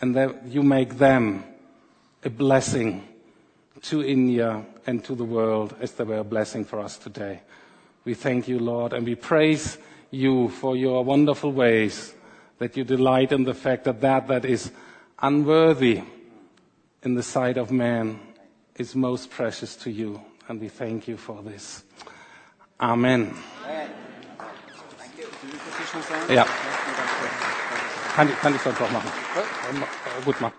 and 0.00 0.14
that 0.14 0.46
you 0.46 0.62
make 0.62 0.98
them 0.98 1.42
a 2.22 2.30
blessing 2.30 3.06
to 3.80 4.04
India 4.04 4.64
and 4.86 5.02
to 5.04 5.14
the 5.14 5.24
world 5.24 5.74
as 5.80 5.92
they 5.92 6.04
were 6.04 6.18
a 6.18 6.24
blessing 6.24 6.64
for 6.64 6.80
us 6.80 6.98
today. 6.98 7.40
We 8.04 8.14
thank 8.14 8.48
you, 8.48 8.58
Lord, 8.58 8.92
and 8.92 9.06
we 9.06 9.14
praise 9.14 9.78
you 10.10 10.48
for 10.48 10.76
your 10.76 11.04
wonderful 11.04 11.52
ways, 11.52 12.14
that 12.58 12.76
you 12.76 12.84
delight 12.84 13.32
in 13.32 13.44
the 13.44 13.54
fact 13.54 13.84
that 13.84 14.00
that 14.02 14.28
that 14.28 14.44
is 14.44 14.70
unworthy 15.20 16.02
in 17.02 17.14
the 17.14 17.22
sight 17.22 17.56
of 17.56 17.70
man 17.70 18.20
is 18.76 18.94
most 18.94 19.30
precious 19.30 19.76
to 19.76 19.90
you. 19.90 20.20
And 20.48 20.60
we 20.60 20.68
thank 20.68 21.08
you 21.08 21.16
for 21.16 21.42
this. 21.42 21.84
Amen. 22.78 23.34
Ja. 26.28 26.46
Kann 28.14 28.28
ich, 28.28 28.40
kann 28.40 28.54
ich 28.54 28.60
sonst 28.60 28.80
auch 28.80 28.90
machen. 28.90 29.10
Gut 30.24 30.40
machen. 30.40 30.54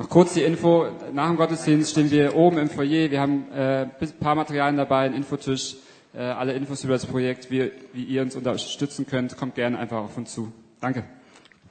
Noch 0.00 0.08
kurz 0.08 0.32
die 0.32 0.42
Info. 0.42 0.86
Nach 1.12 1.26
dem 1.26 1.36
Gottesdienst 1.36 1.90
stehen 1.90 2.10
wir 2.10 2.34
oben 2.34 2.56
im 2.56 2.70
Foyer. 2.70 3.10
Wir 3.10 3.20
haben 3.20 3.44
äh, 3.54 3.82
ein 3.82 4.12
paar 4.18 4.34
Materialien 4.34 4.78
dabei, 4.78 5.00
einen 5.00 5.14
Infotisch, 5.14 5.76
äh, 6.14 6.22
alle 6.22 6.54
Infos 6.54 6.82
über 6.84 6.94
das 6.94 7.04
Projekt, 7.04 7.50
wie, 7.50 7.70
wie 7.92 8.04
ihr 8.04 8.22
uns 8.22 8.34
unterstützen 8.34 9.06
könnt. 9.06 9.36
Kommt 9.36 9.56
gerne 9.56 9.78
einfach 9.78 9.98
auf 9.98 10.16
uns 10.16 10.32
zu. 10.32 10.50
Danke. 10.80 11.04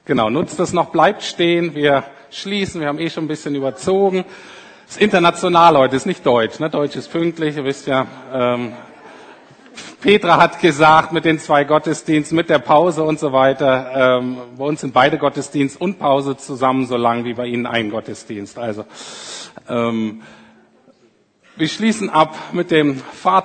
Genau, 0.04 0.30
nutzt 0.30 0.60
das 0.60 0.72
noch, 0.72 0.90
bleibt 0.90 1.24
stehen. 1.24 1.74
Wir 1.74 2.04
schließen, 2.30 2.80
wir 2.80 2.86
haben 2.86 3.00
eh 3.00 3.10
schon 3.10 3.24
ein 3.24 3.28
bisschen 3.28 3.56
überzogen. 3.56 4.24
Es 4.86 4.94
ist 4.94 5.02
international 5.02 5.76
heute, 5.76 5.96
ist 5.96 6.06
nicht 6.06 6.24
Deutsch. 6.24 6.60
Ne? 6.60 6.70
Deutsch 6.70 6.94
ist 6.94 7.10
pünktlich, 7.10 7.56
ihr 7.56 7.64
wisst 7.64 7.88
ja. 7.88 8.06
Ähm, 8.32 8.74
Petra 10.00 10.38
hat 10.38 10.60
gesagt, 10.60 11.12
mit 11.12 11.26
den 11.26 11.38
zwei 11.38 11.64
Gottesdiensten, 11.64 12.34
mit 12.34 12.48
der 12.48 12.58
Pause 12.58 13.02
und 13.04 13.20
so 13.20 13.32
weiter. 13.32 14.18
Ähm, 14.20 14.38
bei 14.56 14.64
uns 14.64 14.80
sind 14.80 14.94
beide 14.94 15.18
Gottesdienst 15.18 15.78
und 15.78 15.98
Pause 15.98 16.38
zusammen 16.38 16.86
so 16.86 16.96
lang 16.96 17.24
wie 17.24 17.34
bei 17.34 17.46
Ihnen 17.46 17.66
ein 17.66 17.90
Gottesdienst. 17.90 18.58
Also 18.58 18.86
ähm, 19.68 20.22
wir 21.56 21.68
schließen 21.68 22.08
ab 22.08 22.34
mit 22.52 22.70
dem 22.70 22.96
Vater. 22.96 23.44